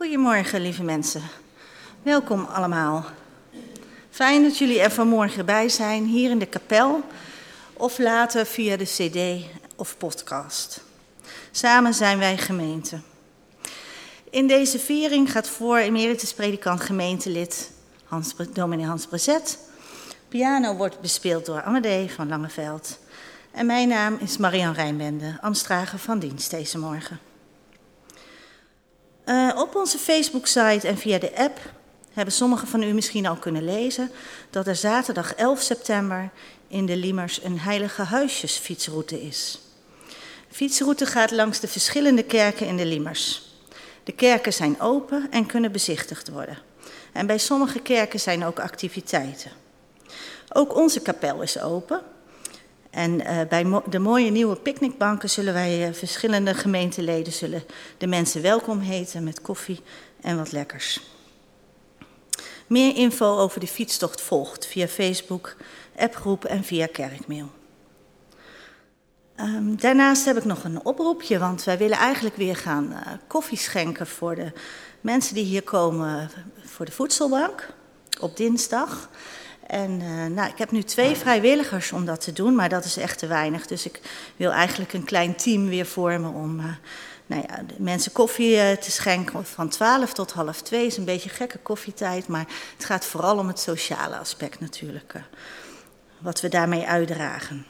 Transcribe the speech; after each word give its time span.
Goedemorgen, 0.00 0.60
lieve 0.60 0.82
mensen. 0.82 1.22
Welkom 2.02 2.44
allemaal. 2.44 3.04
Fijn 4.10 4.42
dat 4.42 4.58
jullie 4.58 4.80
er 4.80 4.90
vanmorgen 4.90 5.46
bij 5.46 5.68
zijn, 5.68 6.04
hier 6.04 6.30
in 6.30 6.38
de 6.38 6.46
kapel 6.46 7.02
of 7.72 7.98
later 7.98 8.46
via 8.46 8.76
de 8.76 8.84
CD 8.84 9.44
of 9.76 9.96
podcast. 9.96 10.84
Samen 11.50 11.94
zijn 11.94 12.18
wij 12.18 12.38
gemeente. 12.38 13.00
In 14.30 14.46
deze 14.46 14.78
viering 14.78 15.32
gaat 15.32 15.48
voor 15.48 15.76
emeritus 15.76 16.34
predikant 16.34 16.80
gemeentelid 16.80 17.70
Hans, 18.04 18.34
dominee 18.52 18.86
Hans 18.86 19.06
Brezet. 19.06 19.58
Piano 20.28 20.76
wordt 20.76 21.00
bespeeld 21.00 21.46
door 21.46 21.62
Amadee 21.62 22.10
van 22.10 22.28
Langeveld. 22.28 22.98
En 23.50 23.66
mijn 23.66 23.88
naam 23.88 24.16
is 24.20 24.36
Marian 24.36 24.74
Rijnbende, 24.74 25.38
ambtsdrager 25.40 25.98
van 25.98 26.18
dienst 26.18 26.50
deze 26.50 26.78
morgen. 26.78 27.29
Uh, 29.30 29.50
op 29.56 29.74
onze 29.74 29.98
Facebook-site 29.98 30.88
en 30.88 30.98
via 30.98 31.18
de 31.18 31.36
app 31.36 31.58
hebben 32.12 32.34
sommigen 32.34 32.68
van 32.68 32.82
u 32.82 32.92
misschien 32.92 33.26
al 33.26 33.36
kunnen 33.36 33.64
lezen 33.64 34.10
dat 34.50 34.66
er 34.66 34.76
zaterdag 34.76 35.34
11 35.34 35.60
september 35.60 36.30
in 36.68 36.86
de 36.86 36.96
Liemers 36.96 37.42
een 37.44 37.58
heilige 37.58 38.02
huisjesfietsroute 38.02 39.22
is. 39.22 39.60
De 40.48 40.54
fietsroute 40.54 41.06
gaat 41.06 41.30
langs 41.30 41.60
de 41.60 41.68
verschillende 41.68 42.22
kerken 42.22 42.66
in 42.66 42.76
de 42.76 42.86
Liemers. 42.86 43.54
De 44.04 44.12
kerken 44.12 44.52
zijn 44.52 44.80
open 44.80 45.26
en 45.30 45.46
kunnen 45.46 45.72
bezichtigd 45.72 46.28
worden. 46.28 46.58
En 47.12 47.26
bij 47.26 47.38
sommige 47.38 47.78
kerken 47.78 48.20
zijn 48.20 48.44
ook 48.44 48.60
activiteiten. 48.60 49.50
Ook 50.52 50.76
onze 50.76 51.00
kapel 51.00 51.42
is 51.42 51.60
open. 51.60 52.02
En 52.90 53.20
uh, 53.20 53.40
bij 53.48 53.82
de 53.86 53.98
mooie 53.98 54.30
nieuwe 54.30 54.56
picknickbanken 54.56 55.30
zullen 55.30 55.52
wij 55.52 55.88
uh, 55.88 55.94
verschillende 55.94 56.54
gemeenteleden 56.54 57.32
zullen 57.32 57.62
de 57.98 58.06
mensen 58.06 58.42
welkom 58.42 58.78
heten 58.78 59.24
met 59.24 59.40
koffie 59.40 59.80
en 60.20 60.36
wat 60.36 60.52
lekkers. 60.52 61.00
Meer 62.66 62.96
info 62.96 63.36
over 63.36 63.60
de 63.60 63.66
fietstocht 63.66 64.20
volgt 64.20 64.66
via 64.66 64.88
Facebook, 64.88 65.56
appgroep 65.96 66.44
en 66.44 66.64
via 66.64 66.86
kerkmail. 66.86 67.50
Um, 69.36 69.80
daarnaast 69.80 70.24
heb 70.24 70.36
ik 70.36 70.44
nog 70.44 70.64
een 70.64 70.84
oproepje, 70.84 71.38
want 71.38 71.64
wij 71.64 71.78
willen 71.78 71.98
eigenlijk 71.98 72.36
weer 72.36 72.56
gaan 72.56 72.92
uh, 72.92 72.98
koffie 73.26 73.58
schenken 73.58 74.06
voor 74.06 74.34
de 74.34 74.52
mensen 75.00 75.34
die 75.34 75.44
hier 75.44 75.62
komen 75.62 76.30
voor 76.64 76.84
de 76.84 76.92
voedselbank 76.92 77.68
op 78.20 78.36
dinsdag. 78.36 79.10
En 79.70 80.00
uh, 80.00 80.26
nou, 80.26 80.50
ik 80.50 80.58
heb 80.58 80.70
nu 80.70 80.82
twee 80.82 81.16
vrijwilligers 81.16 81.92
om 81.92 82.04
dat 82.04 82.20
te 82.20 82.32
doen, 82.32 82.54
maar 82.54 82.68
dat 82.68 82.84
is 82.84 82.96
echt 82.96 83.18
te 83.18 83.26
weinig. 83.26 83.66
Dus 83.66 83.86
ik 83.86 84.00
wil 84.36 84.50
eigenlijk 84.50 84.92
een 84.92 85.04
klein 85.04 85.36
team 85.36 85.68
weer 85.68 85.86
vormen 85.86 86.34
om 86.34 86.58
uh, 86.58 86.64
nou 87.26 87.44
ja, 87.48 87.62
mensen 87.78 88.12
koffie 88.12 88.54
uh, 88.54 88.72
te 88.72 88.90
schenken. 88.90 89.44
Van 89.44 89.68
12 89.68 90.12
tot 90.12 90.32
half 90.32 90.62
2 90.62 90.86
is 90.86 90.96
een 90.96 91.04
beetje 91.04 91.28
gekke 91.28 91.58
koffietijd, 91.58 92.28
maar 92.28 92.46
het 92.74 92.84
gaat 92.84 93.04
vooral 93.04 93.38
om 93.38 93.48
het 93.48 93.58
sociale 93.58 94.16
aspect 94.16 94.60
natuurlijk. 94.60 95.14
wat 96.18 96.40
we 96.40 96.48
daarmee 96.48 96.86
uitdragen. 96.86 97.66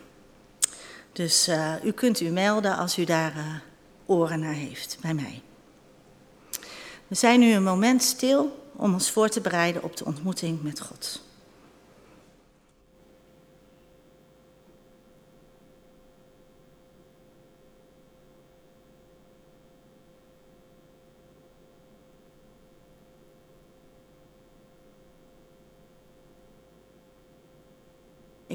Dus 1.13 1.51
u 1.85 1.93
kunt 1.93 2.21
u 2.21 2.29
melden 2.29 2.77
als 2.77 2.99
u 2.99 3.05
daar 3.05 3.63
oren 4.07 4.41
naar 4.41 4.53
heeft 4.53 4.99
bij 5.01 5.15
mij. 5.15 5.43
We 7.07 7.15
zijn 7.15 7.41
nu 7.41 7.53
een 7.53 7.63
moment 7.63 8.03
stil 8.03 8.69
om 8.77 8.93
ons 8.93 9.11
voor 9.11 9.29
te 9.29 9.41
bereiden 9.41 9.83
op 9.83 9.97
de 9.97 10.05
ontmoeting 10.05 10.63
met 10.63 10.81
God. 10.81 11.29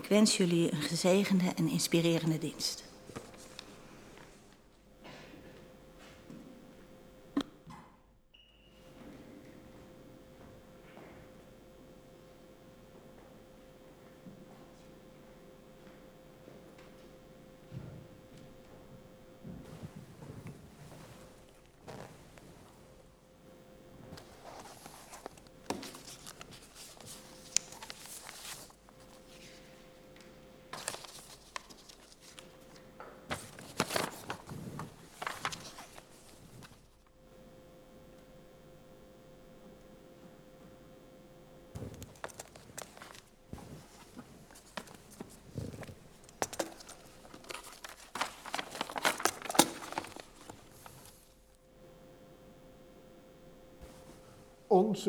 Ik 0.05 0.11
wens 0.11 0.38
jullie 0.38 0.71
een 0.71 0.81
gezegende 0.81 1.43
en 1.55 1.69
inspirerende 1.69 2.38
dienst. 2.38 2.83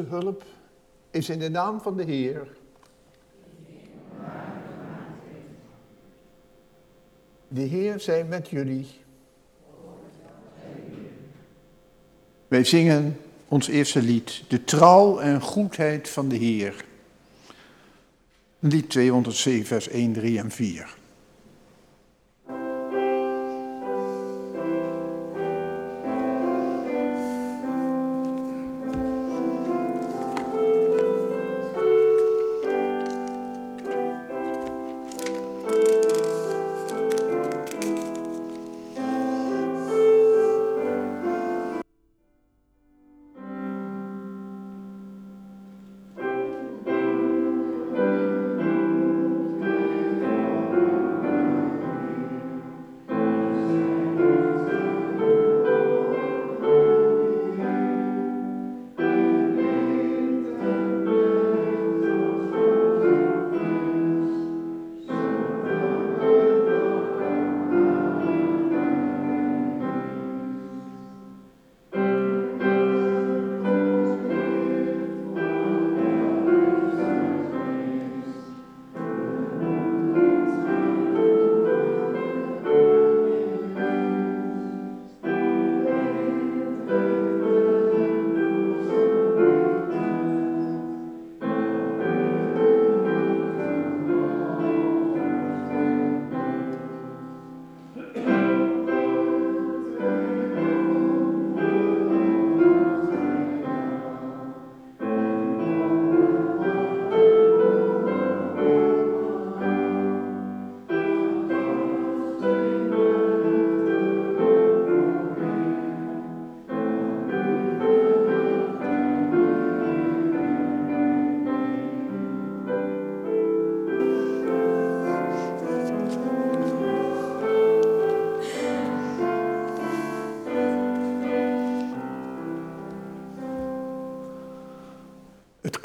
Hulp 0.02 0.44
is 1.10 1.28
in 1.28 1.38
de 1.38 1.48
naam 1.48 1.80
van 1.80 1.96
de 1.96 2.04
Heer. 2.04 2.56
De 7.48 7.60
Heer 7.60 8.00
zij 8.00 8.24
met 8.24 8.48
jullie. 8.48 8.86
Wij 12.48 12.64
zingen 12.64 13.20
ons 13.48 13.68
eerste 13.68 14.02
lied, 14.02 14.42
de 14.48 14.64
trouw 14.64 15.18
en 15.18 15.40
goedheid 15.40 16.08
van 16.08 16.28
de 16.28 16.36
Heer. 16.36 16.84
Lied 18.58 18.90
207, 18.90 19.66
vers 19.66 19.88
1, 19.88 20.12
3 20.12 20.38
en 20.38 20.50
4. 20.50 20.96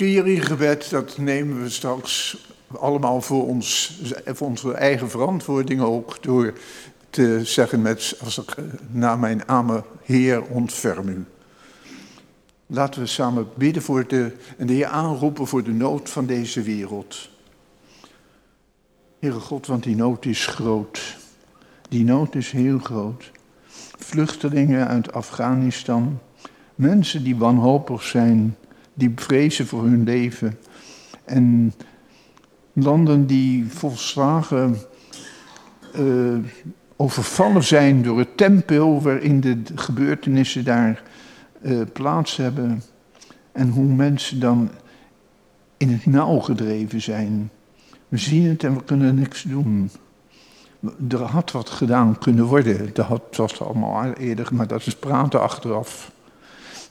Bekeringsgebed, 0.01 0.89
dat 0.89 1.18
nemen 1.18 1.62
we 1.62 1.69
straks 1.69 2.38
allemaal 2.80 3.21
voor, 3.21 3.48
ons, 3.48 4.00
voor 4.25 4.48
onze 4.48 4.74
eigen 4.74 5.09
verantwoording 5.09 5.81
ook. 5.81 6.24
Door 6.24 6.53
te 7.09 7.39
zeggen 7.44 7.81
met, 7.81 8.18
als 8.24 8.38
ik 8.38 8.56
na 8.92 9.15
mijn 9.15 9.48
amen, 9.48 9.83
Heer 10.03 10.44
ontferm 10.44 11.07
u. 11.07 11.25
Laten 12.68 13.01
we 13.01 13.07
samen 13.07 13.48
bidden 13.56 13.81
voor 13.81 14.07
de, 14.07 14.31
en 14.57 14.68
de 14.68 14.74
Heer 14.74 14.86
aanroepen 14.86 15.48
voor 15.48 15.63
de 15.63 15.74
nood 15.74 16.09
van 16.09 16.25
deze 16.25 16.62
wereld. 16.62 17.30
Heere 19.19 19.39
God, 19.39 19.68
want 19.68 19.83
die 19.83 19.95
nood 19.95 20.25
is 20.25 20.45
groot. 20.45 21.18
Die 21.89 22.03
nood 22.03 22.36
is 22.36 22.51
heel 22.51 22.80
groot. 22.80 23.31
Vluchtelingen 23.98 24.88
uit 24.88 25.13
Afghanistan, 25.13 26.19
mensen 26.75 27.24
die 27.24 27.36
wanhopig 27.36 28.03
zijn, 28.03 28.56
die 28.93 29.11
vrezen 29.15 29.67
voor 29.67 29.83
hun 29.83 30.03
leven. 30.03 30.57
En 31.25 31.73
landen 32.73 33.25
die 33.25 33.65
volslagen 33.67 34.77
uh, 35.99 36.38
overvallen 36.95 37.63
zijn 37.63 38.03
door 38.03 38.19
het 38.19 38.38
tempo 38.38 39.01
waarin 39.01 39.39
de 39.39 39.61
gebeurtenissen 39.75 40.63
daar 40.63 41.03
uh, 41.61 41.81
plaats 41.93 42.38
hebben. 42.38 42.83
En 43.51 43.69
hoe 43.69 43.85
mensen 43.85 44.39
dan 44.39 44.69
in 45.77 45.89
het 45.89 46.05
nauw 46.05 46.39
gedreven 46.39 47.01
zijn. 47.01 47.51
We 48.07 48.17
zien 48.17 48.49
het 48.49 48.63
en 48.63 48.73
we 48.75 48.83
kunnen 48.83 49.15
niks 49.15 49.41
doen. 49.43 49.89
Er 51.09 51.21
had 51.21 51.51
wat 51.51 51.69
gedaan 51.69 52.17
kunnen 52.17 52.45
worden. 52.45 52.89
Dat 52.93 53.35
was 53.35 53.61
allemaal 53.61 54.13
eerder, 54.13 54.47
maar 54.51 54.67
dat 54.67 54.85
is 54.85 54.95
praten 54.95 55.41
achteraf. 55.41 56.11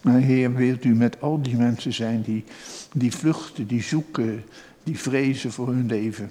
Maar 0.03 0.21
Heer, 0.21 0.55
wilt 0.55 0.85
u 0.85 0.95
met 0.95 1.21
al 1.21 1.43
die 1.43 1.57
mensen 1.57 1.93
zijn 1.93 2.23
die, 2.23 2.45
die 2.93 3.13
vluchten, 3.13 3.67
die 3.67 3.83
zoeken, 3.83 4.45
die 4.83 4.99
vrezen 4.99 5.53
voor 5.53 5.69
hun 5.69 5.87
leven. 5.87 6.31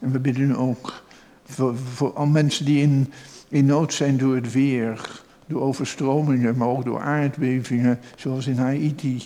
En 0.00 0.12
we 0.12 0.18
bidden 0.18 0.56
ook 0.56 1.04
voor, 1.44 1.76
voor 1.76 2.12
al 2.12 2.26
mensen 2.26 2.64
die 2.64 2.82
in, 2.82 3.12
in 3.48 3.66
nood 3.66 3.94
zijn 3.94 4.16
door 4.16 4.34
het 4.34 4.52
weer, 4.52 5.22
door 5.46 5.60
overstromingen, 5.60 6.56
maar 6.56 6.68
ook 6.68 6.84
door 6.84 7.00
aardbevingen, 7.00 8.00
zoals 8.16 8.46
in 8.46 8.58
Haiti. 8.58 9.22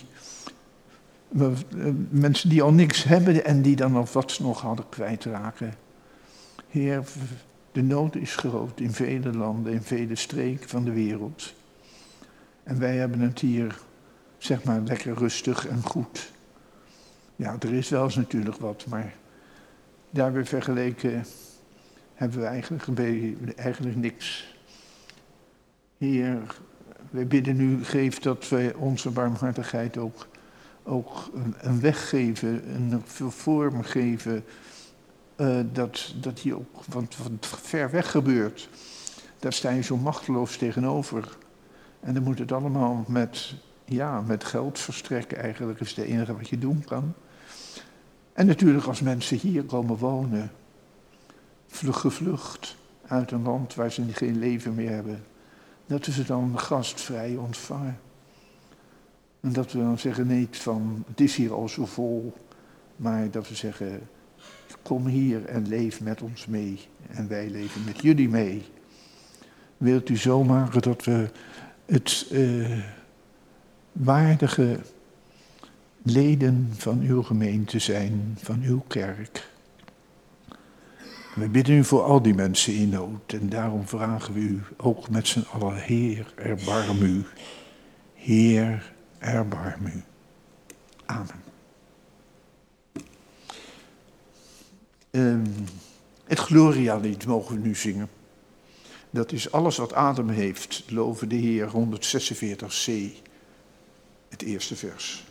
Eh, 1.37 1.47
mensen 2.09 2.49
die 2.49 2.61
al 2.61 2.73
niks 2.73 3.03
hebben 3.03 3.45
en 3.45 3.61
die 3.61 3.75
dan 3.75 4.07
ze 4.25 4.43
nog 4.43 4.61
hadden 4.61 4.89
kwijtraken. 4.89 5.73
Heer, 6.69 7.03
de 7.71 7.81
nood 7.81 8.15
is 8.15 8.35
groot 8.35 8.79
in 8.79 8.91
vele 8.91 9.33
landen, 9.33 9.73
in 9.73 9.81
vele 9.81 10.15
streken 10.15 10.69
van 10.69 10.83
de 10.83 10.91
wereld. 10.91 11.53
En 12.63 12.79
wij 12.79 12.95
hebben 12.95 13.19
het 13.19 13.39
hier, 13.39 13.79
zeg 14.37 14.63
maar, 14.63 14.81
lekker 14.81 15.13
rustig 15.13 15.67
en 15.67 15.83
goed. 15.83 16.31
Ja, 17.35 17.55
er 17.59 17.73
is 17.73 17.89
wel 17.89 18.03
eens 18.03 18.15
natuurlijk 18.15 18.57
wat, 18.57 18.85
maar 18.85 19.13
daarbij 20.09 20.45
vergeleken 20.45 21.25
hebben 22.13 22.39
we 22.39 22.45
eigenlijk, 22.45 22.85
eigenlijk 23.55 23.95
niks. 23.95 24.55
Heer, 25.97 26.41
wij 27.09 27.27
bidden 27.27 27.59
u, 27.59 27.83
geef 27.83 28.19
dat 28.19 28.49
wij 28.49 28.73
onze 28.73 29.09
barmhartigheid 29.09 29.97
ook, 29.97 30.27
ook 30.83 31.29
een, 31.61 31.81
weg 31.81 32.09
geven, 32.09 32.75
een 32.75 33.01
vorm 33.31 33.83
geven. 33.83 34.43
Uh, 35.37 35.59
dat, 35.71 36.13
dat 36.21 36.39
hier 36.39 36.55
ook, 36.55 36.85
want 36.85 37.17
wat 37.17 37.47
ver 37.61 37.91
weg 37.91 38.11
gebeurt, 38.11 38.69
daar 39.39 39.53
sta 39.53 39.69
je 39.69 39.81
zo 39.81 39.97
machteloos 39.97 40.57
tegenover. 40.57 41.37
En 42.01 42.13
dan 42.13 42.23
moet 42.23 42.39
het 42.39 42.51
allemaal 42.51 43.05
met, 43.07 43.55
ja, 43.85 44.21
met 44.21 44.43
geld 44.43 44.79
verstrekken 44.79 45.37
eigenlijk, 45.37 45.79
is 45.79 45.95
het 45.95 46.05
enige 46.05 46.37
wat 46.37 46.49
je 46.49 46.57
doen 46.57 46.83
kan. 46.83 47.13
En 48.33 48.45
natuurlijk 48.45 48.85
als 48.85 49.01
mensen 49.01 49.37
hier 49.37 49.63
komen 49.63 49.97
wonen, 49.97 50.51
gevlucht 51.71 52.75
uit 53.07 53.31
een 53.31 53.43
land 53.43 53.75
waar 53.75 53.91
ze 53.91 54.03
geen 54.11 54.39
leven 54.39 54.75
meer 54.75 54.89
hebben, 54.89 55.23
dat 55.85 56.05
we 56.05 56.11
ze 56.11 56.23
dan 56.23 56.59
gastvrij 56.59 57.35
ontvangen. 57.35 57.99
En 59.39 59.53
dat 59.53 59.71
we 59.71 59.79
dan 59.79 59.99
zeggen 59.99 60.27
niet 60.27 60.57
van, 60.57 61.03
het 61.07 61.21
is 61.21 61.35
hier 61.35 61.53
al 61.53 61.69
zo 61.69 61.85
vol, 61.85 62.33
maar 62.95 63.31
dat 63.31 63.49
we 63.49 63.55
zeggen, 63.55 64.09
kom 64.81 65.05
hier 65.05 65.45
en 65.45 65.67
leef 65.67 66.01
met 66.01 66.21
ons 66.21 66.45
mee. 66.45 66.79
En 67.07 67.27
wij 67.27 67.49
leven 67.49 67.83
met 67.85 68.01
jullie 68.01 68.29
mee. 68.29 68.65
Wilt 69.77 70.09
u 70.09 70.17
zo 70.17 70.43
maken 70.43 70.81
dat 70.81 71.03
we 71.03 71.29
het 71.85 72.27
uh, 72.31 72.77
waardige 73.91 74.79
leden 76.03 76.69
van 76.77 77.01
uw 77.01 77.23
gemeente 77.23 77.79
zijn, 77.79 78.37
van 78.41 78.61
uw 78.61 78.83
kerk. 78.87 79.49
We 81.35 81.49
bidden 81.49 81.75
u 81.75 81.83
voor 81.83 82.03
al 82.03 82.21
die 82.21 82.33
mensen 82.33 82.73
in 82.73 82.89
nood 82.89 83.33
en 83.33 83.49
daarom 83.49 83.87
vragen 83.87 84.33
we 84.33 84.39
u 84.39 84.61
ook 84.77 85.09
met 85.09 85.27
z'n 85.27 85.45
allen, 85.51 85.75
Heer, 85.75 86.33
erbarm 86.35 87.01
u. 87.01 87.25
Heer, 88.13 88.93
erbarm 89.19 89.85
u. 89.85 90.03
Amen. 91.05 91.41
Um, 95.11 95.43
het 96.23 96.39
Gloria-lied 96.39 97.25
mogen 97.25 97.55
we 97.55 97.67
nu 97.67 97.75
zingen. 97.75 98.09
Dat 99.11 99.31
is 99.31 99.51
alles 99.51 99.77
wat 99.77 99.93
adem 99.93 100.29
heeft, 100.29 100.83
loven 100.87 101.29
de 101.29 101.35
Heer, 101.35 101.67
146c, 101.67 102.91
het 104.29 104.41
eerste 104.41 104.75
vers. 104.75 105.23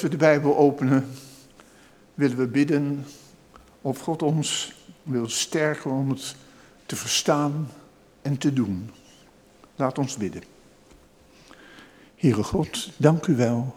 Voordat 0.00 0.12
we 0.12 0.18
de 0.18 0.24
Bijbel 0.24 0.56
openen, 0.56 1.06
willen 2.14 2.36
we 2.36 2.46
bidden 2.46 3.04
of 3.80 4.00
God 4.00 4.22
ons 4.22 4.72
wil 5.02 5.28
sterken 5.28 5.90
om 5.90 6.10
het 6.10 6.36
te 6.86 6.96
verstaan 6.96 7.68
en 8.22 8.38
te 8.38 8.52
doen. 8.52 8.90
Laat 9.76 9.98
ons 9.98 10.16
bidden. 10.16 10.42
Heere 12.16 12.42
God, 12.42 12.90
dank 12.96 13.26
u 13.26 13.36
wel 13.36 13.74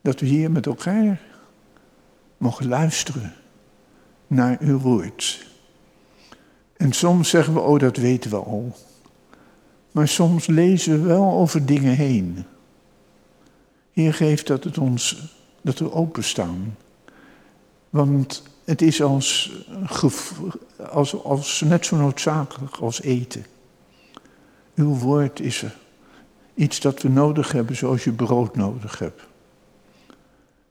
dat 0.00 0.20
we 0.20 0.26
hier 0.26 0.50
met 0.50 0.66
elkaar 0.66 1.20
mogen 2.36 2.68
luisteren 2.68 3.34
naar 4.26 4.56
uw 4.60 4.78
woord. 4.78 5.46
En 6.76 6.92
soms 6.92 7.28
zeggen 7.28 7.54
we, 7.54 7.60
oh 7.60 7.78
dat 7.78 7.96
weten 7.96 8.30
we 8.30 8.36
al. 8.36 8.76
Maar 9.90 10.08
soms 10.08 10.46
lezen 10.46 11.00
we 11.00 11.06
wel 11.06 11.32
over 11.32 11.66
dingen 11.66 11.94
heen. 11.94 12.44
Heer, 13.92 14.14
geef 14.14 14.42
dat, 14.42 14.64
het 14.64 14.78
ons, 14.78 15.22
dat 15.60 15.78
we 15.78 15.92
openstaan. 15.92 16.76
Want 17.90 18.42
het 18.64 18.82
is 18.82 19.02
als, 19.02 19.52
als, 20.90 21.24
als 21.24 21.60
net 21.60 21.86
zo 21.86 21.96
noodzakelijk 21.96 22.76
als 22.76 23.00
eten. 23.00 23.46
Uw 24.74 24.94
woord 24.94 25.40
is 25.40 25.62
er. 25.62 25.76
Iets 26.54 26.80
dat 26.80 27.02
we 27.02 27.08
nodig 27.08 27.52
hebben 27.52 27.76
zoals 27.76 28.04
je 28.04 28.12
brood 28.12 28.56
nodig 28.56 28.98
hebt. 28.98 29.22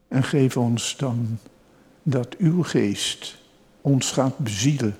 En 0.07 0.23
geef 0.23 0.57
ons 0.57 0.97
dan 0.97 1.39
dat 2.03 2.37
uw 2.37 2.63
geest 2.63 3.37
ons 3.81 4.11
gaat 4.11 4.37
bezielen. 4.37 4.97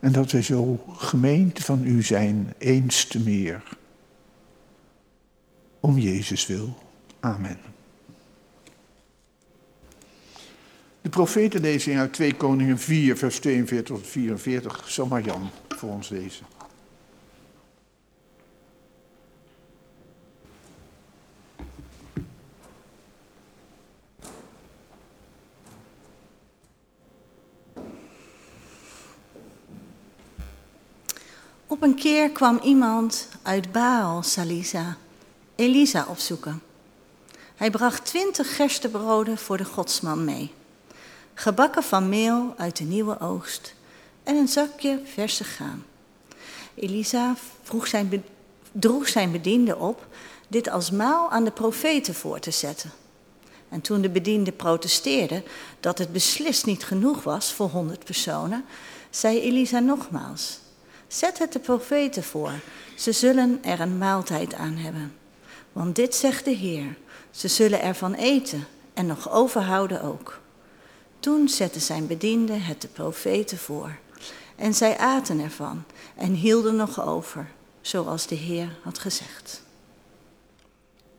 En 0.00 0.12
dat 0.12 0.30
wij 0.30 0.42
zo 0.42 0.84
gemeente 0.96 1.62
van 1.62 1.84
u 1.84 2.02
zijn, 2.02 2.54
eens 2.58 3.04
te 3.04 3.20
meer. 3.20 3.62
Om 5.80 5.98
Jezus 5.98 6.46
wil. 6.46 6.76
Amen. 7.20 7.58
De 11.00 11.08
profetenlezing 11.08 11.98
uit 11.98 12.12
2 12.12 12.34
Koningen 12.34 12.78
4, 12.78 13.16
vers 13.16 13.38
42 13.38 13.96
tot 13.96 14.06
44 14.06 14.90
zal 14.90 15.06
Marjan 15.06 15.50
voor 15.68 15.90
ons 15.90 16.08
lezen. 16.08 16.46
Op 31.66 31.82
een 31.82 31.94
keer 31.94 32.30
kwam 32.30 32.60
iemand 32.62 33.28
uit 33.42 33.72
Baal, 33.72 34.22
Salisa, 34.22 34.96
Elisa 35.54 36.06
opzoeken. 36.08 36.69
Hij 37.60 37.70
bracht 37.70 38.04
twintig 38.04 38.56
gerstebroden 38.56 39.38
voor 39.38 39.56
de 39.56 39.64
godsman 39.64 40.24
mee, 40.24 40.52
gebakken 41.34 41.82
van 41.82 42.08
meel 42.08 42.54
uit 42.56 42.76
de 42.76 42.84
nieuwe 42.84 43.20
oogst 43.20 43.74
en 44.22 44.36
een 44.36 44.48
zakje 44.48 45.00
verse 45.04 45.44
graan. 45.44 45.84
Elisa 46.74 47.36
vroeg 47.62 47.86
zijn, 47.86 48.24
droeg 48.72 49.08
zijn 49.08 49.32
bediende 49.32 49.76
op 49.76 50.06
dit 50.48 50.70
als 50.70 50.90
maal 50.90 51.30
aan 51.30 51.44
de 51.44 51.50
profeten 51.50 52.14
voor 52.14 52.38
te 52.38 52.50
zetten. 52.50 52.90
En 53.68 53.80
toen 53.80 54.00
de 54.00 54.10
bediende 54.10 54.52
protesteerde 54.52 55.42
dat 55.80 55.98
het 55.98 56.12
beslist 56.12 56.66
niet 56.66 56.84
genoeg 56.84 57.22
was 57.22 57.52
voor 57.52 57.68
honderd 57.68 58.04
personen, 58.04 58.64
zei 59.10 59.40
Elisa 59.40 59.78
nogmaals: 59.78 60.58
Zet 61.06 61.38
het 61.38 61.52
de 61.52 61.58
profeten 61.60 62.22
voor, 62.22 62.52
ze 62.96 63.12
zullen 63.12 63.58
er 63.62 63.80
een 63.80 63.98
maaltijd 63.98 64.54
aan 64.54 64.76
hebben. 64.76 65.14
Want 65.72 65.96
dit 65.96 66.14
zegt 66.14 66.44
de 66.44 66.54
Heer, 66.54 66.96
ze 67.40 67.48
zullen 67.48 67.82
ervan 67.82 68.14
eten 68.14 68.66
en 68.94 69.06
nog 69.06 69.30
overhouden 69.30 70.02
ook. 70.02 70.40
Toen 71.20 71.48
zette 71.48 71.80
zijn 71.80 72.06
bediende 72.06 72.52
het 72.52 72.80
de 72.80 72.88
profeten 72.88 73.58
voor. 73.58 73.98
En 74.56 74.74
zij 74.74 74.98
aten 74.98 75.40
ervan 75.40 75.84
en 76.16 76.32
hielden 76.32 76.76
nog 76.76 77.06
over, 77.06 77.50
zoals 77.80 78.26
de 78.26 78.34
Heer 78.34 78.78
had 78.82 78.98
gezegd. 78.98 79.62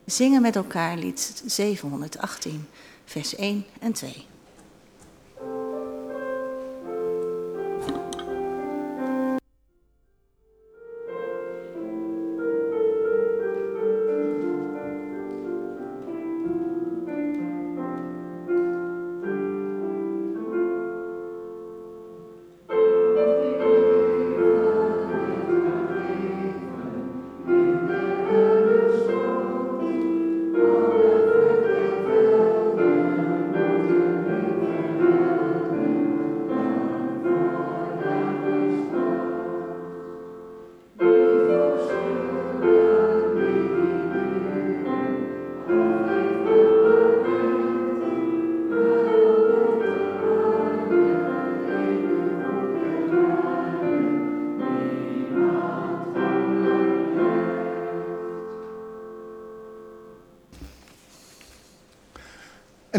Zingen 0.04 0.42
met 0.42 0.56
elkaar 0.56 0.96
lied 0.96 1.42
718, 1.46 2.68
vers 3.04 3.34
1 3.34 3.64
en 3.80 3.92
2. 3.92 4.26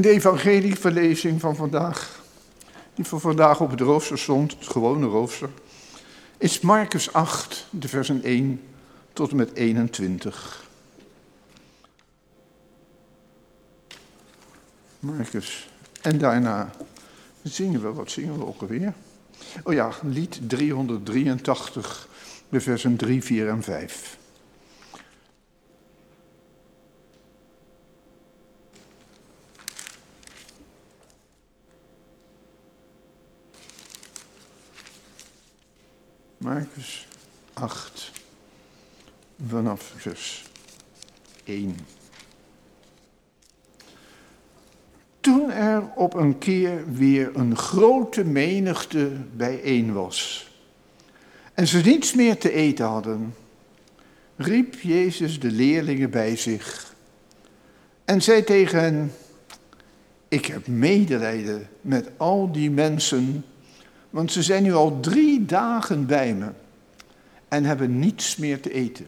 De 0.03 0.09
evangelieverlezing 0.09 1.41
van 1.41 1.55
vandaag, 1.55 2.21
die 2.93 3.05
voor 3.05 3.19
vandaag 3.19 3.61
op 3.61 3.69
het 3.69 3.79
rooster 3.79 4.19
stond, 4.19 4.51
het 4.51 4.67
gewone 4.67 5.05
rooster, 5.05 5.49
is 6.37 6.59
Marcus 6.59 7.13
8, 7.13 7.67
de 7.69 7.87
versen 7.87 8.23
1 8.23 8.61
tot 9.13 9.31
en 9.31 9.35
met 9.35 9.53
21. 9.53 10.67
Marcus. 14.99 15.69
En 16.01 16.17
daarna 16.17 16.71
zingen 17.43 17.81
we, 17.81 17.93
wat 17.93 18.11
zingen 18.11 18.37
we 18.37 18.45
ook 18.45 18.61
alweer? 18.61 18.93
Oh 19.63 19.73
ja, 19.73 19.89
lied 20.01 20.39
383, 20.47 22.07
de 22.49 22.61
versen 22.61 22.95
3, 22.95 23.23
4 23.23 23.49
en 23.49 23.63
5. 23.63 24.17
Marcus 36.43 37.07
8, 37.53 38.11
vanaf 39.47 39.93
vers 39.95 40.43
1. 41.43 41.75
Toen 45.19 45.51
er 45.51 45.83
op 45.95 46.13
een 46.13 46.37
keer 46.37 46.93
weer 46.93 47.31
een 47.33 47.55
grote 47.55 48.23
menigte 48.23 49.11
bijeen 49.35 49.93
was 49.93 50.51
en 51.53 51.67
ze 51.67 51.77
niets 51.77 52.13
meer 52.13 52.37
te 52.37 52.51
eten 52.51 52.85
hadden, 52.85 53.35
riep 54.35 54.75
Jezus 54.79 55.39
de 55.39 55.51
leerlingen 55.51 56.09
bij 56.09 56.35
zich 56.35 56.93
en 58.05 58.21
zei 58.21 58.43
tegen 58.43 58.79
hen, 58.79 59.11
ik 60.27 60.45
heb 60.45 60.67
medelijden 60.67 61.67
met 61.81 62.09
al 62.17 62.51
die 62.51 62.71
mensen 62.71 63.43
want 64.13 64.31
ze 64.31 64.43
zijn 64.43 64.63
nu 64.63 64.73
al 64.73 64.99
drie 64.99 65.45
dagen 65.45 66.05
bij 66.05 66.33
me 66.33 66.51
en 67.47 67.63
hebben 67.63 67.99
niets 67.99 68.35
meer 68.35 68.61
te 68.61 68.73
eten. 68.73 69.07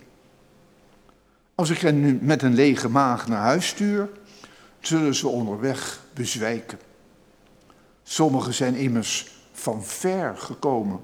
Als 1.55 1.69
ik 1.69 1.77
hen 1.77 1.99
nu 1.99 2.19
met 2.21 2.41
een 2.41 2.53
lege 2.53 2.89
maag 2.89 3.27
naar 3.27 3.41
huis 3.41 3.67
stuur, 3.67 4.09
zullen 4.79 5.15
ze 5.15 5.27
onderweg 5.27 6.03
bezwijken. 6.13 6.79
Sommigen 8.03 8.53
zijn 8.53 8.75
immers 8.75 9.31
van 9.51 9.83
ver 9.83 10.37
gekomen. 10.37 10.99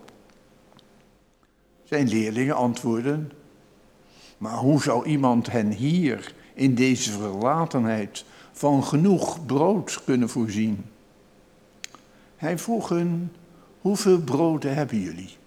Zijn 1.83 2.07
leerlingen 2.07 2.55
antwoorden, 2.55 3.31
maar 4.37 4.57
hoe 4.57 4.81
zou 4.81 5.05
iemand 5.05 5.51
hen 5.51 5.71
hier 5.71 6.33
in 6.53 6.75
deze 6.75 7.11
verlatenheid 7.11 8.25
van 8.51 8.83
genoeg 8.83 9.45
brood 9.45 10.03
kunnen 10.03 10.29
voorzien? 10.29 10.85
Hij 12.35 12.57
vroeg 12.57 12.89
hun, 12.89 13.31
Hoeveel 13.81 14.19
broden 14.19 14.75
hebben 14.75 14.99
jullie? 14.99 15.37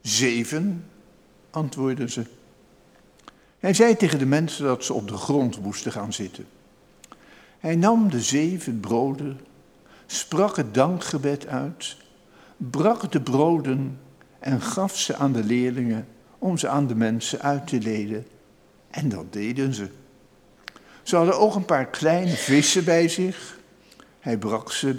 Zeven, 0.00 0.84
antwoordden 1.50 2.10
ze. 2.10 2.26
Hij 3.60 3.74
zei 3.74 3.96
tegen 3.96 4.18
de 4.18 4.26
mensen 4.26 4.64
dat 4.64 4.84
ze 4.84 4.92
op 4.92 5.08
de 5.08 5.16
grond 5.16 5.62
moesten 5.62 5.92
gaan 5.92 6.12
zitten. 6.12 6.46
Hij 7.58 7.76
nam 7.76 8.10
de 8.10 8.20
zeven 8.20 8.80
broden, 8.80 9.40
sprak 10.06 10.56
het 10.56 10.74
dankgebed 10.74 11.46
uit, 11.46 11.96
brak 12.56 13.12
de 13.12 13.20
broden 13.20 14.00
en 14.38 14.60
gaf 14.60 14.98
ze 14.98 15.16
aan 15.16 15.32
de 15.32 15.44
leerlingen 15.44 16.06
om 16.38 16.58
ze 16.58 16.68
aan 16.68 16.86
de 16.86 16.94
mensen 16.94 17.40
uit 17.40 17.66
te 17.66 17.78
delen. 17.78 18.26
En 18.90 19.08
dat 19.08 19.32
deden 19.32 19.74
ze. 19.74 19.88
Ze 21.02 21.16
hadden 21.16 21.38
ook 21.38 21.54
een 21.54 21.64
paar 21.64 21.86
kleine 21.86 22.36
vissen 22.36 22.84
bij 22.84 23.08
zich. 23.08 23.58
Hij 24.20 24.38
brak 24.38 24.72
ze 24.72 24.96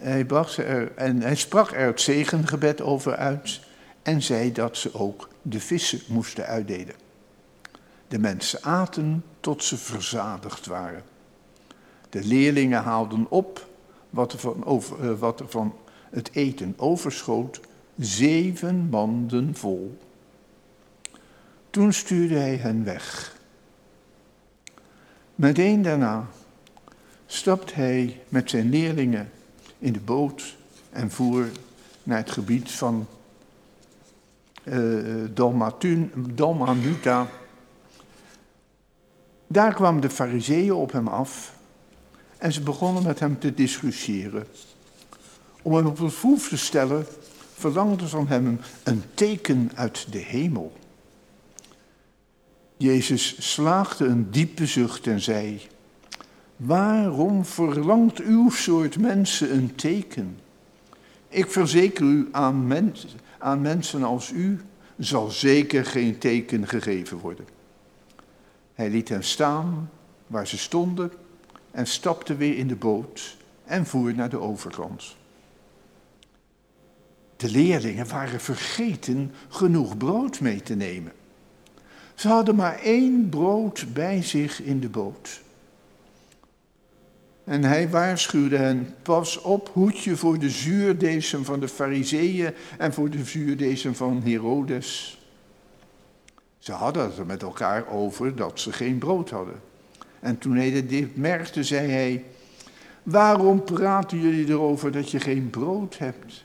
hij 0.00 0.24
bracht 0.24 0.52
ze 0.52 0.92
en 0.96 1.22
hij 1.22 1.34
sprak 1.34 1.72
er 1.72 1.86
het 1.86 2.00
zegengebed 2.00 2.80
over 2.80 3.16
uit 3.16 3.60
en 4.02 4.22
zei 4.22 4.52
dat 4.52 4.76
ze 4.76 4.94
ook 4.94 5.28
de 5.42 5.60
vissen 5.60 6.00
moesten 6.06 6.46
uitdelen. 6.46 6.94
De 8.10 8.18
mensen 8.18 8.62
aten 8.62 9.24
tot 9.40 9.64
ze 9.64 9.76
verzadigd 9.76 10.66
waren. 10.66 11.02
De 12.08 12.24
leerlingen 12.24 12.82
haalden 12.82 13.26
op 13.28 13.68
wat 14.10 14.32
er 14.32 14.38
van, 14.38 14.64
over, 14.64 15.10
eh, 15.10 15.18
wat 15.18 15.42
van 15.46 15.74
het 16.10 16.30
eten 16.32 16.74
overschoot, 16.76 17.60
zeven 17.96 18.88
manden 18.88 19.54
vol. 19.54 19.98
Toen 21.70 21.92
stuurde 21.92 22.34
hij 22.34 22.56
hen 22.56 22.84
weg. 22.84 23.36
Meteen 25.34 25.82
daarna 25.82 26.26
stapt 27.26 27.74
hij 27.74 28.20
met 28.28 28.50
zijn 28.50 28.70
leerlingen 28.70 29.30
in 29.78 29.92
de 29.92 30.00
boot 30.00 30.56
en 30.90 31.10
voer 31.10 31.46
naar 32.02 32.18
het 32.18 32.30
gebied 32.30 32.70
van 32.70 33.06
uh, 34.64 35.28
Dalmanuta. 36.34 37.26
Daar 39.52 39.74
kwamen 39.74 40.00
de 40.00 40.10
fariseeën 40.10 40.72
op 40.72 40.92
hem 40.92 41.08
af 41.08 41.54
en 42.38 42.52
ze 42.52 42.60
begonnen 42.60 43.02
met 43.02 43.20
hem 43.20 43.38
te 43.38 43.54
discussiëren. 43.54 44.46
Om 45.62 45.74
hem 45.74 45.86
op 45.86 45.98
het 45.98 46.14
proef 46.14 46.48
te 46.48 46.56
stellen, 46.56 47.06
verlangden 47.54 48.08
ze 48.08 48.16
van 48.16 48.28
hem 48.28 48.60
een 48.82 49.02
teken 49.14 49.70
uit 49.74 50.12
de 50.12 50.18
hemel. 50.18 50.72
Jezus 52.76 53.52
slaagde 53.52 54.04
een 54.04 54.30
diepe 54.30 54.66
zucht 54.66 55.06
en 55.06 55.20
zei: 55.20 55.60
Waarom 56.56 57.44
verlangt 57.44 58.18
uw 58.18 58.50
soort 58.50 58.98
mensen 58.98 59.54
een 59.54 59.74
teken? 59.74 60.38
Ik 61.28 61.50
verzeker 61.50 62.04
u 62.04 62.28
aan, 62.32 62.66
mens, 62.66 63.16
aan 63.38 63.60
mensen 63.60 64.02
als 64.02 64.30
u 64.30 64.60
zal 64.98 65.30
zeker 65.30 65.84
geen 65.84 66.18
teken 66.18 66.68
gegeven 66.68 67.18
worden. 67.18 67.59
Hij 68.80 68.90
liet 68.90 69.08
hen 69.08 69.24
staan 69.24 69.90
waar 70.26 70.46
ze 70.46 70.58
stonden 70.58 71.12
en 71.70 71.86
stapte 71.86 72.36
weer 72.36 72.56
in 72.56 72.68
de 72.68 72.76
boot 72.76 73.36
en 73.64 73.86
voer 73.86 74.14
naar 74.14 74.28
de 74.28 74.38
overkant. 74.38 75.16
De 77.36 77.50
leerlingen 77.50 78.08
waren 78.08 78.40
vergeten 78.40 79.32
genoeg 79.48 79.96
brood 79.96 80.40
mee 80.40 80.62
te 80.62 80.74
nemen. 80.74 81.12
Ze 82.14 82.28
hadden 82.28 82.54
maar 82.54 82.78
één 82.78 83.28
brood 83.28 83.92
bij 83.92 84.22
zich 84.22 84.62
in 84.62 84.80
de 84.80 84.88
boot. 84.88 85.40
En 87.44 87.64
hij 87.64 87.88
waarschuwde 87.90 88.56
hen, 88.56 88.94
pas 89.02 89.40
op, 89.40 89.70
hoedje 89.72 90.16
voor 90.16 90.38
de 90.38 90.50
zuurdezen 90.50 91.44
van 91.44 91.60
de 91.60 91.68
fariseeën 91.68 92.54
en 92.78 92.92
voor 92.92 93.10
de 93.10 93.24
zuurdezen 93.24 93.94
van 93.94 94.22
Herodes. 94.22 95.19
Ze 96.60 96.72
hadden 96.72 97.04
het 97.04 97.18
er 97.18 97.26
met 97.26 97.42
elkaar 97.42 97.88
over 97.88 98.36
dat 98.36 98.60
ze 98.60 98.72
geen 98.72 98.98
brood 98.98 99.30
hadden. 99.30 99.60
En 100.20 100.38
toen 100.38 100.56
hij 100.56 100.86
dit 100.86 101.16
merkte, 101.16 101.64
zei 101.64 101.90
hij, 101.90 102.24
waarom 103.02 103.64
praten 103.64 104.20
jullie 104.20 104.48
erover 104.48 104.92
dat 104.92 105.10
je 105.10 105.20
geen 105.20 105.50
brood 105.50 105.98
hebt? 105.98 106.44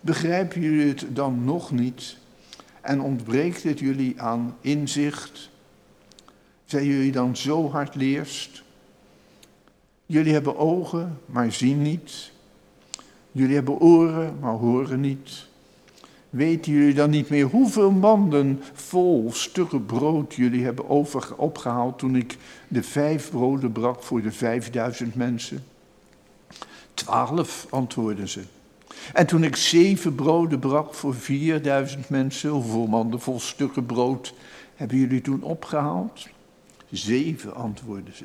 Begrijpen 0.00 0.60
jullie 0.60 0.88
het 0.88 1.04
dan 1.08 1.44
nog 1.44 1.70
niet? 1.70 2.16
En 2.80 3.00
ontbreekt 3.00 3.62
het 3.62 3.78
jullie 3.78 4.20
aan 4.20 4.56
inzicht? 4.60 5.50
Zijn 6.64 6.84
jullie 6.86 7.12
dan 7.12 7.36
zo 7.36 7.70
hard 7.70 7.94
leerst? 7.94 8.62
Jullie 10.06 10.32
hebben 10.32 10.56
ogen, 10.56 11.20
maar 11.26 11.52
zien 11.52 11.82
niet. 11.82 12.32
Jullie 13.32 13.54
hebben 13.54 13.80
oren, 13.80 14.38
maar 14.40 14.52
horen 14.52 15.00
niet. 15.00 15.46
Weten 16.36 16.72
jullie 16.72 16.94
dan 16.94 17.10
niet 17.10 17.28
meer 17.28 17.46
hoeveel 17.46 17.90
manden 17.90 18.62
vol 18.72 19.32
stukken 19.32 19.86
brood 19.86 20.34
jullie 20.34 20.64
hebben 20.64 20.88
over, 20.88 21.36
opgehaald 21.36 21.98
toen 21.98 22.16
ik 22.16 22.36
de 22.68 22.82
vijf 22.82 23.30
broden 23.30 23.72
brak 23.72 24.02
voor 24.02 24.22
de 24.22 24.32
vijfduizend 24.32 25.14
mensen? 25.14 25.64
Twaalf, 26.94 27.66
antwoordden 27.70 28.28
ze. 28.28 28.42
En 29.12 29.26
toen 29.26 29.44
ik 29.44 29.56
zeven 29.56 30.14
broden 30.14 30.58
brak 30.58 30.94
voor 30.94 31.14
vierduizend 31.14 32.08
mensen, 32.08 32.50
hoeveel 32.50 32.86
manden 32.86 33.20
vol 33.20 33.40
stukken 33.40 33.86
brood 33.86 34.34
hebben 34.74 34.96
jullie 34.98 35.20
toen 35.20 35.42
opgehaald? 35.42 36.28
Zeven, 36.90 37.54
antwoordden 37.54 38.16
ze. 38.16 38.24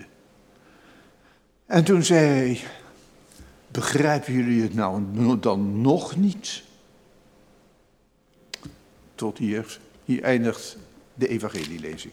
En 1.66 1.84
toen 1.84 2.04
zei 2.04 2.26
hij, 2.26 2.60
begrijpen 3.68 4.34
jullie 4.34 4.62
het 4.62 4.74
nou 4.74 5.40
dan 5.40 5.82
nog 5.82 6.16
niet? 6.16 6.70
Tot 9.22 9.38
hier, 9.38 9.66
hier 10.06 10.24
eindigt 10.24 10.78
de 11.14 11.28
evangelielezing. 11.28 12.12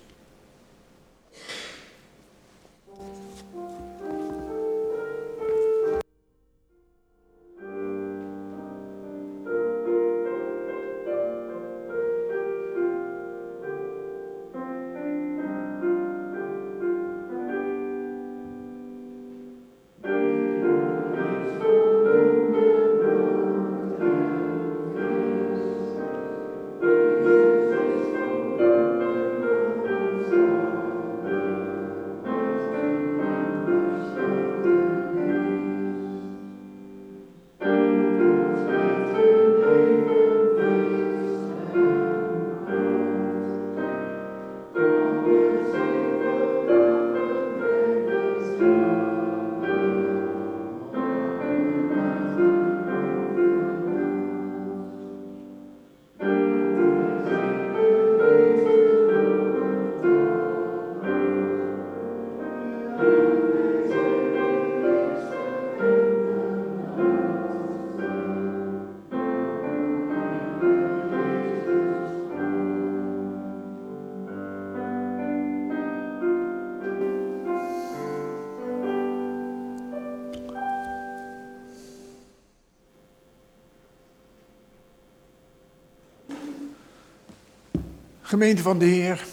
Gemeente 88.39 88.63
van 88.63 88.79
de 88.79 88.85
Heer, 88.85 89.27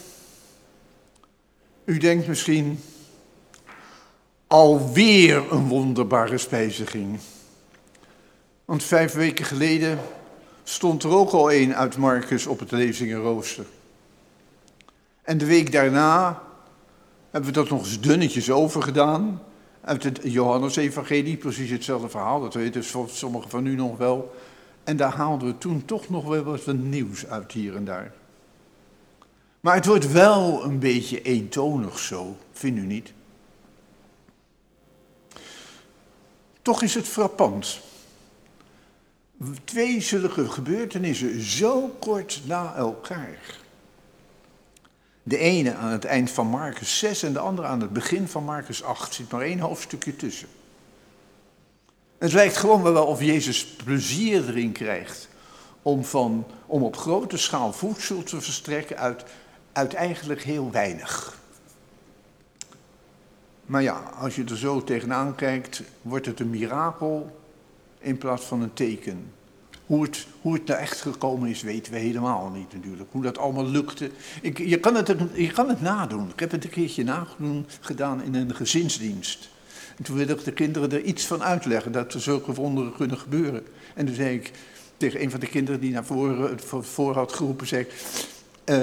u 1.84 1.98
denkt 1.98 2.28
misschien 2.28 2.80
alweer 4.48 5.52
een 5.52 5.68
wonderbare 5.68 6.38
spijziging. 6.38 7.20
Want 8.66 8.84
vijf 8.84 9.14
weken 9.14 9.46
geleden 9.46 10.00
stond 10.64 11.04
er 11.04 11.10
ook 11.10 11.32
al 11.32 11.52
een 11.52 11.76
uit 11.76 11.98
Marcus 11.98 12.48
op 12.48 12.60
het 12.60 12.72
lezingenrooster. 12.72 13.66
En 15.22 15.38
de 15.38 15.46
week 15.46 15.72
daarna 15.72 16.42
hebben 17.32 17.50
we 17.50 17.56
dat 17.56 17.70
nog 17.70 17.80
eens 17.80 18.02
dunnetjes 18.02 18.52
overgedaan. 18.52 19.42
Uit 19.82 20.04
het 20.04 20.20
Johannes-evangelie, 20.24 21.38
precies 21.38 21.70
hetzelfde 21.70 22.10
verhaal. 22.10 22.42
Dat 22.42 22.54
weten 22.54 22.84
sommigen 23.08 23.50
van 23.50 23.66
u 23.66 23.76
nog 23.76 23.98
wel. 23.98 24.36
En 24.84 24.98
daar 24.98 25.14
haalden 25.14 25.48
we 25.48 25.58
toen 25.58 25.86
toch 25.86 26.10
nog 26.10 26.26
wel 26.26 26.44
wat 26.44 26.74
nieuws 26.74 27.28
uit 27.28 27.52
hier 27.52 27.76
en 27.76 27.86
daar. 27.86 28.12
Maar 29.66 29.76
het 29.76 29.86
wordt 29.86 30.12
wel 30.12 30.64
een 30.64 30.80
beetje 30.80 31.22
eentonig 31.22 32.00
zo, 32.00 32.38
vindt 32.52 32.80
u 32.80 32.86
niet? 32.86 33.14
Toch 36.62 36.82
is 36.82 36.94
het 36.96 37.08
frappant. 37.08 37.80
Twee 39.64 40.02
zulke 40.02 40.50
gebeurtenissen 40.50 41.42
zo 41.42 41.96
kort 42.00 42.42
na 42.46 42.76
elkaar. 42.76 43.60
De 45.24 45.38
ene 45.38 45.74
aan 45.74 45.92
het 45.92 46.06
eind 46.06 46.32
van 46.32 46.48
Marcus 46.48 47.00
6 47.00 47.24
en 47.24 47.34
de 47.34 47.40
andere 47.40 47.68
aan 47.68 47.82
het 47.82 47.94
begin 47.94 48.28
van 48.28 48.44
Marcus 48.44 48.84
8. 48.84 49.08
Er 49.08 49.14
zit 49.14 49.32
maar 49.32 49.42
één 49.42 49.60
hoofdstukje 49.60 50.16
tussen. 50.16 50.48
Het 52.18 52.34
lijkt 52.34 52.58
gewoon 52.58 52.84
wel 52.84 53.06
of 53.06 53.22
Jezus 53.22 53.66
plezier 53.66 54.48
erin 54.48 54.72
krijgt 54.72 55.30
om, 55.82 56.04
van, 56.04 56.46
om 56.66 56.84
op 56.84 56.98
grote 56.98 57.38
schaal 57.38 57.74
voedsel 57.74 58.24
te 58.24 58.42
verstrekken 58.42 58.98
uit 58.98 59.24
uit 59.76 59.94
eigenlijk 59.94 60.42
heel 60.42 60.72
weinig. 60.72 61.38
Maar 63.66 63.82
ja, 63.82 64.12
als 64.20 64.36
je 64.36 64.44
er 64.44 64.58
zo 64.58 64.84
tegenaan 64.84 65.36
kijkt, 65.36 65.82
wordt 66.02 66.26
het 66.26 66.40
een 66.40 66.50
mirakel 66.50 67.40
in 68.00 68.18
plaats 68.18 68.46
van 68.46 68.62
een 68.62 68.74
teken. 68.74 69.32
Hoe 69.86 70.04
het, 70.04 70.28
hoe 70.42 70.54
het 70.54 70.66
nou 70.66 70.80
echt 70.80 71.02
gekomen 71.02 71.50
is, 71.50 71.62
weten 71.62 71.94
we 71.94 72.00
helemaal 72.00 72.50
niet 72.50 72.74
natuurlijk. 72.74 73.10
Hoe 73.12 73.24
dat 73.24 73.38
allemaal 73.38 73.68
lukte. 73.68 74.12
Ik, 74.42 74.58
je, 74.58 74.80
kan 74.80 74.96
het, 74.96 75.16
je 75.34 75.52
kan 75.52 75.70
het 75.70 75.82
nadoen. 75.82 76.30
Ik 76.30 76.40
heb 76.40 76.52
het 76.52 76.64
een 76.64 76.70
keertje 76.70 77.04
nagedaan 77.04 77.66
gedaan 77.80 78.24
in 78.24 78.36
een 78.36 78.56
gezinsdienst. 78.56 79.50
En 79.98 80.04
toen 80.04 80.16
wilde 80.16 80.34
ik 80.34 80.44
de 80.44 80.54
kinderen 80.54 80.92
er 80.92 81.02
iets 81.02 81.26
van 81.26 81.44
uitleggen, 81.44 81.92
dat 81.92 82.14
er 82.14 82.22
zulke 82.22 82.54
wonderen 82.54 82.94
kunnen 82.96 83.18
gebeuren. 83.18 83.64
En 83.94 84.06
toen 84.06 84.16
zei 84.16 84.36
ik 84.36 84.52
tegen 84.98 85.22
een 85.22 85.32
van 85.32 85.40
de 85.40 85.48
kinderen 85.48 85.80
die 85.80 85.92
naar 85.92 86.06
voren, 86.06 86.60
voor 86.84 87.14
had 87.14 87.34
geroepen, 87.34 87.68
zei 87.68 87.82
ik, 87.82 87.94
uh, 88.66 88.82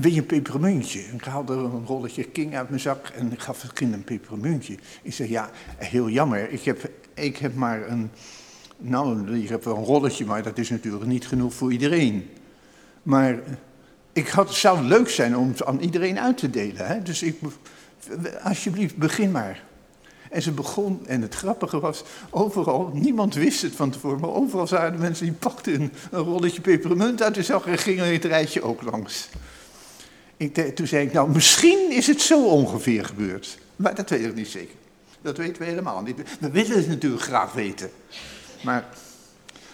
wil 0.00 0.12
je 0.12 0.20
een 0.20 0.26
pepermuntje? 0.26 1.00
Ik 1.00 1.24
haalde 1.24 1.52
een 1.52 1.86
rolletje 1.86 2.24
king 2.24 2.56
uit 2.56 2.68
mijn 2.68 2.80
zak 2.80 3.08
en 3.08 3.32
ik 3.32 3.40
gaf 3.40 3.62
het 3.62 3.72
kind 3.72 3.94
een 3.94 4.04
pepermuntje. 4.04 4.76
Ik 5.02 5.12
zei, 5.12 5.30
ja, 5.30 5.50
heel 5.76 6.08
jammer, 6.08 6.50
ik 6.50 6.64
heb, 6.64 6.90
ik 7.14 7.36
heb 7.36 7.54
maar 7.54 7.88
een, 7.88 8.10
nou, 8.76 9.36
ik 9.36 9.48
heb 9.48 9.64
wel 9.64 9.76
een 9.76 9.84
rolletje, 9.84 10.24
maar 10.24 10.42
dat 10.42 10.58
is 10.58 10.70
natuurlijk 10.70 11.04
niet 11.04 11.26
genoeg 11.26 11.54
voor 11.54 11.72
iedereen. 11.72 12.30
Maar 13.02 13.38
ik 14.12 14.28
had, 14.28 14.48
het 14.48 14.56
zou 14.56 14.82
leuk 14.82 15.08
zijn 15.08 15.36
om 15.36 15.48
het 15.48 15.64
aan 15.64 15.80
iedereen 15.80 16.20
uit 16.20 16.38
te 16.38 16.50
delen. 16.50 16.86
Hè? 16.86 17.02
Dus 17.02 17.22
ik, 17.22 17.38
alsjeblieft, 18.42 18.96
begin 18.96 19.30
maar. 19.30 19.62
En 20.30 20.42
ze 20.42 20.52
begon, 20.52 21.06
en 21.06 21.22
het 21.22 21.34
grappige 21.34 21.80
was, 21.80 22.02
overal, 22.30 22.90
niemand 22.94 23.34
wist 23.34 23.62
het 23.62 23.74
van 23.76 23.90
tevoren, 23.90 24.20
maar 24.20 24.30
overal 24.30 24.66
zagen 24.66 24.92
de 24.92 24.98
mensen 24.98 25.24
die 25.24 25.34
pakten 25.34 25.74
een, 25.74 25.92
een 26.10 26.22
rolletje 26.22 26.60
pepermunt 26.60 27.22
uit 27.22 27.34
de 27.34 27.42
zak 27.42 27.66
en 27.66 27.78
gingen 27.78 28.12
het 28.12 28.24
rijtje 28.24 28.62
ook 28.62 28.82
langs. 28.82 29.28
Ik, 30.40 30.74
toen 30.74 30.86
zei 30.86 31.06
ik, 31.06 31.12
nou, 31.12 31.30
misschien 31.30 31.90
is 31.90 32.06
het 32.06 32.20
zo 32.20 32.44
ongeveer 32.44 33.04
gebeurd. 33.04 33.58
Maar 33.76 33.94
dat 33.94 34.10
weet 34.10 34.24
ik 34.24 34.34
niet 34.34 34.48
zeker. 34.48 34.74
Dat 35.22 35.36
weten 35.36 35.62
we 35.62 35.68
helemaal 35.68 36.02
niet. 36.02 36.16
We 36.40 36.50
willen 36.50 36.76
het 36.76 36.88
natuurlijk 36.88 37.22
graag 37.22 37.52
weten. 37.52 37.90
Maar, 38.62 38.84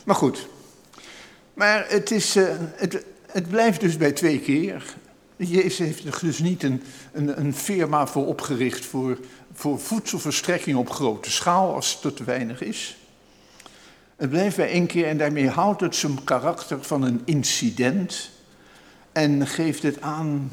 maar 0.05 0.15
goed. 0.15 0.49
Maar 1.55 1.85
het, 1.89 2.11
is, 2.11 2.37
uh, 2.37 2.49
het, 2.75 3.05
het 3.27 3.49
blijft 3.49 3.81
dus 3.81 3.97
bij 3.97 4.13
twee 4.13 4.41
keer. 4.41 4.95
Jezus 5.37 5.79
heeft 5.79 6.21
dus 6.21 6.39
niet 6.39 6.63
een, 6.63 6.83
een, 7.13 7.41
een 7.41 7.55
firma 7.55 8.07
voor 8.07 8.27
opgericht 8.27 8.85
voor, 8.85 9.19
voor 9.53 9.81
voedselverstrekking 9.81 10.77
op 10.77 10.91
grote 10.91 11.31
schaal, 11.31 11.75
als 11.75 11.99
het 12.03 12.17
te 12.17 12.25
weinig 12.25 12.63
is. 12.63 12.97
Het 14.17 14.31
blijft 14.31 14.57
bij 14.57 14.71
één 14.71 14.87
keer 14.87 15.07
en 15.07 15.19
daarmee 15.19 15.49
houdt 15.49 15.81
het 15.81 15.97
zijn 15.97 16.25
karakter 16.25 16.83
van 16.83 17.03
een 17.03 17.23
incident 17.25 18.35
en 19.17 19.47
geeft 19.47 19.83
het 19.83 20.01
aan 20.01 20.53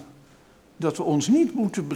dat 0.77 0.97
we 0.97 1.03
ons 1.03 1.27
niet 1.27 1.53
moeten 1.53 1.87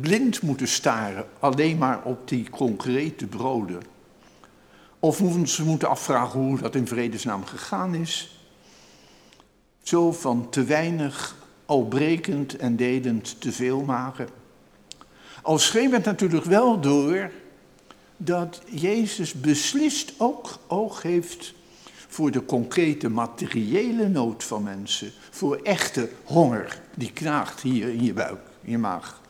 blind 0.00 0.42
moeten 0.42 0.68
staren 0.68 1.26
alleen 1.38 1.78
maar 1.78 2.02
op 2.04 2.28
die 2.28 2.50
concrete 2.50 3.26
broden. 3.26 3.82
Of 4.98 5.18
we 5.18 5.62
moeten 5.64 5.88
afvragen 5.88 6.40
hoe 6.40 6.58
dat 6.58 6.74
in 6.74 6.86
vredesnaam 6.86 7.44
gegaan 7.44 7.94
is. 7.94 8.40
Zo 9.82 10.12
van 10.12 10.50
te 10.50 10.64
weinig, 10.64 11.36
al 11.66 11.84
brekend 11.84 12.56
en 12.56 12.76
delend 12.76 13.40
te 13.40 13.52
veel 13.52 13.82
maken. 13.82 14.28
Al 15.42 15.58
schreef 15.58 15.90
het 15.90 16.04
natuurlijk 16.04 16.44
wel 16.44 16.80
door 16.80 17.30
dat 18.16 18.62
Jezus 18.66 19.32
beslist 19.32 20.12
ook 20.18 20.58
oog 20.66 21.02
heeft 21.02 21.54
voor 22.08 22.30
de 22.30 22.44
concrete 22.44 23.08
materiële 23.08 24.08
nood 24.08 24.44
van 24.44 24.62
mensen. 24.62 25.12
Voor 25.30 25.56
echte 25.56 26.10
honger 26.24 26.80
die 26.94 27.12
knaagt 27.12 27.60
hier 27.60 27.88
in 27.88 28.04
je 28.04 28.12
buik, 28.12 28.40
in 28.62 28.70
je 28.70 28.78
maag. 28.78 29.20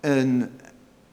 En, 0.00 0.50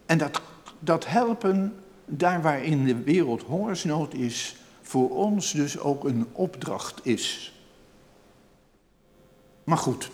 en 0.06 0.18
dat, 0.18 0.42
dat 0.80 1.08
helpen 1.08 1.76
daar 2.06 2.42
waar 2.42 2.64
in 2.64 2.86
de 2.86 3.04
wereld 3.04 3.42
hongersnood 3.42 4.14
is, 4.14 4.56
voor 4.82 5.10
ons 5.10 5.52
dus 5.52 5.80
ook 5.80 6.04
een 6.04 6.28
opdracht 6.32 7.06
is. 7.06 7.54
Maar 9.64 9.78
goed, 9.78 10.10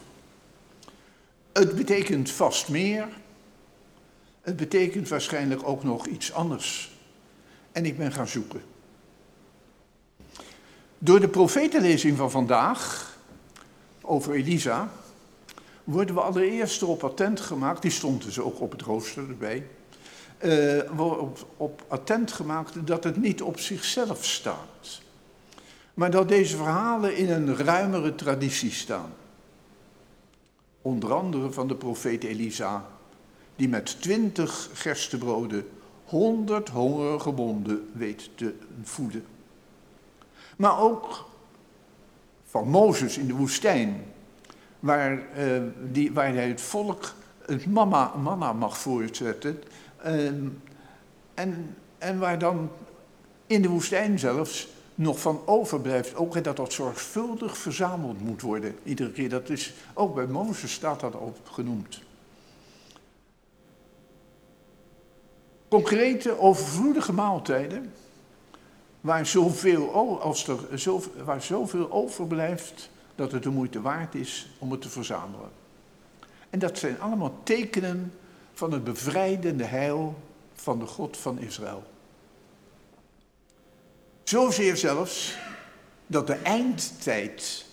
het 1.54 1.76
betekent 1.76 2.32
vast 2.32 2.70
meer. 2.70 3.08
Het 4.42 4.56
betekent 4.56 5.08
waarschijnlijk 5.08 5.68
ook 5.68 5.84
nog 5.84 6.06
iets 6.06 6.34
anders. 6.34 6.92
En 7.72 7.86
ik 7.86 7.98
ben 7.98 8.12
gaan 8.12 8.28
zoeken. 8.28 8.62
Door 10.98 11.20
de 11.20 11.28
profetenlezing 11.28 12.18
van 12.18 12.32
vandaag 12.32 13.14
over 14.02 14.34
Elisa 14.34 14.90
worden 15.84 16.16
we 16.16 16.22
allereerst 16.22 16.82
erop 16.82 17.04
attent 17.04 17.40
gemaakt, 17.40 17.82
die 17.82 17.92
stond 17.92 18.24
dus 18.24 18.40
ook 18.40 18.62
op 18.62 18.72
het 18.72 18.82
rooster 18.82 19.30
erbij, 19.30 19.68
uh, 20.44 21.00
op, 21.00 21.48
op 21.58 21.84
attent 21.88 22.32
gemaakt 22.32 22.88
dat 22.88 23.04
het 23.04 23.18
niet 23.18 23.42
op 23.42 23.60
zichzelf 23.60 24.26
staat. 24.26 25.02
Maar 25.94 26.12
dat 26.12 26.28
deze 26.28 26.58
verhalen 26.58 27.18
in 27.18 27.30
een 27.32 27.58
ruimere 27.58 28.16
traditie 28.16 28.72
staan. 28.72 29.14
Onder 30.82 31.14
andere 31.14 31.52
van 31.52 31.68
de 31.68 31.76
profeet 31.76 32.24
Elisa, 32.24 32.86
die 33.56 33.70
met 33.70 34.02
twintig 34.02 34.70
gerstebroden 34.74 35.68
honderd 36.06 36.70
hongerige 36.70 37.32
bonden 37.32 37.90
weet 37.94 38.30
te 38.36 38.54
voeden. 38.84 39.26
Maar 40.56 40.80
ook 40.80 41.30
van 42.46 42.68
Mozes 42.68 43.18
in 43.18 43.28
de 43.28 43.36
woestijn, 43.36 44.04
waar, 44.80 45.20
uh, 45.38 45.62
die, 45.92 46.14
waar 46.14 46.34
hij 46.34 46.48
het 46.48 46.62
volk 46.62 47.14
het 47.46 47.66
mama, 47.66 48.12
manna 48.22 48.54
mag 48.54 48.78
voortzetten. 48.78 49.64
Uh, 50.06 50.26
en, 51.34 51.76
en 51.98 52.20
waar 52.20 52.40
dan 52.40 52.70
in 53.48 53.62
de 53.62 53.70
woestijn 53.70 54.20
zelfs 54.20 54.68
nog 54.96 55.20
van 55.20 55.42
overblijft. 55.46 56.16
Ook 56.16 56.44
dat 56.44 56.56
dat 56.56 56.74
zorgvuldig 56.74 57.58
verzameld 57.58 58.22
moet 58.22 58.42
worden. 58.42 58.76
Iedere 58.84 59.12
keer. 59.12 59.30
Dat 59.30 59.50
is, 59.50 59.74
ook 59.94 60.16
bij 60.16 60.28
Mozes 60.28 60.74
staat 60.74 61.00
dat 61.00 61.16
op 61.16 61.38
genoemd. 61.44 62.02
Concrete, 65.68 66.40
overvloedige 66.40 67.14
maaltijden. 67.14 67.94
Waar 69.06 69.26
zoveel, 69.26 69.92
als 70.22 70.48
er, 70.48 70.58
waar 71.24 71.42
zoveel 71.42 71.92
overblijft 71.92 72.90
dat 73.16 73.32
het 73.32 73.44
de 73.44 73.50
moeite 73.50 73.82
waard 73.82 74.16
is 74.16 74.50
om 74.58 74.72
het 74.72 74.82
te 74.82 74.90
verzamelen. 74.90 75.50
En 76.50 76.60
dat 76.60 76.78
zijn 76.78 77.00
allemaal 77.00 77.40
tekenen 77.44 78.14
van 78.54 78.72
het 78.72 78.84
bevrijdende 78.84 79.64
heil 79.64 80.16
van 80.54 80.80
de 80.80 80.86
God 80.86 81.18
van 81.18 81.40
Israël. 81.40 81.84
Zozeer 84.24 84.78
zelfs 84.78 85.38
dat 86.08 86.28
de 86.28 86.36
eindtijd, 86.36 87.66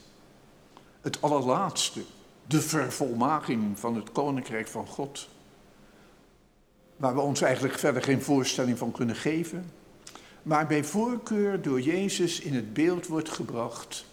het 1.00 1.22
allerlaatste, 1.22 2.02
de 2.46 2.60
vervolmaking 2.60 3.78
van 3.78 3.96
het 3.96 4.12
koninkrijk 4.12 4.68
van 4.68 4.86
God, 4.86 5.28
waar 6.96 7.14
we 7.14 7.20
ons 7.20 7.40
eigenlijk 7.40 7.78
verder 7.78 8.02
geen 8.02 8.22
voorstelling 8.22 8.78
van 8.78 8.92
kunnen 8.92 9.16
geven, 9.16 9.70
maar 10.42 10.66
bij 10.66 10.84
voorkeur 10.84 11.62
door 11.62 11.80
Jezus 11.80 12.40
in 12.40 12.54
het 12.54 12.72
beeld 12.72 13.06
wordt 13.06 13.28
gebracht 13.28 14.04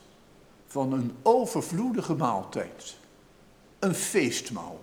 van 0.68 0.94
een 0.94 1.16
overvloedige 1.22 2.14
maaltijd, 2.14 2.98
een 3.80 3.96
feestmaal, 3.96 4.80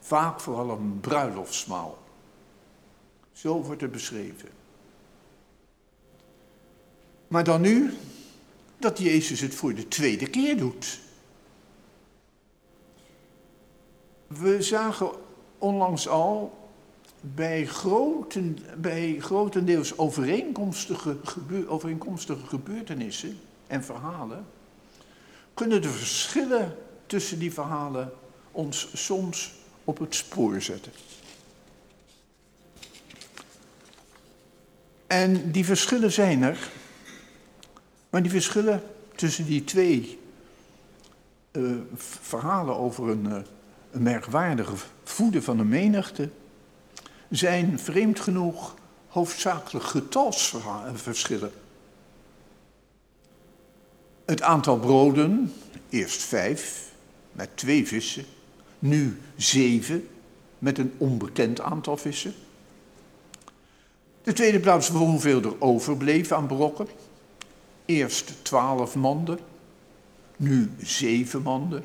vaak 0.00 0.40
vooral 0.40 0.70
een 0.70 1.00
bruiloftsmaal. 1.00 1.98
Zo 3.32 3.62
wordt 3.62 3.80
het 3.80 3.92
beschreven. 3.92 4.48
Maar 7.28 7.44
dan 7.44 7.60
nu 7.60 7.94
dat 8.78 8.98
Jezus 8.98 9.40
het 9.40 9.54
voor 9.54 9.74
de 9.74 9.88
tweede 9.88 10.26
keer 10.26 10.56
doet. 10.56 11.00
We 14.26 14.62
zagen 14.62 15.10
onlangs 15.58 16.08
al 16.08 16.61
bij, 17.22 17.66
groten, 17.66 18.58
bij 18.76 19.16
grotendeels 19.20 19.98
overeenkomstige, 19.98 21.16
overeenkomstige 21.66 22.46
gebeurtenissen 22.46 23.38
en 23.66 23.84
verhalen, 23.84 24.46
kunnen 25.54 25.82
de 25.82 25.88
verschillen 25.88 26.76
tussen 27.06 27.38
die 27.38 27.52
verhalen 27.52 28.12
ons 28.50 28.88
soms 28.94 29.54
op 29.84 29.98
het 29.98 30.14
spoor 30.14 30.60
zetten. 30.60 30.92
En 35.06 35.50
die 35.50 35.64
verschillen 35.64 36.12
zijn 36.12 36.42
er. 36.42 36.70
Maar 38.10 38.22
die 38.22 38.30
verschillen 38.30 38.82
tussen 39.14 39.46
die 39.46 39.64
twee 39.64 40.18
uh, 41.52 41.76
verhalen 41.94 42.76
over 42.76 43.08
een, 43.08 43.24
uh, 43.24 43.36
een 43.90 44.02
merkwaardige 44.02 44.74
voeden 45.04 45.42
van 45.42 45.56
de 45.56 45.64
menigte 45.64 46.30
zijn 47.32 47.78
vreemd 47.78 48.20
genoeg 48.20 48.74
hoofdzakelijk 49.08 49.84
getalsverschillen. 49.84 51.52
Het 54.24 54.42
aantal 54.42 54.78
broden, 54.78 55.52
eerst 55.88 56.22
vijf 56.22 56.90
met 57.32 57.56
twee 57.56 57.86
vissen, 57.86 58.24
nu 58.78 59.20
zeven 59.36 60.08
met 60.58 60.78
een 60.78 60.94
onbekend 60.98 61.60
aantal 61.60 61.96
vissen. 61.96 62.34
De 64.22 64.32
tweede 64.32 64.60
plaats 64.60 64.88
hoeveel 64.88 65.42
er 65.42 65.60
overbleef 65.60 66.32
aan 66.32 66.46
brokken, 66.46 66.88
Eerst 67.84 68.32
twaalf 68.42 68.94
manden, 68.94 69.38
nu 70.36 70.70
zeven 70.82 71.42
manden. 71.42 71.84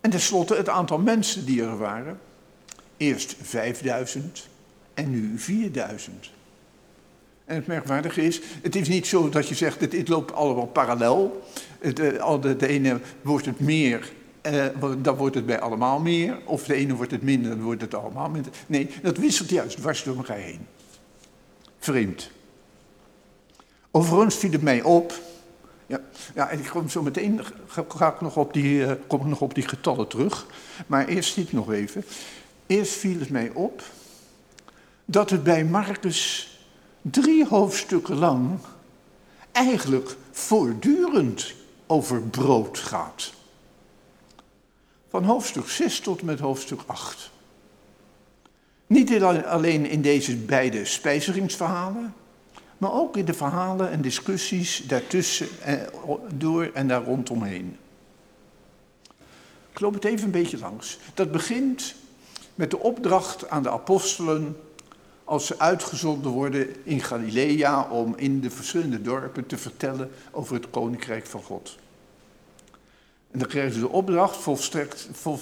En 0.00 0.10
tenslotte 0.10 0.54
het 0.54 0.68
aantal 0.68 0.98
mensen 0.98 1.44
die 1.44 1.62
er 1.62 1.78
waren. 1.78 2.20
Eerst 2.98 3.36
5000 3.42 4.48
en 4.94 5.10
nu 5.10 5.38
4000. 5.38 6.30
En 7.44 7.54
het 7.54 7.66
merkwaardige 7.66 8.22
is, 8.22 8.40
het 8.62 8.76
is 8.76 8.88
niet 8.88 9.06
zo 9.06 9.28
dat 9.28 9.48
je 9.48 9.54
zegt, 9.54 9.80
het, 9.80 9.92
het 9.92 10.08
loopt 10.08 10.32
allemaal 10.32 10.66
parallel. 10.66 11.42
Het, 11.78 11.98
uh, 11.98 12.40
de, 12.40 12.56
de 12.56 12.66
ene 12.66 13.00
wordt 13.22 13.46
het 13.46 13.60
meer, 13.60 14.12
uh, 14.42 14.66
dan 14.98 15.16
wordt 15.16 15.34
het 15.34 15.46
bij 15.46 15.60
allemaal 15.60 16.00
meer. 16.00 16.38
Of 16.44 16.64
de 16.64 16.74
ene 16.74 16.94
wordt 16.94 17.10
het 17.10 17.22
minder, 17.22 17.50
dan 17.50 17.62
wordt 17.62 17.80
het 17.80 17.94
allemaal 17.94 18.28
minder. 18.28 18.52
Nee, 18.66 18.90
dat 19.02 19.16
wisselt 19.16 19.50
juist 19.50 19.76
dwars 19.76 20.02
door 20.02 20.16
elkaar 20.16 20.36
heen. 20.36 20.66
Vreemd. 21.78 22.30
Overigens 23.90 24.36
viel 24.36 24.52
het 24.52 24.62
mij 24.62 24.82
op. 24.82 25.12
Ja, 25.86 26.00
ja 26.34 26.48
en 26.48 26.58
ik 26.58 26.66
kom 26.66 26.88
zo 26.88 27.02
meteen 27.02 27.40
ga, 27.88 28.12
ik 28.14 28.20
nog 28.20 28.36
op 28.36 28.52
die, 28.52 28.80
uh, 28.80 28.92
kom 29.06 29.20
ik 29.20 29.26
nog 29.26 29.40
op 29.40 29.54
die 29.54 29.68
getallen 29.68 30.08
terug. 30.08 30.46
Maar 30.86 31.06
eerst 31.06 31.34
dit 31.34 31.52
nog 31.52 31.72
even. 31.72 32.04
Eerst 32.68 32.92
viel 32.92 33.18
het 33.18 33.30
mij 33.30 33.50
op 33.50 33.82
dat 35.04 35.30
het 35.30 35.42
bij 35.42 35.64
Marcus 35.64 36.50
drie 37.02 37.46
hoofdstukken 37.46 38.16
lang 38.16 38.58
eigenlijk 39.52 40.16
voortdurend 40.30 41.54
over 41.86 42.22
brood 42.22 42.78
gaat. 42.78 43.32
Van 45.08 45.24
hoofdstuk 45.24 45.68
6 45.68 46.00
tot 46.00 46.22
met 46.22 46.40
hoofdstuk 46.40 46.80
8. 46.86 47.30
Niet 48.86 49.22
alleen 49.22 49.86
in 49.86 50.02
deze 50.02 50.36
beide 50.36 50.84
spijzigingsverhalen, 50.84 52.14
maar 52.78 52.92
ook 52.92 53.16
in 53.16 53.24
de 53.24 53.34
verhalen 53.34 53.90
en 53.90 54.00
discussies 54.00 54.84
daartussen, 54.86 55.48
eh, 55.62 55.74
door 56.34 56.70
en 56.74 56.88
daar 56.88 57.04
rondomheen. 57.04 57.76
Ik 59.72 59.80
loop 59.80 59.94
het 59.94 60.04
even 60.04 60.24
een 60.24 60.30
beetje 60.30 60.58
langs. 60.58 60.98
Dat 61.14 61.32
begint 61.32 61.94
met 62.58 62.70
de 62.70 62.78
opdracht 62.78 63.48
aan 63.48 63.62
de 63.62 63.70
apostelen 63.70 64.56
als 65.24 65.46
ze 65.46 65.58
uitgezonden 65.58 66.30
worden 66.30 66.84
in 66.84 67.00
Galilea 67.00 67.88
om 67.90 68.14
in 68.16 68.40
de 68.40 68.50
verschillende 68.50 69.02
dorpen 69.02 69.46
te 69.46 69.58
vertellen 69.58 70.10
over 70.30 70.54
het 70.54 70.70
koninkrijk 70.70 71.26
van 71.26 71.42
God. 71.42 71.78
En 73.30 73.38
dan 73.38 73.48
krijgen 73.48 73.72
ze 73.72 73.80
de 73.80 73.88
opdracht 73.88 74.36
volstrekt 74.36 75.08
vol, 75.12 75.38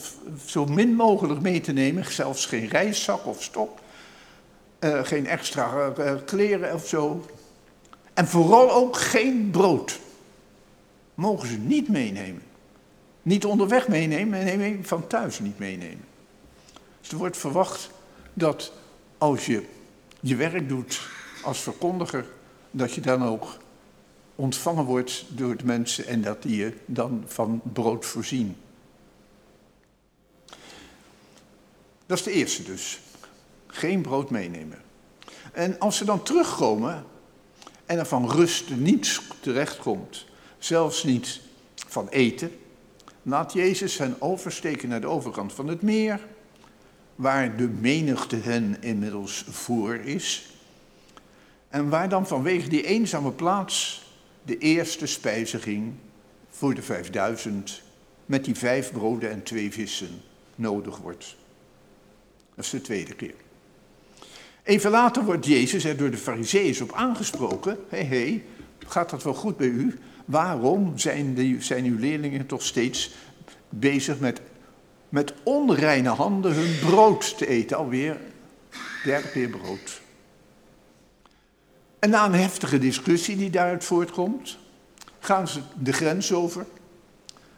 zo 0.47 0.67
min 0.67 0.95
mogelijk 0.95 1.41
mee 1.41 1.61
te 1.61 1.73
nemen, 1.73 2.13
zelfs 2.13 2.47
geen 2.47 2.69
reiszak 2.69 3.27
of 3.27 3.43
stok, 3.43 3.79
uh, 4.81 5.05
geen 5.05 5.27
extra 5.27 5.93
uh, 5.99 6.13
kleren 6.25 6.75
of 6.75 6.87
zo. 6.87 7.27
En 8.15 8.27
vooral 8.27 8.73
ook 8.73 8.97
geen 8.97 9.51
brood. 9.51 10.01
Mogen 11.15 11.49
ze 11.49 11.57
niet 11.57 11.89
meenemen. 11.89 12.43
Niet 13.23 13.45
onderweg 13.45 13.89
meenemen 13.89 14.41
en 14.41 14.85
van 14.85 15.07
thuis 15.07 15.41
niet 15.41 15.59
meenemen. 15.59 16.15
Er 17.11 17.17
wordt 17.17 17.37
verwacht 17.37 17.91
dat 18.33 18.73
als 19.19 19.47
je 19.47 19.65
je 20.21 20.37
werk 20.37 20.69
doet 20.69 21.01
als 21.43 21.61
verkondiger, 21.61 22.27
dat 22.71 22.93
je 22.93 23.01
dan 23.01 23.25
ook 23.25 23.57
ontvangen 24.35 24.85
wordt 24.85 25.25
door 25.29 25.57
de 25.57 25.65
mensen 25.65 26.07
en 26.07 26.23
dat 26.23 26.43
die 26.43 26.57
je 26.57 26.73
dan 26.87 27.25
van 27.27 27.61
brood 27.73 28.05
voorzien. 28.07 28.57
Dat 32.07 32.19
is 32.19 32.25
de 32.25 32.31
eerste 32.31 32.63
dus. 32.63 33.01
Geen 33.67 34.01
brood 34.03 34.31
meenemen. 34.31 34.79
En 35.53 35.79
als 35.79 35.97
ze 35.97 36.05
dan 36.05 36.23
terugkomen 36.23 37.05
en 37.87 37.99
er 37.99 38.07
van 38.07 38.31
rust 38.31 38.71
niets 38.71 39.21
terechtkomt, 39.41 40.25
zelfs 40.59 41.05
niet 41.05 41.41
van 41.75 42.09
eten, 42.09 42.59
laat 43.23 43.53
Jezus 43.53 43.99
hen 43.99 44.17
oversteken 44.19 44.89
naar 44.89 45.01
de 45.01 45.07
overkant 45.07 45.53
van 45.53 45.69
het 45.69 45.83
meer 45.83 46.21
waar 47.17 47.57
de 47.57 47.69
menigte 47.69 48.37
hen 48.37 48.77
inmiddels 48.81 49.45
voor 49.49 49.95
is. 49.95 50.51
En 51.69 51.89
waar 51.89 52.09
dan 52.09 52.27
vanwege 52.27 52.69
die 52.69 52.87
eenzame 52.87 53.31
plaats 53.31 54.05
de 54.43 54.59
eerste 54.59 55.07
spijziging 55.07 55.93
voor 56.49 56.75
de 56.75 56.83
vijfduizend 56.83 57.83
met 58.27 58.45
die 58.45 58.55
vijf 58.55 58.93
broden 58.93 59.31
en 59.31 59.43
twee 59.43 59.73
vissen 59.73 60.21
nodig 60.55 60.97
wordt. 60.97 61.37
Dat 62.55 62.65
is 62.65 62.71
de 62.71 62.81
tweede 62.81 63.15
keer. 63.15 63.35
Even 64.63 64.91
later 64.91 65.25
wordt 65.25 65.47
Jezus 65.47 65.85
er 65.85 65.97
door 65.97 66.11
de 66.11 66.17
fariseeërs 66.17 66.81
op 66.81 66.93
aangesproken. 66.93 67.79
Hé, 67.89 68.05
hey, 68.05 68.19
hey, 68.19 68.45
gaat 68.87 69.11
dat 69.11 69.23
wel 69.23 69.35
goed 69.35 69.57
bij 69.57 69.67
u? 69.67 69.99
Waarom 70.25 70.99
zijn, 70.99 71.57
zijn 71.63 71.85
uw 71.85 71.99
leerlingen 71.99 72.47
toch 72.47 72.63
steeds 72.63 73.15
bezig 73.69 74.19
met 74.19 74.41
met 75.09 75.35
onreine 75.43 76.09
handen 76.09 76.55
hun 76.55 76.79
brood 76.91 77.39
te 77.39 77.47
eten. 77.47 77.77
Alweer 77.77 78.21
derde 79.05 79.31
keer 79.31 79.49
brood. 79.49 80.01
En 81.99 82.11
na 82.11 82.25
een 82.25 82.35
heftige 82.35 82.79
discussie 82.79 83.37
die 83.37 83.51
daaruit 83.51 83.85
voortkomt, 83.85 84.59
gaan 85.19 85.49
ze 85.49 85.61
de 85.79 85.93
grens 85.93 86.33
over, 86.33 86.67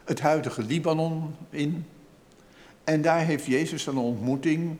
het 0.03 0.19
huidige 0.19 0.63
Libanon 0.63 1.35
in. 1.49 1.85
En 2.83 3.01
daar 3.01 3.25
heeft 3.25 3.45
Jezus 3.45 3.85
een 3.85 3.97
ontmoeting 3.97 4.77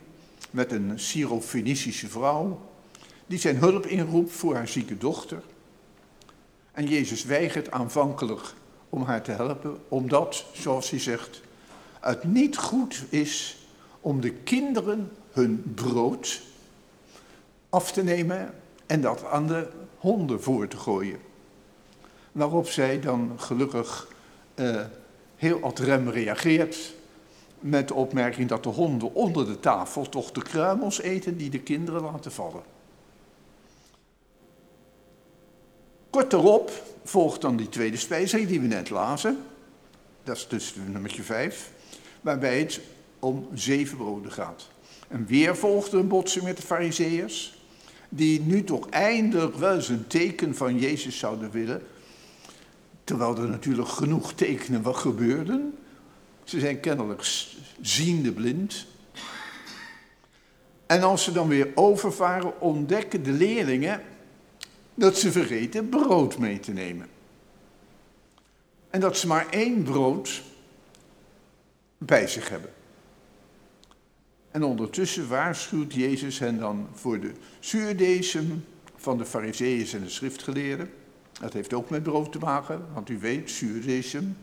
met 0.52 0.72
een 0.72 1.00
Syro-Fenicische 1.00 2.08
vrouw, 2.08 2.62
die 3.26 3.40
zijn 3.40 3.58
hulp 3.58 3.86
inroept 3.86 4.32
voor 4.32 4.56
haar 4.56 4.68
zieke 4.68 4.98
dochter. 4.98 5.42
En 6.72 6.86
Jezus 6.86 7.24
weigert 7.24 7.72
aanvankelijk 7.72 8.54
om 8.90 9.04
haar 9.04 9.22
te 9.22 9.32
helpen, 9.32 9.78
omdat, 9.88 10.46
zoals 10.54 10.90
hij 10.90 11.00
zegt, 11.00 11.42
het 12.00 12.24
niet 12.24 12.58
goed 12.58 13.04
is 13.10 13.58
om 14.02 14.22
de 14.22 14.32
kinderen 14.32 15.12
hun 15.32 15.74
brood 15.76 16.42
af 17.70 17.92
te 17.92 18.04
nemen 18.04 18.54
en 18.86 19.02
dat 19.02 19.26
aan 19.26 19.48
de 19.48 19.68
honden 19.98 20.42
voor 20.42 20.68
te 20.68 20.78
gooien. 20.78 21.20
Waarop 22.32 22.68
zij 22.68 23.00
dan 23.00 23.34
gelukkig 23.38 24.08
uh, 24.56 24.82
heel 25.36 25.64
ad 25.64 25.80
rem 25.80 26.10
reageert 26.10 26.94
met 27.60 27.88
de 27.88 27.94
opmerking 27.94 28.50
dat 28.50 28.64
de 28.64 28.70
honden 28.70 29.14
onder 29.14 29.46
de 29.46 29.60
tafel 29.60 30.10
toch 30.10 30.32
de 30.32 30.42
kruimels 30.42 31.02
eten 31.02 31.38
die 31.38 31.50
de 31.50 31.60
kinderen 31.60 32.02
laten 32.02 32.32
vallen. 32.32 32.64
Kort 36.10 36.32
daarop 36.32 36.72
volgt 37.04 37.42
dan 37.42 37.56
die 37.56 37.70
tweede 37.70 37.98
spijzing 37.98 38.48
die 38.48 38.62
we 38.62 38.68
net 38.68 38.90
lazen. 38.90 39.44
Dat 40.24 40.36
is 40.36 40.48
dus 40.48 40.76
nummertje 40.88 41.24
5 41.24 41.72
waarbij 42.22 42.60
het 42.60 42.80
om 43.20 43.48
zeven 43.54 43.98
broden 43.98 44.32
gaat. 44.32 44.68
En 45.08 45.26
weer 45.26 45.58
volgde 45.58 45.98
een 45.98 46.08
botsing 46.08 46.44
met 46.44 46.58
de 46.58 46.64
fariseeërs, 46.64 47.58
die 48.10 48.42
nu 48.42 48.64
toch 48.64 48.90
eindelijk 48.90 49.56
wel 49.56 49.76
eens 49.76 49.90
een 49.90 50.08
teken 50.08 50.56
van 50.56 50.80
Jezus 50.80 51.18
zouden 51.18 51.52
willen, 51.52 51.82
terwijl 53.04 53.38
er 53.38 53.50
natuurlijk 53.50 53.88
genoeg 53.88 54.34
tekenen 54.34 54.82
wat 54.82 54.96
gebeurden. 54.96 55.78
Ze 56.44 56.60
zijn 56.60 56.80
kennelijk 56.80 57.24
ziende 57.82 58.32
blind. 58.32 58.86
En 60.86 61.04
als 61.04 61.24
ze 61.24 61.32
dan 61.32 61.48
weer 61.48 61.68
overvaren, 61.76 62.62
ontdekken 62.62 63.24
de 63.24 63.32
leerlingen 63.32 64.02
dat 64.94 65.18
ze 65.18 65.32
vergeten 65.32 65.90
brood 65.90 66.38
mee 66.38 66.60
te 66.60 66.72
nemen. 66.72 67.08
En 68.90 69.00
dat 69.00 69.18
ze 69.18 69.28
maar 69.28 69.50
één 69.50 69.84
brood 69.84 70.42
bij 72.00 72.28
zich 72.28 72.50
hebben. 72.50 72.70
En 74.52 74.64
ondertussen 74.64 75.28
waarschuwt 75.28 75.94
Jezus 75.94 76.40
hen 76.40 76.60
dan 76.60 76.88
voor 76.94 77.20
de 77.20 77.32
zuurdesem 77.60 78.66
van 78.96 79.18
de 79.18 79.26
fariseeën 79.26 79.88
en 79.94 80.04
de 80.04 80.10
schriftgeleerden. 80.10 80.92
Dat 81.40 81.54
heeft 81.54 81.74
ook 81.74 81.90
met 81.90 82.04
brood 82.04 82.32
te 82.32 82.40
maken, 82.40 82.86
want 82.94 83.10
u 83.10 83.20
weet, 83.20 83.52
zuurdesem, 83.52 84.38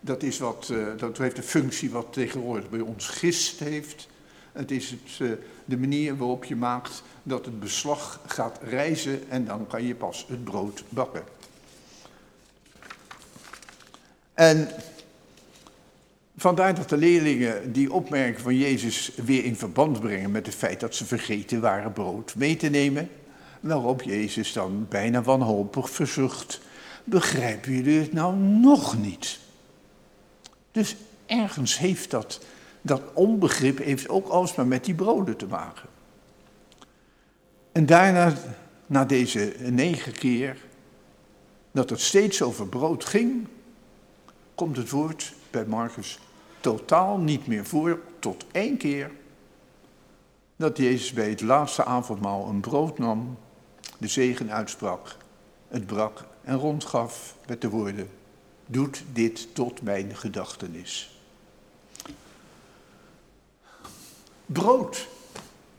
dat, 0.00 0.22
is 0.22 0.38
wat, 0.38 0.68
uh, 0.72 0.86
dat 0.96 1.18
heeft 1.18 1.36
de 1.36 1.42
functie 1.42 1.90
wat 1.90 2.12
tegenwoordig 2.12 2.70
bij 2.70 2.80
ons 2.80 3.08
gist 3.08 3.58
heeft. 3.58 4.08
Het 4.52 4.70
is 4.70 4.90
het, 4.90 5.18
uh, 5.18 5.32
de 5.64 5.78
manier 5.78 6.16
waarop 6.16 6.44
je 6.44 6.56
maakt 6.56 7.02
dat 7.22 7.44
het 7.44 7.60
beslag 7.60 8.20
gaat 8.26 8.60
rijzen 8.62 9.30
en 9.30 9.44
dan 9.44 9.66
kan 9.66 9.86
je 9.86 9.94
pas 9.94 10.26
het 10.28 10.44
brood 10.44 10.84
bakken. 10.88 11.24
En 14.34 14.68
Vandaar 16.36 16.74
dat 16.74 16.88
de 16.88 16.96
leerlingen 16.96 17.72
die 17.72 17.92
opmerking 17.92 18.40
van 18.40 18.56
Jezus 18.56 19.12
weer 19.24 19.44
in 19.44 19.56
verband 19.56 20.00
brengen 20.00 20.30
met 20.30 20.46
het 20.46 20.54
feit 20.54 20.80
dat 20.80 20.94
ze 20.94 21.04
vergeten 21.04 21.60
waren 21.60 21.92
brood 21.92 22.34
mee 22.34 22.56
te 22.56 22.68
nemen. 22.68 23.10
Waarop 23.60 24.02
Jezus 24.02 24.52
dan 24.52 24.86
bijna 24.88 25.22
wanhopig 25.22 25.90
verzucht, 25.90 26.60
begrijpen 27.04 27.72
jullie 27.72 28.00
het 28.00 28.12
nou 28.12 28.36
nog 28.36 28.98
niet? 28.98 29.38
Dus 30.72 30.96
ergens 31.26 31.78
heeft 31.78 32.10
dat, 32.10 32.40
dat 32.80 33.02
onbegrip 33.12 33.78
heeft 33.78 34.08
ook 34.08 34.28
alsmaar 34.28 34.66
met 34.66 34.84
die 34.84 34.94
broden 34.94 35.36
te 35.36 35.46
maken. 35.46 35.88
En 37.72 37.86
daarna, 37.86 38.32
na 38.86 39.04
deze 39.04 39.54
negen 39.58 40.12
keer, 40.12 40.56
dat 41.72 41.90
het 41.90 42.00
steeds 42.00 42.42
over 42.42 42.68
brood 42.68 43.04
ging, 43.04 43.46
komt 44.54 44.76
het 44.76 44.90
woord 44.90 45.32
bij 45.50 45.64
Marcus 45.64 46.18
totaal 46.64 47.18
niet 47.18 47.46
meer 47.46 47.64
voor 47.64 48.00
tot 48.18 48.44
één 48.52 48.76
keer 48.76 49.10
dat 50.56 50.76
Jezus 50.76 51.12
bij 51.12 51.28
het 51.28 51.40
laatste 51.40 51.84
avondmaal 51.84 52.48
een 52.48 52.60
brood 52.60 52.98
nam, 52.98 53.38
de 53.98 54.08
zegen 54.08 54.52
uitsprak, 54.52 55.16
het 55.68 55.86
brak 55.86 56.24
en 56.42 56.56
rondgaf 56.56 57.36
met 57.46 57.60
de 57.60 57.68
woorden, 57.68 58.10
doet 58.66 59.04
dit 59.12 59.54
tot 59.54 59.82
mijn 59.82 60.16
gedachtenis. 60.16 61.20
Brood. 64.46 65.08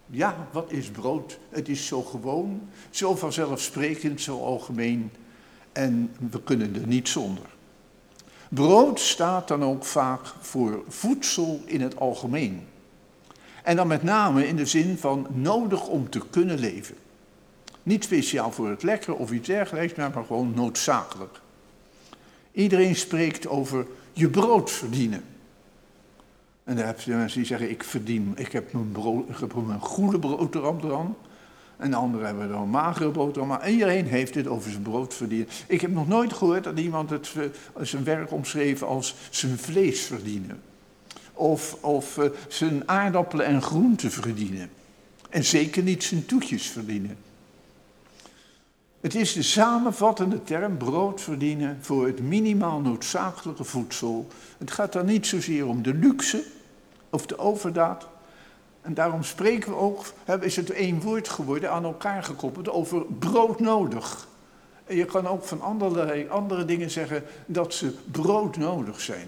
Ja, 0.07 0.47
wat 0.51 0.71
is 0.71 0.89
brood? 0.89 1.39
Het 1.49 1.69
is 1.69 1.87
zo 1.87 2.01
gewoon, 2.01 2.69
zo 2.89 3.15
vanzelfsprekend, 3.15 4.21
zo 4.21 4.43
algemeen 4.43 5.11
en 5.71 6.15
we 6.29 6.41
kunnen 6.41 6.75
er 6.75 6.87
niet 6.87 7.09
zonder. 7.09 7.54
Brood 8.49 8.99
staat 8.99 9.47
dan 9.47 9.63
ook 9.63 9.85
vaak 9.85 10.25
voor 10.39 10.83
voedsel 10.87 11.61
in 11.65 11.81
het 11.81 11.99
algemeen. 11.99 12.67
En 13.63 13.75
dan 13.75 13.87
met 13.87 14.03
name 14.03 14.47
in 14.47 14.55
de 14.55 14.65
zin 14.65 14.97
van 14.97 15.27
nodig 15.33 15.87
om 15.87 16.09
te 16.09 16.21
kunnen 16.29 16.59
leven. 16.59 16.95
Niet 17.83 18.03
speciaal 18.03 18.51
voor 18.51 18.69
het 18.69 18.83
lekker 18.83 19.15
of 19.15 19.31
iets 19.31 19.47
dergelijks, 19.47 19.95
maar 19.95 20.25
gewoon 20.25 20.53
noodzakelijk. 20.55 21.39
Iedereen 22.51 22.95
spreekt 22.95 23.47
over 23.47 23.87
je 24.13 24.29
brood 24.29 24.71
verdienen. 24.71 25.23
En 26.63 26.75
dan 26.75 26.85
heb 26.85 26.99
je 26.99 27.11
mensen 27.11 27.37
die 27.37 27.47
zeggen, 27.47 27.69
ik 27.69 27.83
verdien, 27.83 28.33
ik 28.35 28.51
heb 28.51 28.73
mijn, 28.73 28.91
brood, 28.91 29.25
goede 29.79 30.17
boterham 30.17 30.79
eraan. 30.83 31.15
En 31.77 31.89
de 31.89 31.95
anderen 31.95 32.25
hebben 32.25 32.49
er 32.49 32.55
een 32.55 32.69
magere 32.69 33.09
boterham. 33.09 33.49
Maar 33.49 33.69
iedereen 33.69 34.05
heeft 34.05 34.35
het 34.35 34.47
over 34.47 34.71
zijn 34.71 34.83
brood 34.83 35.13
verdienen. 35.13 35.47
Ik 35.67 35.81
heb 35.81 35.91
nog 35.91 36.07
nooit 36.07 36.33
gehoord 36.33 36.63
dat 36.63 36.79
iemand 36.79 37.09
het, 37.09 37.33
eh, 37.37 37.43
zijn 37.81 38.03
werk 38.03 38.31
omschreef 38.31 38.83
als 38.83 39.15
zijn 39.29 39.57
vlees 39.57 40.01
verdienen. 40.01 40.61
Of, 41.33 41.77
of 41.81 42.17
uh, 42.17 42.25
zijn 42.47 42.89
aardappelen 42.89 43.45
en 43.45 43.61
groenten 43.61 44.11
verdienen. 44.11 44.69
En 45.29 45.43
zeker 45.43 45.83
niet 45.83 46.03
zijn 46.03 46.25
toetjes 46.25 46.67
verdienen. 46.67 47.17
Het 49.01 49.15
is 49.15 49.33
de 49.33 49.41
samenvattende 49.41 50.43
term 50.43 50.77
brood 50.77 51.21
verdienen 51.21 51.77
voor 51.81 52.05
het 52.05 52.19
minimaal 52.19 52.79
noodzakelijke 52.79 53.63
voedsel. 53.63 54.27
Het 54.57 54.71
gaat 54.71 54.93
dan 54.93 55.05
niet 55.05 55.27
zozeer 55.27 55.67
om 55.67 55.81
de 55.81 55.93
luxe 55.93 56.43
of 57.09 57.25
de 57.25 57.37
overdaad. 57.37 58.07
En 58.85 58.93
daarom 58.93 59.23
spreken 59.23 59.71
we 59.71 59.77
ook, 59.77 60.05
is 60.39 60.55
het 60.55 60.69
één 60.69 61.01
woord 61.01 61.29
geworden, 61.29 61.71
aan 61.71 61.83
elkaar 61.83 62.23
gekoppeld, 62.23 62.69
over 62.69 63.05
brood 63.19 63.59
nodig. 63.59 64.27
En 64.85 64.95
je 64.95 65.05
kan 65.05 65.27
ook 65.27 65.43
van 65.43 65.61
allerlei 65.61 66.27
andere 66.27 66.65
dingen 66.65 66.89
zeggen 66.89 67.23
dat 67.45 67.73
ze 67.73 67.93
brood 68.11 68.57
nodig 68.57 69.01
zijn. 69.01 69.27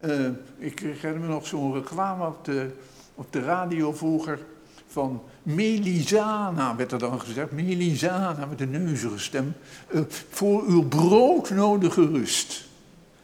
Uh, 0.00 0.28
ik 0.58 0.78
herinner 0.78 1.20
me 1.20 1.26
nog 1.26 1.46
zo'n 1.46 1.74
reclame 1.74 2.26
op 2.26 2.44
de, 2.44 2.70
op 3.14 3.32
de 3.32 3.40
radio 3.40 3.92
vroeger 3.92 4.38
van 4.86 5.22
Melisana, 5.42 6.76
werd 6.76 6.92
er 6.92 6.98
dan 6.98 7.20
gezegd. 7.20 7.52
Melisana 7.52 8.46
met 8.46 8.60
een 8.60 8.70
neuzige 8.70 9.18
stem. 9.18 9.54
Uh, 9.90 10.00
voor 10.30 10.62
uw 10.66 10.88
broodnodige 10.88 12.06
rust. 12.06 12.64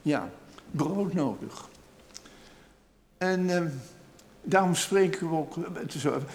Ja, 0.03 0.31
broodnodig. 0.71 1.69
En 3.19 3.41
uh, 3.41 3.63
daarom 4.45 4.75
spreken 4.75 5.31
we 5.31 5.37
ook, 5.37 5.55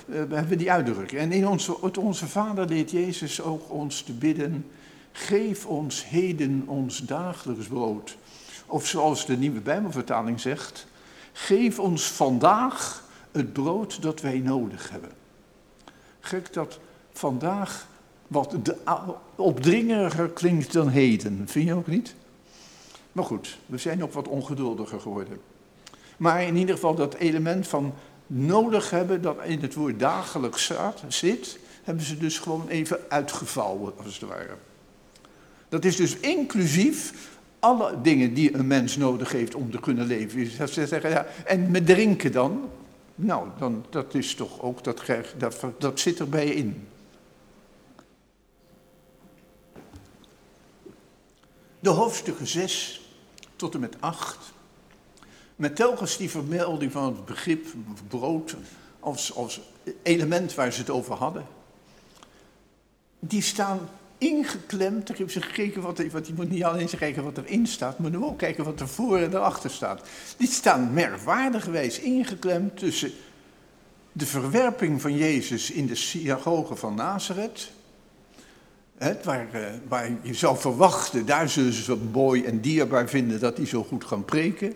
we 0.05 0.35
hebben 0.35 0.57
die 0.57 0.71
uitdrukking. 0.71 1.21
En 1.21 1.31
in 1.31 1.47
onze, 1.47 1.99
onze 1.99 2.27
Vader 2.27 2.67
deed 2.67 2.91
Jezus 2.91 3.41
ook 3.41 3.71
ons 3.71 4.01
te 4.01 4.13
bidden, 4.13 4.65
geef 5.11 5.65
ons 5.65 6.05
heden 6.05 6.63
ons 6.65 6.97
dagelijks 6.99 7.67
brood. 7.67 8.17
Of 8.65 8.87
zoals 8.87 9.25
de 9.25 9.37
nieuwe 9.37 9.59
Bijbelvertaling 9.59 10.39
zegt, 10.39 10.87
geef 11.33 11.79
ons 11.79 12.03
vandaag 12.03 13.03
het 13.31 13.53
brood 13.53 14.01
dat 14.01 14.21
wij 14.21 14.39
nodig 14.39 14.89
hebben. 14.89 15.11
Gek 16.19 16.53
dat 16.53 16.79
vandaag 17.11 17.87
wat 18.27 18.55
opdringeriger 19.35 20.29
klinkt 20.29 20.73
dan 20.73 20.87
heden, 20.87 21.43
vind 21.47 21.67
je 21.67 21.73
ook 21.73 21.87
niet? 21.87 22.15
Maar 23.11 23.23
goed, 23.23 23.57
we 23.65 23.77
zijn 23.77 24.03
ook 24.03 24.13
wat 24.13 24.27
ongeduldiger 24.27 24.99
geworden. 24.99 25.39
Maar 26.19 26.43
in 26.43 26.55
ieder 26.55 26.75
geval 26.75 26.95
dat 26.95 27.13
element 27.13 27.67
van 27.67 27.93
nodig 28.27 28.89
hebben, 28.89 29.21
dat 29.21 29.37
in 29.43 29.61
het 29.61 29.73
woord 29.73 29.99
dagelijks 29.99 30.71
zit, 31.07 31.59
hebben 31.83 32.03
ze 32.03 32.17
dus 32.17 32.39
gewoon 32.39 32.67
even 32.67 32.99
uitgevouwen, 33.09 33.93
als 34.03 34.19
het 34.19 34.29
ware. 34.29 34.55
Dat 35.69 35.85
is 35.85 35.95
dus 35.95 36.17
inclusief 36.17 37.13
alle 37.59 38.01
dingen 38.01 38.33
die 38.33 38.55
een 38.55 38.67
mens 38.67 38.97
nodig 38.97 39.31
heeft 39.31 39.55
om 39.55 39.71
te 39.71 39.79
kunnen 39.79 40.07
leven. 40.07 40.67
Ze 40.69 40.87
zeggen, 40.87 41.09
ja, 41.09 41.25
en 41.45 41.71
met 41.71 41.85
drinken 41.85 42.31
dan? 42.31 42.69
Nou, 43.15 43.47
dan, 43.57 43.85
dat 43.89 44.13
is 44.13 44.35
toch 44.35 44.61
ook, 44.61 44.83
dat, 44.83 45.01
dat, 45.37 45.65
dat 45.77 45.99
zit 45.99 46.19
erbij 46.19 46.47
in. 46.47 46.87
De 51.79 51.89
hoofdstukken 51.89 52.47
6 52.47 53.01
tot 53.55 53.73
en 53.73 53.79
met 53.79 53.95
8. 53.99 54.37
Met 55.59 55.75
telkens 55.75 56.17
die 56.17 56.29
vermelding 56.29 56.91
van 56.91 57.03
het 57.03 57.25
begrip 57.25 57.67
brood 58.07 58.55
als, 58.99 59.35
als 59.35 59.61
element 60.03 60.55
waar 60.55 60.73
ze 60.73 60.79
het 60.79 60.89
over 60.89 61.15
hadden. 61.15 61.45
Die 63.19 63.41
staan 63.41 63.89
ingeklemd. 64.17 65.09
Ik 65.09 65.17
heb 65.17 65.31
ze 65.31 65.41
gekeken 65.41 65.81
wat, 65.81 66.03
wat 66.11 66.27
je 66.27 66.33
moet 66.35 66.49
niet 66.49 66.63
alleen 66.63 66.89
kijken 66.97 67.23
wat 67.23 67.37
erin 67.37 67.67
staat, 67.67 67.99
maar 67.99 68.23
ook 68.23 68.37
kijken 68.37 68.63
wat 68.63 68.79
er 68.79 68.87
voor 68.87 69.17
en 69.17 69.33
erachter 69.33 69.69
staat. 69.69 70.01
Die 70.37 70.47
staan 70.47 70.93
merkwaardigwijs 70.93 71.99
ingeklemd 71.99 72.77
tussen 72.77 73.11
de 74.11 74.25
verwerping 74.25 75.01
van 75.01 75.15
Jezus 75.15 75.71
in 75.71 75.85
de 75.85 75.95
synagoge 75.95 76.75
van 76.75 76.95
Nazareth. 76.95 77.71
waar, 79.23 79.53
eh, 79.53 79.61
waar, 79.87 80.11
je 80.21 80.33
zou 80.33 80.57
verwachten, 80.57 81.25
daar 81.25 81.49
zullen 81.49 81.73
ze 81.73 81.83
zo 81.83 81.97
mooi 82.11 82.45
en 82.45 82.61
dierbaar 82.61 83.09
vinden 83.09 83.39
dat 83.39 83.57
hij 83.57 83.65
zo 83.65 83.83
goed 83.83 84.05
kan 84.05 84.25
preken. 84.25 84.73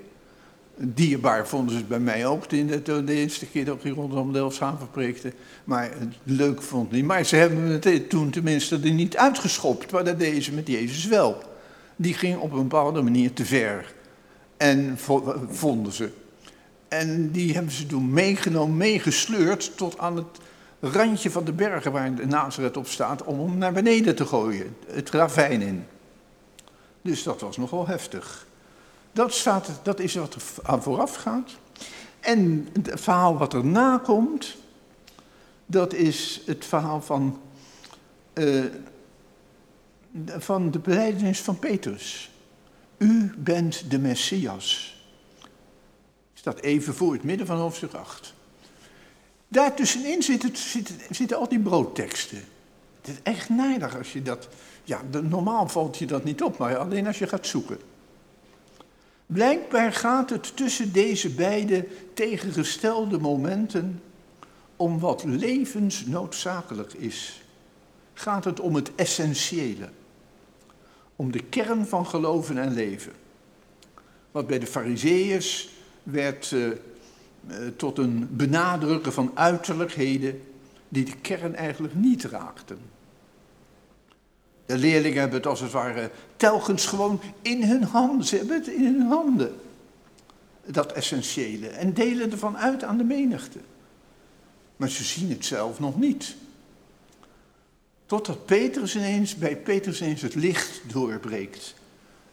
Dierbaar 0.78 1.48
vonden 1.48 1.78
ze 1.78 1.84
bij 1.84 2.00
mij 2.00 2.26
ook 2.26 2.50
de, 2.50 2.82
de, 2.82 3.04
de 3.04 3.14
eerste 3.14 3.46
keer 3.46 3.66
dat 3.66 3.84
ik 3.84 3.96
rondom 3.96 4.34
Delfshaven 4.34 4.90
preekte. 4.92 5.34
Maar 5.64 5.84
het 5.84 6.16
leuk 6.24 6.62
vond 6.62 6.92
niet. 6.92 7.06
Maar 7.06 7.24
ze 7.24 7.36
hebben 7.36 7.64
het 7.64 8.10
toen 8.10 8.30
tenminste 8.30 8.80
er 8.84 8.92
niet 8.92 9.18
uitgeschopt. 9.18 9.92
Maar 9.92 10.04
dat 10.04 10.20
deden 10.20 10.42
ze 10.42 10.54
met 10.54 10.68
Jezus 10.68 11.06
wel. 11.06 11.42
Die 11.96 12.14
ging 12.14 12.38
op 12.38 12.52
een 12.52 12.68
bepaalde 12.68 13.02
manier 13.02 13.34
te 13.34 13.46
ver. 13.46 13.94
En 14.58 14.98
vonden 15.50 15.94
ze. 15.94 16.10
En 16.88 17.32
die 17.32 17.54
hebben 17.54 17.72
ze 17.72 17.86
toen 17.86 18.10
meegenomen, 18.10 18.78
meegesleurd 18.78 19.78
tot 19.78 19.98
aan 19.98 20.16
het 20.16 20.40
randje 20.80 21.32
van 21.32 21.44
de 21.44 21.54
bergen 21.54 21.92
waar 21.92 22.16
de 22.16 22.26
Nazareth 22.26 22.78
op 22.78 22.88
staat, 22.88 23.24
om 23.24 23.40
hem 23.40 23.58
naar 23.58 23.74
beneden 23.74 24.16
te 24.16 24.26
gooien, 24.26 24.76
het 24.88 25.10
ravijn 25.10 25.62
in. 25.62 25.86
Dus 27.02 27.24
dat 27.24 27.42
was 27.42 27.58
nogal 27.58 27.88
heftig. 27.88 28.46
Dat, 29.14 29.34
staat, 29.34 29.70
dat 29.84 30.00
is 30.00 30.16
wat 30.16 30.36
er 30.66 30.82
vooraf 30.82 31.16
gaat. 31.16 31.52
En 32.20 32.68
het 32.74 33.02
verhaal 33.02 33.38
wat 33.38 33.54
erna 33.54 33.98
komt, 33.98 34.56
dat 35.66 35.94
is 35.94 36.42
het 36.46 36.66
verhaal 36.66 37.02
van, 37.02 37.42
uh, 38.34 38.66
van 40.38 40.72
de 40.72 40.80
beleidenis 40.80 41.42
van 41.42 41.60
Petrus. 41.60 42.32
U 42.98 43.34
bent 43.38 43.92
de 43.92 44.00
Messias. 44.00 45.02
Staat 46.34 46.60
even 46.60 46.94
voor 46.94 47.14
het 47.14 47.24
midden 47.24 47.48
van 47.48 47.58
hoofdstuk 47.58 47.94
8. 47.94 48.34
Daartussenin 49.48 50.24
zitten, 50.24 50.58
zitten, 50.58 50.96
zitten 51.10 51.38
al 51.38 51.48
die 51.48 51.60
broodteksten. 51.60 52.44
Het 53.02 53.08
is 53.08 53.16
echt 53.24 53.50
nijdig 53.50 53.98
als 53.98 54.14
je 54.14 54.22
dat. 54.22 54.48
Ja, 54.84 55.02
normaal 55.24 55.68
valt 55.70 55.98
je 55.98 56.06
dat 56.06 56.24
niet 56.24 56.44
op, 56.44 56.58
maar 56.58 56.78
alleen 56.78 57.08
als 57.08 57.20
je 57.20 57.28
gaat 57.28 57.48
zoeken. 57.48 57.80
Blijkbaar 59.34 59.94
gaat 59.94 60.30
het 60.30 60.58
tussen 60.58 60.94
deze 60.94 61.30
beide 61.30 61.88
tegengestelde 62.14 63.20
momenten 63.20 64.02
om 64.76 65.00
wat 65.00 65.24
levensnoodzakelijk 65.24 66.94
is. 66.94 67.44
Gaat 68.14 68.46
het 68.46 68.60
om 68.60 68.76
het 68.76 68.96
essentiële. 68.96 69.90
Om 71.16 71.32
de 71.32 71.44
kern 71.44 71.86
van 71.86 72.06
geloven 72.06 72.58
en 72.58 72.74
leven. 72.74 73.12
Wat 74.32 74.48
bij 74.48 74.60
de 74.60 74.68
Fariseeërs 74.68 75.70
werd 76.04 76.52
uh, 76.52 76.70
tot 77.76 77.98
een 77.98 78.28
benadrukken 78.32 79.14
van 79.14 79.32
uiterlijkheden 79.34 80.42
die 80.90 81.06
de 81.06 81.18
kern 81.22 81.56
eigenlijk 81.56 81.96
niet 81.96 82.24
raakten. 82.24 82.93
De 84.66 84.78
leerlingen 84.78 85.20
hebben 85.20 85.38
het 85.38 85.48
als 85.48 85.60
het 85.60 85.72
ware 85.72 86.10
telkens 86.38 86.86
gewoon 86.86 87.22
in 87.42 87.64
hun 87.64 87.84
handen. 87.84 88.26
Ze 88.26 88.36
hebben 88.36 88.56
het 88.56 88.68
in 88.68 88.84
hun 88.84 89.02
handen. 89.02 89.56
Dat 90.66 90.92
essentiële. 90.92 91.68
En 91.68 91.94
delen 91.94 92.32
ervan 92.32 92.58
uit 92.58 92.84
aan 92.84 92.98
de 92.98 93.04
menigte. 93.04 93.60
Maar 94.76 94.90
ze 94.90 95.04
zien 95.04 95.30
het 95.30 95.46
zelf 95.46 95.80
nog 95.80 96.00
niet. 96.00 96.36
Totdat 98.06 98.46
Petrus 98.46 98.96
ineens, 98.96 99.36
bij 99.36 99.58
Petrus 99.58 100.02
ineens 100.02 100.22
het 100.22 100.36
licht 100.36 100.82
doorbreekt. 100.92 101.74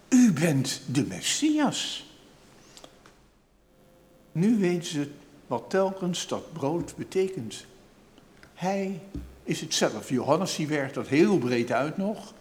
U 0.09 0.33
bent 0.33 0.81
de 0.87 1.07
Messias. 1.07 2.09
Nu 4.33 4.59
weten 4.59 4.89
ze 4.91 5.11
wat 5.47 5.71
telkens 5.71 6.27
dat 6.27 6.53
brood 6.53 6.97
betekent. 6.97 7.65
Hij 8.55 9.01
is 9.45 9.61
het 9.61 9.75
zelf. 9.75 10.09
Johannes 10.09 10.57
die 10.57 10.67
werkt 10.67 10.95
dat 10.95 11.09
heel 11.09 11.39
breed 11.39 11.73
uit 11.73 11.97
nog. 11.97 12.35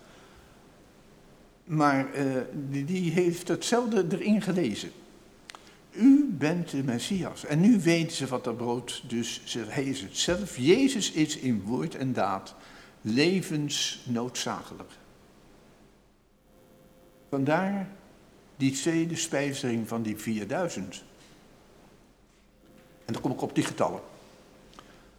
Maar 1.64 2.16
uh, 2.16 2.42
die, 2.70 2.86
die, 2.86 3.12
heeft 3.12 3.48
hetzelfde 3.48 4.06
erin 4.10 4.42
gelezen. 4.42 4.92
U 5.92 6.30
bent 6.32 6.70
de 6.70 6.84
Messias. 6.84 7.46
En 7.46 7.60
nu 7.60 7.80
weten 7.80 8.16
ze 8.16 8.28
wat 8.28 8.44
dat 8.44 8.58
brood 8.58 9.04
dus 9.08 9.42
zegt. 9.44 9.74
Hij 9.74 9.84
is 9.84 10.02
het 10.02 10.18
zelf. 10.18 10.58
Jezus 10.58 11.12
is 11.12 11.38
in 11.38 11.62
woord 11.62 11.96
en 11.96 12.14
daad 12.14 12.56
levensnoodzakelijk. 13.02 14.92
Vandaar 17.30 17.90
die 18.58 18.72
tweede 18.72 19.16
spijzering 19.16 19.88
van 19.88 20.02
die 20.02 20.18
4000. 20.18 21.04
En 23.06 23.14
dan 23.14 23.22
kom 23.22 23.32
ik 23.32 23.42
op 23.42 23.56
die 23.56 23.64
getallen. 23.64 24.02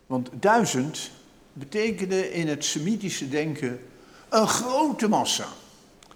Want 0.07 0.31
duizend 0.33 1.11
betekende 1.53 2.33
in 2.33 2.49
het 2.49 2.65
Semitische 2.65 3.29
denken 3.29 3.81
een 4.29 4.49
grote 4.49 5.09
massa. 5.09 5.47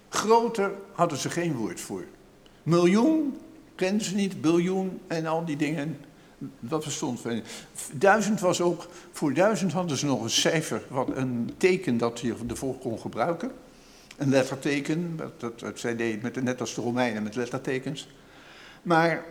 Groter 0.09 0.72
hadden 0.93 1.18
ze 1.18 1.30
geen 1.30 1.55
woord 1.55 1.80
voor. 1.80 2.05
Miljoen 2.62 3.39
kenden 3.74 4.07
ze 4.07 4.14
niet, 4.14 4.41
biljoen 4.41 5.01
en 5.07 5.26
al 5.26 5.45
die 5.45 5.57
dingen. 5.57 6.01
Dat 6.61 6.82
verstond 6.82 7.22
we. 7.22 7.43
Duizend 7.93 8.41
was 8.41 8.61
ook, 8.61 8.89
voor 9.12 9.35
duizend 9.35 9.72
hadden 9.72 9.97
ze 9.97 10.07
nog 10.07 10.22
een 10.22 10.30
cijfer, 10.30 10.82
wat 10.89 11.16
een 11.16 11.55
teken 11.57 11.99
dat 11.99 12.20
je 12.20 12.35
ervoor 12.49 12.78
kon 12.78 12.99
gebruiken. 12.99 13.53
Een 14.16 14.30
letterteken, 14.30 15.20
dat, 15.39 15.61
dat, 15.61 15.78
zij 15.78 15.97
deed 15.97 16.22
met, 16.22 16.43
net 16.43 16.61
als 16.61 16.74
de 16.74 16.80
Romeinen 16.80 17.22
met 17.22 17.35
lettertekens. 17.35 18.09
Maar 18.82 19.24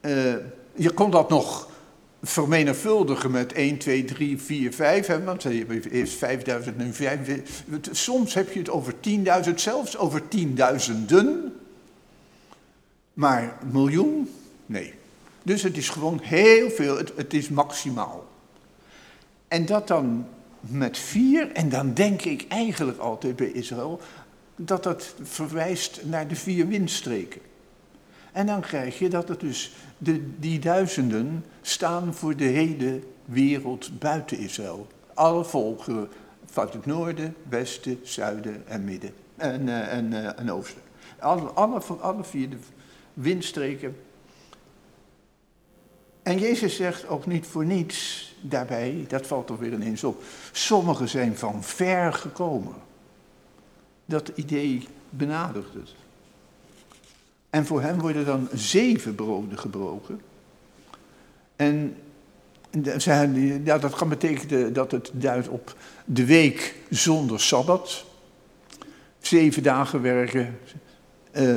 uh, 0.00 0.34
je 0.74 0.90
kon 0.90 1.10
dat 1.10 1.28
nog 1.28 1.68
vermenigvuldigen 2.24 3.30
met 3.30 3.52
1, 3.52 3.78
2, 3.78 4.04
3, 4.04 4.38
4, 4.38 4.72
5. 4.72 5.06
Hè, 5.06 5.24
want 5.24 5.44
eerst 5.44 6.14
5000, 6.14 6.76
nu 6.76 6.92
5. 6.92 7.62
Soms 7.90 8.34
heb 8.34 8.52
je 8.52 8.58
het 8.58 8.70
over 8.70 8.94
10.000, 9.48 9.54
zelfs 9.54 9.96
over 9.96 10.28
tienduizenden. 10.28 11.52
Maar 13.12 13.58
miljoen? 13.72 14.30
Nee. 14.66 14.94
Dus 15.42 15.62
het 15.62 15.76
is 15.76 15.88
gewoon 15.88 16.20
heel 16.22 16.70
veel, 16.70 16.96
het, 16.96 17.12
het 17.16 17.34
is 17.34 17.48
maximaal. 17.48 18.26
En 19.48 19.66
dat 19.66 19.88
dan 19.88 20.26
met 20.60 20.98
vier, 20.98 21.52
en 21.52 21.68
dan 21.68 21.94
denk 21.94 22.22
ik 22.22 22.44
eigenlijk 22.48 22.98
altijd 22.98 23.36
bij 23.36 23.50
Israël, 23.50 24.00
dat 24.56 24.82
dat 24.82 25.14
verwijst 25.22 26.00
naar 26.04 26.28
de 26.28 26.36
vier 26.36 26.68
windstreken. 26.68 27.40
En 28.34 28.46
dan 28.46 28.60
krijg 28.60 28.98
je 28.98 29.08
dat 29.08 29.28
het 29.28 29.40
dus, 29.40 29.72
de, 29.98 30.38
die 30.38 30.58
duizenden 30.58 31.44
staan 31.62 32.14
voor 32.14 32.36
de 32.36 32.44
hele 32.44 33.00
wereld 33.24 33.98
buiten 33.98 34.38
Israël. 34.38 34.86
Alle 35.14 35.44
volkeren 35.44 36.08
van 36.44 36.68
het 36.70 36.86
noorden, 36.86 37.34
westen, 37.48 38.00
zuiden 38.02 38.68
en 38.68 38.84
midden 38.84 39.10
en, 39.36 39.66
uh, 39.66 39.92
en, 39.92 40.12
uh, 40.12 40.38
en 40.38 40.52
oosten. 40.52 40.82
Alle, 41.18 41.48
alle, 41.48 41.80
alle 42.00 42.24
vier 42.24 42.50
de 42.50 42.56
windstreken. 43.14 43.96
En 46.22 46.38
Jezus 46.38 46.76
zegt 46.76 47.08
ook 47.08 47.26
niet 47.26 47.46
voor 47.46 47.64
niets 47.64 48.34
daarbij, 48.40 49.04
dat 49.08 49.26
valt 49.26 49.50
er 49.50 49.58
weer 49.58 49.72
ineens 49.72 50.04
op, 50.04 50.22
sommigen 50.52 51.08
zijn 51.08 51.36
van 51.36 51.62
ver 51.62 52.12
gekomen. 52.12 52.74
Dat 54.04 54.28
idee 54.34 54.88
benadrukt 55.10 55.74
het. 55.74 56.03
En 57.54 57.66
voor 57.66 57.82
hem 57.82 58.00
worden 58.00 58.24
dan 58.24 58.48
zeven 58.52 59.14
broden 59.14 59.58
gebroken. 59.58 60.20
En 61.56 61.96
ja, 63.64 63.78
dat 63.78 63.94
kan 63.94 64.08
betekenen 64.08 64.72
dat 64.72 64.90
het 64.90 65.10
duidt 65.12 65.48
op 65.48 65.76
de 66.04 66.24
week 66.24 66.74
zonder 66.90 67.40
sabbat. 67.40 68.04
Zeven 69.20 69.62
dagen 69.62 70.02
werken, 70.02 70.58
uh, 71.32 71.56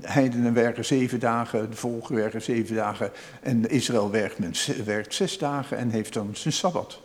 heidenen 0.00 0.54
werken 0.54 0.84
zeven 0.84 1.20
dagen, 1.20 1.70
de 1.70 1.76
volken 1.76 2.14
werken 2.14 2.42
zeven 2.42 2.74
dagen. 2.76 3.10
En 3.42 3.70
Israël 3.70 4.10
werkt, 4.10 4.84
werkt 4.84 5.14
zes 5.14 5.38
dagen 5.38 5.76
en 5.76 5.90
heeft 5.90 6.12
dan 6.12 6.30
zijn 6.32 6.54
sabbat. 6.54 7.00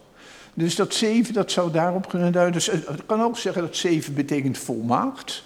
Dus 0.53 0.75
dat 0.75 0.93
zeven, 0.93 1.33
dat 1.33 1.51
zou 1.51 1.71
daarop 1.71 2.09
kunnen 2.09 2.31
duiden. 2.31 2.53
Dus 2.53 2.65
het 2.71 3.05
kan 3.05 3.21
ook 3.21 3.37
zeggen 3.37 3.61
dat 3.61 3.75
zeven 3.75 4.13
betekent 4.13 4.57
volmaakt 4.57 5.43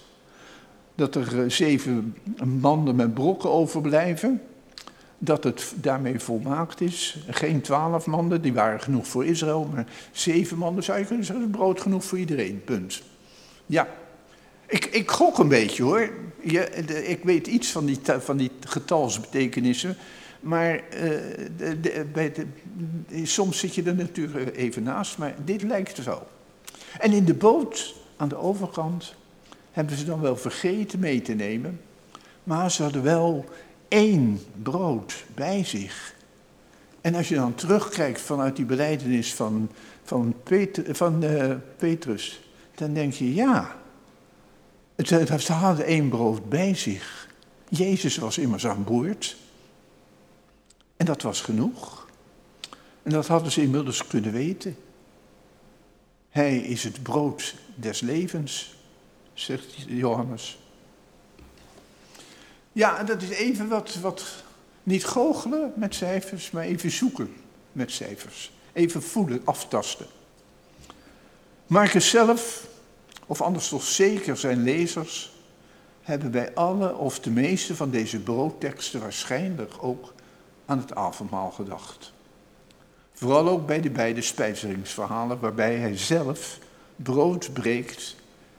dat 0.95 1.15
er 1.15 1.43
eh, 1.43 1.49
zeven 1.49 2.15
manden 2.59 2.95
met 2.95 3.13
brokken 3.13 3.51
overblijven. 3.51 4.41
Dat 5.17 5.43
het 5.43 5.73
daarmee 5.75 6.19
volmaakt 6.19 6.81
is. 6.81 7.17
Geen 7.29 7.61
twaalf 7.61 8.05
manden, 8.05 8.41
die 8.41 8.53
waren 8.53 8.81
genoeg 8.81 9.07
voor 9.07 9.25
Israël. 9.25 9.69
Maar 9.73 9.85
zeven 10.11 10.57
manden 10.57 10.83
zou 10.83 10.99
je 10.99 11.05
kunnen 11.05 11.25
zeggen, 11.25 11.49
brood 11.49 11.81
genoeg 11.81 12.03
voor 12.03 12.17
iedereen. 12.17 12.61
Punt. 12.63 13.01
Ja, 13.65 13.87
ik, 14.67 14.85
ik 14.85 15.11
gok 15.11 15.37
een 15.37 15.47
beetje 15.47 15.83
hoor. 15.83 16.09
Je, 16.43 16.69
ik 17.05 17.23
weet 17.23 17.47
iets 17.47 17.71
van 17.71 17.85
die, 17.85 17.99
van 18.03 18.37
die 18.37 18.51
getalsbetekenissen. 18.59 19.97
Maar 20.39 20.73
uh, 20.73 20.81
de, 21.57 21.79
de, 22.13 22.45
soms 23.23 23.59
zit 23.59 23.75
je 23.75 23.83
er 23.83 23.95
natuurlijk 23.95 24.55
even 24.55 24.83
naast, 24.83 25.17
maar 25.17 25.35
dit 25.45 25.63
lijkt 25.63 25.99
zo. 26.03 26.23
En 26.99 27.11
in 27.11 27.25
de 27.25 27.33
boot 27.33 27.95
aan 28.17 28.29
de 28.29 28.37
overkant 28.37 29.15
hebben 29.75 29.97
ze 29.97 30.05
dan 30.05 30.21
wel 30.21 30.37
vergeten 30.37 30.99
mee 30.99 31.21
te 31.21 31.33
nemen. 31.33 31.81
Maar 32.43 32.71
ze 32.71 32.83
hadden 32.83 33.03
wel 33.03 33.45
één 33.87 34.39
brood 34.61 35.23
bij 35.33 35.63
zich. 35.63 36.13
En 37.01 37.15
als 37.15 37.27
je 37.27 37.35
dan 37.35 37.55
terugkijkt 37.55 38.21
vanuit 38.21 38.55
die 38.55 38.65
beleidenis 38.65 39.33
van, 39.33 39.69
van, 40.03 40.35
uh, 41.23 41.55
Petrus, 41.77 42.41
dan 42.75 42.93
denk 42.93 43.13
je 43.13 43.33
ja, 43.33 43.75
ze 45.03 45.53
hadden 45.53 45.85
één 45.85 46.09
brood 46.09 46.49
bij 46.49 46.75
zich. 46.75 47.27
Jezus 47.69 48.17
was 48.17 48.37
immers 48.37 48.67
aan 48.67 48.83
boord. 48.83 49.37
En 50.97 51.05
dat 51.05 51.21
was 51.21 51.41
genoeg. 51.41 52.07
En 53.03 53.11
dat 53.11 53.27
hadden 53.27 53.51
ze 53.51 53.61
inmiddels 53.61 54.07
kunnen 54.07 54.31
weten. 54.31 54.75
Hij 56.29 56.57
is 56.57 56.83
het 56.83 57.03
brood 57.03 57.55
des 57.75 58.01
levens 58.01 58.75
zegt 59.35 59.75
Johannes. 59.87 60.59
Ja, 62.71 63.03
dat 63.03 63.21
is 63.21 63.29
even 63.29 63.67
wat, 63.67 63.95
wat, 63.95 64.43
niet 64.83 65.05
goochelen 65.05 65.73
met 65.75 65.95
cijfers, 65.95 66.51
maar 66.51 66.63
even 66.63 66.91
zoeken 66.91 67.35
met 67.71 67.91
cijfers. 67.91 68.51
Even 68.73 69.03
voelen, 69.03 69.41
aftasten. 69.43 70.05
Marcus 71.67 72.09
zelf, 72.09 72.67
of 73.25 73.41
anders 73.41 73.69
toch 73.69 73.83
zeker 73.83 74.37
zijn 74.37 74.63
lezers, 74.63 75.33
hebben 76.01 76.31
bij 76.31 76.53
alle 76.53 76.95
of 76.95 77.19
de 77.19 77.31
meeste 77.31 77.75
van 77.75 77.89
deze 77.89 78.19
broodteksten 78.19 78.99
waarschijnlijk 78.99 79.73
ook 79.79 80.13
aan 80.65 80.77
het 80.77 80.95
avondmaal 80.95 81.51
gedacht. 81.51 82.13
Vooral 83.13 83.47
ook 83.47 83.65
bij 83.65 83.81
de 83.81 83.89
beide 83.89 84.21
spijzeringsverhalen 84.21 85.39
waarbij 85.39 85.75
hij 85.75 85.97
zelf 85.97 86.59
brood 86.95 87.53
breekt 87.53 88.15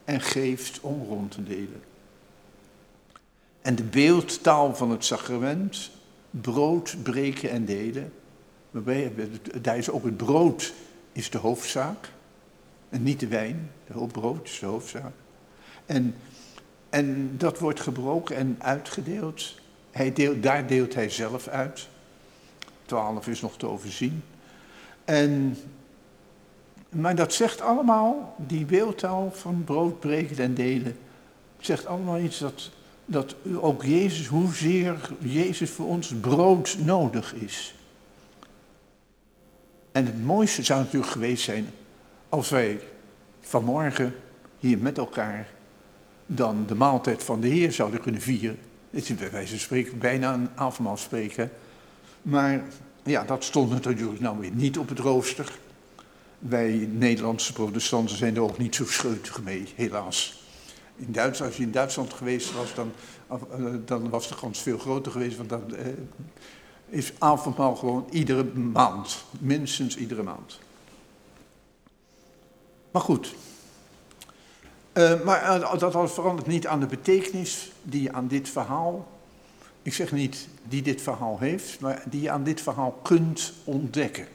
en 0.07 0.21
geeft 0.21 0.81
om 0.81 1.03
rond 1.09 1.31
te 1.31 1.43
delen. 1.43 1.83
En 3.63 3.75
de 3.75 3.83
beeldtaal 3.83 4.75
van 4.75 4.91
het 4.91 5.05
sacrament, 5.05 5.91
brood 6.31 6.97
breken 7.03 7.51
en 7.51 7.65
delen, 7.65 8.13
waarbij 8.71 9.13
daar 9.61 9.79
is 9.79 9.91
ook 9.91 10.05
het 10.05 10.17
brood 10.17 10.73
is 11.13 11.31
de 11.31 11.39
hoofdzaak 11.39 12.11
en 12.89 13.03
niet 13.03 13.21
de 13.21 13.27
wijn, 13.27 13.71
de 13.87 14.07
brood 14.07 14.49
is 14.49 14.59
de 14.59 14.67
hoofdzaak. 14.67 15.13
En, 15.87 16.15
en 16.89 17.35
dat 17.39 17.59
wordt 17.59 17.81
gebroken 17.81 18.37
en 18.37 18.57
uitgedeeld. 18.59 19.55
Hij 19.91 20.13
deelt, 20.13 20.43
daar 20.43 20.67
deelt 20.67 20.95
hij 20.95 21.11
zelf 21.11 21.49
uit. 21.49 21.89
Twaalf 22.85 23.29
is 23.29 23.41
nog 23.41 23.59
te 23.59 23.67
overzien. 23.67 24.23
En 25.05 25.57
maar 26.97 27.15
dat 27.15 27.33
zegt 27.33 27.61
allemaal, 27.61 28.35
die 28.39 28.65
beeldtaal 28.65 29.31
van 29.35 29.65
brood 29.65 30.01
breken 30.01 30.37
en 30.39 30.55
delen, 30.55 30.97
zegt 31.59 31.87
allemaal 31.87 32.19
iets 32.19 32.39
dat, 32.39 32.71
dat 33.05 33.35
ook 33.61 33.85
Jezus, 33.85 34.27
hoezeer 34.27 35.11
Jezus 35.19 35.71
voor 35.71 35.87
ons 35.87 36.15
brood 36.21 36.77
nodig 36.85 37.35
is. 37.35 37.75
En 39.93 40.07
het 40.07 40.25
mooiste 40.25 40.63
zou 40.63 40.81
natuurlijk 40.81 41.13
geweest 41.13 41.45
zijn 41.45 41.67
als 42.29 42.49
wij 42.49 42.81
vanmorgen 43.41 44.15
hier 44.59 44.79
met 44.79 44.99
elkaar 44.99 45.49
dan 46.27 46.65
de 46.67 46.75
maaltijd 46.75 47.23
van 47.23 47.41
de 47.41 47.49
Heer 47.49 47.73
zouden 47.73 48.01
kunnen 48.01 48.21
vieren. 48.21 48.59
Het 48.91 49.09
is 49.09 49.15
bij 49.15 49.31
wijze 49.31 49.51
van 49.51 49.59
spreken 49.59 49.99
bijna 49.99 50.35
een 50.35 50.49
avondmaal 50.55 50.97
spreken. 50.97 51.51
Maar 52.23 52.63
ja, 53.03 53.25
dat 53.25 53.45
stond 53.45 53.71
natuurlijk 53.71 54.21
nou 54.21 54.39
weer 54.39 54.51
niet 54.51 54.79
op 54.79 54.89
het 54.89 54.99
rooster. 54.99 55.59
Wij 56.39 56.89
Nederlandse 56.93 57.53
protestanten 57.53 58.17
zijn 58.17 58.37
er 58.37 58.43
ook 58.43 58.59
niet 58.59 58.75
zo 58.75 58.85
scheutig 58.85 59.43
mee, 59.43 59.73
helaas. 59.75 60.45
In 60.97 61.13
Duitsland, 61.13 61.51
als 61.51 61.61
je 61.61 61.67
in 61.67 61.73
Duitsland 61.73 62.13
geweest 62.13 62.53
was, 62.53 62.75
dan, 62.75 62.93
uh, 63.31 63.75
dan 63.85 64.11
was 64.11 64.29
de 64.29 64.35
kans 64.35 64.59
veel 64.59 64.79
groter 64.79 65.13
geweest. 65.13 65.37
Want 65.37 65.49
dan, 65.49 65.63
uh, 65.71 65.79
is 66.89 67.13
avondmaal 67.19 67.77
gewoon 67.77 68.07
iedere 68.11 68.45
maand. 68.55 69.25
Minstens 69.39 69.97
iedere 69.97 70.23
maand. 70.23 70.59
Maar 72.91 73.03
goed. 73.03 73.35
Uh, 74.93 75.23
maar 75.23 75.61
uh, 75.61 75.79
dat 75.79 76.13
verandert 76.13 76.47
niet 76.47 76.67
aan 76.67 76.81
de 76.81 76.87
betekenis 76.87 77.73
die 77.83 78.03
je 78.03 78.13
aan 78.13 78.29
dit 78.29 78.49
verhaal, 78.49 79.09
ik 79.83 79.95
zeg 79.95 80.13
niet 80.13 80.49
die 80.69 80.83
dit 80.83 81.03
verhaal 81.03 81.39
heeft, 81.39 81.81
maar 81.81 82.03
die 82.07 82.21
je 82.21 82.31
aan 82.31 82.45
dit 82.45 82.61
verhaal 82.61 82.99
kunt 83.03 83.53
ontdekken. 83.65 84.27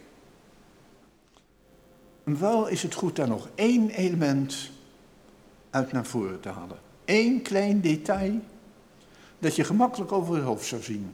Wel 2.23 2.67
is 2.67 2.83
het 2.83 2.93
goed 2.93 3.15
daar 3.15 3.27
nog 3.27 3.49
één 3.55 3.89
element 3.89 4.71
uit 5.69 5.91
naar 5.91 6.05
voren 6.05 6.39
te 6.39 6.49
halen. 6.49 6.77
Eén 7.05 7.41
klein 7.41 7.81
detail 7.81 8.39
dat 9.39 9.55
je 9.55 9.63
gemakkelijk 9.63 10.11
over 10.11 10.35
het 10.35 10.43
hoofd 10.43 10.65
zou 10.65 10.81
zien. 10.81 11.11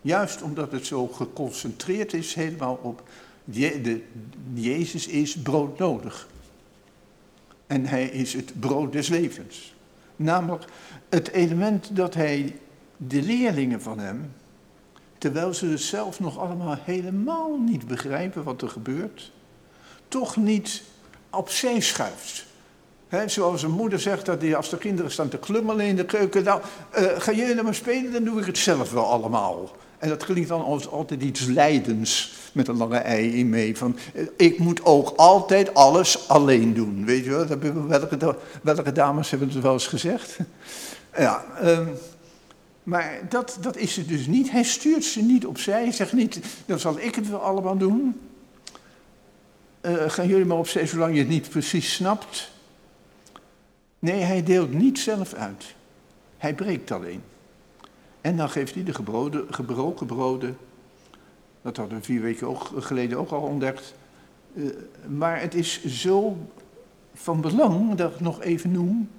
Juist 0.00 0.42
omdat 0.42 0.72
het 0.72 0.86
zo 0.86 1.06
geconcentreerd 1.06 2.12
is 2.12 2.34
helemaal 2.34 2.78
op 2.82 3.02
de, 3.44 4.02
Jezus 4.54 5.06
is 5.06 5.36
broodnodig. 5.36 6.28
En 7.66 7.86
hij 7.86 8.04
is 8.04 8.32
het 8.32 8.60
brood 8.60 8.92
des 8.92 9.08
levens. 9.08 9.74
Namelijk 10.16 10.64
het 11.08 11.28
element 11.28 11.96
dat 11.96 12.14
hij 12.14 12.56
de 12.96 13.22
leerlingen 13.22 13.82
van 13.82 13.98
hem, 13.98 14.32
terwijl 15.18 15.54
ze 15.54 15.66
het 15.66 15.80
zelf 15.80 16.20
nog 16.20 16.38
allemaal 16.38 16.76
helemaal 16.80 17.58
niet 17.58 17.86
begrijpen 17.86 18.42
wat 18.42 18.62
er 18.62 18.68
gebeurt, 18.68 19.32
toch 20.10 20.36
niet 20.36 20.82
opzij 21.30 21.80
schuift. 21.80 22.48
Zoals 23.26 23.62
een 23.62 23.70
moeder 23.70 24.00
zegt 24.00 24.26
dat 24.26 24.40
die, 24.40 24.56
als 24.56 24.70
de 24.70 24.78
kinderen 24.78 25.10
staan 25.10 25.28
te 25.28 25.38
klummelen 25.38 25.86
in 25.86 25.96
de 25.96 26.04
keuken, 26.04 26.44
nou, 26.44 26.60
uh, 26.98 27.06
ga 27.18 27.32
jullie 27.32 27.52
nou 27.52 27.64
maar 27.64 27.74
spelen, 27.74 28.12
dan 28.12 28.24
doe 28.24 28.40
ik 28.40 28.46
het 28.46 28.58
zelf 28.58 28.92
wel 28.92 29.04
allemaal. 29.04 29.70
En 29.98 30.08
dat 30.08 30.24
klinkt 30.24 30.48
dan 30.48 30.64
als 30.64 30.88
altijd 30.88 31.22
iets 31.22 31.46
leidens 31.46 32.32
met 32.52 32.68
een 32.68 32.76
lange 32.76 32.96
ei 32.96 33.38
in 33.38 33.48
mee. 33.48 33.76
Van, 33.76 33.96
eh, 34.14 34.26
ik 34.36 34.58
moet 34.58 34.84
ook 34.84 35.12
altijd 35.16 35.74
alles 35.74 36.28
alleen 36.28 36.74
doen. 36.74 37.04
Weet 37.04 37.24
je 37.24 37.30
wel, 37.30 37.46
welke, 37.86 38.36
welke 38.62 38.92
dames 38.92 39.30
hebben 39.30 39.48
het 39.48 39.62
wel 39.62 39.72
eens 39.72 39.86
gezegd? 39.86 40.36
Ja, 41.18 41.44
um, 41.64 41.88
maar 42.82 43.20
dat, 43.28 43.58
dat 43.60 43.76
is 43.76 43.96
het 43.96 44.08
dus 44.08 44.26
niet. 44.26 44.50
Hij 44.50 44.62
stuurt 44.62 45.04
ze 45.04 45.22
niet 45.22 45.46
opzij. 45.46 45.92
Zegt 45.92 46.12
niet, 46.12 46.40
dan 46.66 46.78
zal 46.78 46.98
ik 46.98 47.14
het 47.14 47.30
wel 47.30 47.38
allemaal 47.38 47.76
doen. 47.76 48.20
Uh, 49.82 50.10
gaan 50.10 50.28
jullie 50.28 50.44
maar 50.44 50.58
opzij 50.58 50.86
zolang 50.86 51.12
je 51.12 51.18
het 51.18 51.28
niet 51.28 51.48
precies 51.48 51.94
snapt. 51.94 52.50
Nee, 53.98 54.20
hij 54.20 54.42
deelt 54.42 54.72
niet 54.72 54.98
zelf 54.98 55.34
uit. 55.34 55.74
Hij 56.36 56.54
breekt 56.54 56.90
alleen. 56.90 57.22
En 58.20 58.36
dan 58.36 58.50
geeft 58.50 58.74
hij 58.74 58.84
de 58.84 58.94
gebroden, 58.94 59.54
gebroken 59.54 60.06
broden. 60.06 60.56
Dat 61.62 61.76
hadden 61.76 61.98
we 61.98 62.04
vier 62.04 62.20
weken 62.20 62.48
ook, 62.48 62.70
geleden 62.76 63.18
ook 63.18 63.30
al 63.30 63.42
ontdekt. 63.42 63.94
Uh, 64.52 64.70
maar 65.08 65.40
het 65.40 65.54
is 65.54 65.84
zo 65.84 66.36
van 67.14 67.40
belang 67.40 67.94
dat 67.94 68.12
ik 68.14 68.20
nog 68.20 68.42
even 68.42 68.70
noem. 68.70 69.10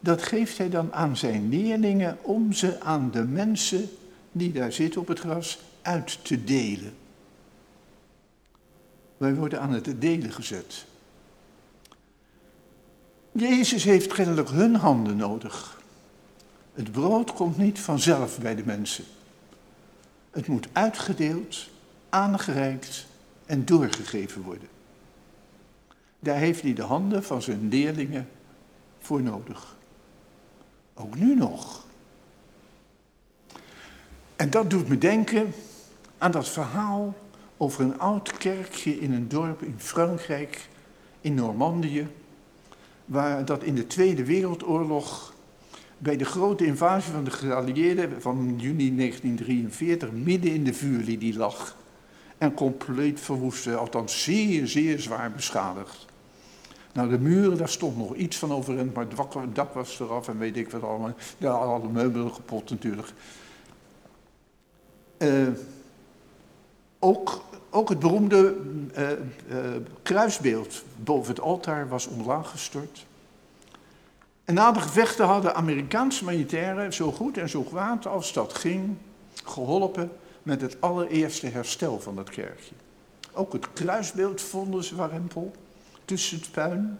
Dat 0.00 0.22
geeft 0.22 0.58
hij 0.58 0.68
dan 0.68 0.92
aan 0.92 1.16
zijn 1.16 1.48
leerlingen 1.48 2.18
om 2.22 2.52
ze 2.52 2.80
aan 2.80 3.10
de 3.10 3.24
mensen 3.24 3.88
die 4.32 4.52
daar 4.52 4.72
zitten 4.72 5.00
op 5.00 5.08
het 5.08 5.18
gras 5.18 5.58
uit 5.82 6.24
te 6.24 6.44
delen. 6.44 6.92
Wij 9.20 9.34
worden 9.34 9.60
aan 9.60 9.72
het 9.72 10.00
delen 10.00 10.32
gezet. 10.32 10.84
Jezus 13.32 13.84
heeft 13.84 14.12
kennelijk 14.12 14.48
hun 14.48 14.74
handen 14.74 15.16
nodig. 15.16 15.80
Het 16.74 16.92
brood 16.92 17.32
komt 17.32 17.56
niet 17.56 17.80
vanzelf 17.80 18.38
bij 18.38 18.54
de 18.54 18.64
mensen. 18.64 19.04
Het 20.30 20.46
moet 20.46 20.68
uitgedeeld, 20.72 21.68
aangereikt 22.08 23.06
en 23.46 23.64
doorgegeven 23.64 24.42
worden. 24.42 24.68
Daar 26.18 26.38
heeft 26.38 26.62
hij 26.62 26.72
de 26.74 26.82
handen 26.82 27.24
van 27.24 27.42
zijn 27.42 27.68
leerlingen 27.68 28.28
voor 29.00 29.22
nodig. 29.22 29.76
Ook 30.94 31.14
nu 31.14 31.34
nog. 31.34 31.84
En 34.36 34.50
dat 34.50 34.70
doet 34.70 34.88
me 34.88 34.98
denken 34.98 35.54
aan 36.18 36.30
dat 36.30 36.48
verhaal 36.48 37.14
over 37.62 37.84
een 37.84 37.98
oud 37.98 38.36
kerkje 38.36 39.00
in 39.00 39.12
een 39.12 39.28
dorp 39.28 39.62
in 39.62 39.74
Frankrijk, 39.76 40.68
in 41.20 41.34
Normandië, 41.34 42.08
waar 43.04 43.44
dat 43.44 43.62
in 43.62 43.74
de 43.74 43.86
Tweede 43.86 44.24
Wereldoorlog 44.24 45.34
bij 45.98 46.16
de 46.16 46.24
grote 46.24 46.66
invasie 46.66 47.12
van 47.12 47.24
de 47.24 47.30
geallieerden 47.30 48.22
van 48.22 48.54
juni 48.56 48.96
1943 48.96 50.10
midden 50.12 50.52
in 50.52 50.64
de 50.64 50.74
vuurlinie 50.74 51.36
lag. 51.36 51.76
En 52.38 52.54
compleet 52.54 53.20
verwoest, 53.20 53.74
althans 53.74 54.22
zeer, 54.22 54.66
zeer 54.66 55.00
zwaar 55.00 55.32
beschadigd. 55.32 56.06
Nou, 56.92 57.08
de 57.08 57.18
muren, 57.18 57.58
daar 57.58 57.68
stond 57.68 57.96
nog 57.96 58.14
iets 58.14 58.36
van 58.36 58.52
overeind, 58.52 58.94
maar 58.94 59.06
het 59.06 59.54
dak 59.54 59.74
was 59.74 60.00
eraf 60.00 60.28
en 60.28 60.38
weet 60.38 60.56
ik 60.56 60.70
wat 60.70 60.82
allemaal. 60.82 61.14
Ja, 61.38 61.50
alle 61.50 61.88
meubelen 61.88 62.32
kapot 62.32 62.70
natuurlijk. 62.70 63.08
Uh, 65.18 65.48
ook, 66.98 67.42
ook 67.70 67.88
het 67.88 67.98
beroemde 67.98 68.56
uh, 68.98 69.10
uh, 69.10 69.16
kruisbeeld 70.02 70.84
boven 70.96 71.34
het 71.34 71.40
altaar 71.40 71.88
was 71.88 72.06
omlaag 72.06 72.50
gestort. 72.50 73.06
En 74.44 74.54
na 74.54 74.72
de 74.72 74.80
gevechten 74.80 75.26
hadden 75.26 75.54
Amerikaanse 75.54 76.24
militairen 76.24 76.92
zo 76.92 77.12
goed 77.12 77.38
en 77.38 77.48
zo 77.48 77.62
kwaad 77.62 78.06
als 78.06 78.32
dat 78.32 78.54
ging, 78.54 78.96
geholpen 79.44 80.10
met 80.42 80.60
het 80.60 80.80
allereerste 80.80 81.46
herstel 81.46 82.00
van 82.00 82.16
dat 82.16 82.30
kerkje. 82.30 82.74
Ook 83.32 83.52
het 83.52 83.72
kruisbeeld 83.72 84.40
vonden 84.40 84.84
ze 84.84 84.96
warempel, 84.96 85.52
tussen 86.04 86.38
het 86.38 86.50
puin 86.50 86.98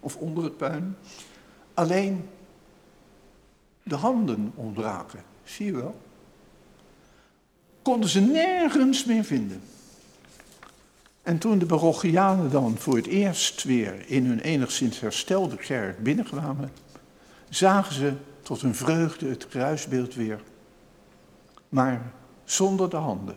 of 0.00 0.16
onder 0.16 0.44
het 0.44 0.56
puin. 0.56 0.96
Alleen 1.74 2.28
de 3.82 3.96
handen 3.96 4.52
ontbraken, 4.54 5.22
zie 5.44 5.66
je 5.66 5.72
wel. 5.72 6.00
Konden 7.82 8.08
ze 8.08 8.20
nergens 8.20 9.04
meer 9.04 9.24
vinden. 9.24 9.62
En 11.24 11.38
toen 11.38 11.58
de 11.58 11.66
Barochianen 11.66 12.50
dan 12.50 12.78
voor 12.78 12.96
het 12.96 13.06
eerst 13.06 13.62
weer 13.62 13.94
in 14.06 14.26
hun 14.26 14.40
enigszins 14.40 15.00
herstelde 15.00 15.56
kerk 15.56 16.02
binnenkwamen, 16.02 16.70
zagen 17.48 17.94
ze 17.94 18.12
tot 18.42 18.60
hun 18.60 18.74
vreugde 18.74 19.28
het 19.28 19.48
kruisbeeld 19.48 20.14
weer, 20.14 20.40
maar 21.68 22.12
zonder 22.44 22.90
de 22.90 22.96
handen. 22.96 23.36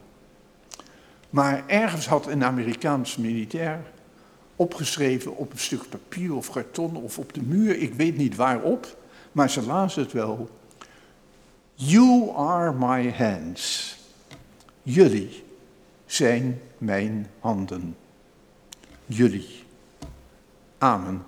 Maar 1.29 1.63
ergens 1.67 2.07
had 2.07 2.27
een 2.27 2.43
Amerikaans 2.43 3.17
militair 3.17 3.79
opgeschreven 4.55 5.35
op 5.35 5.51
een 5.51 5.59
stuk 5.59 5.89
papier 5.89 6.35
of 6.35 6.51
karton 6.51 6.95
of 6.95 7.17
op 7.17 7.33
de 7.33 7.41
muur, 7.41 7.77
ik 7.77 7.93
weet 7.93 8.17
niet 8.17 8.35
waarop, 8.35 8.97
maar 9.31 9.49
ze 9.49 9.61
lazen 9.61 10.01
het 10.01 10.11
wel. 10.11 10.49
You 11.73 12.31
are 12.35 12.73
my 12.73 13.11
hands. 13.11 13.95
Jullie 14.83 15.43
zijn 16.05 16.61
mijn 16.77 17.27
handen. 17.39 17.95
Jullie. 19.05 19.63
Amen. 20.77 21.23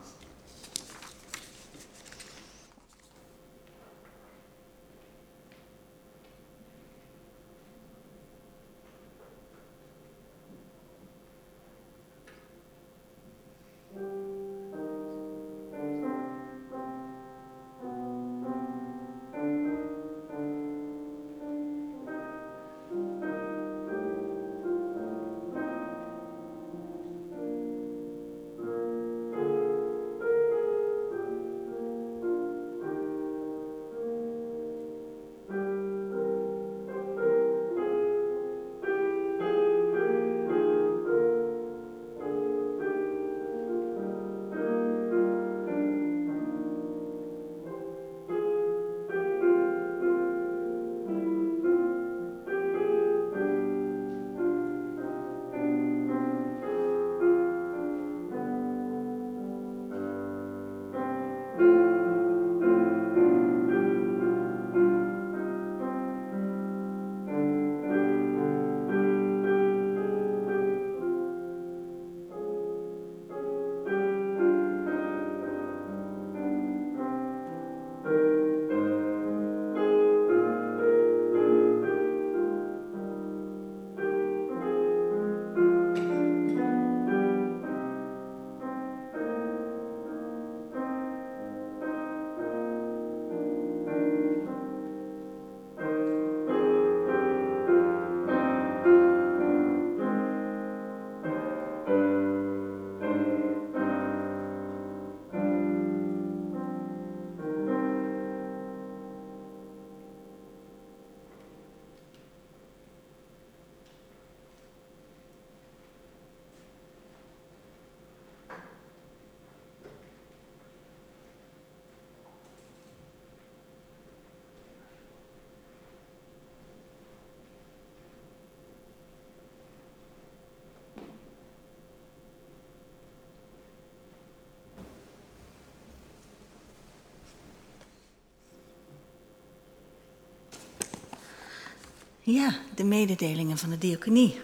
Ja, 142.32 142.54
de 142.76 142.84
mededelingen 142.84 143.58
van 143.58 143.70
de 143.70 143.78
diaconie. 143.78 144.42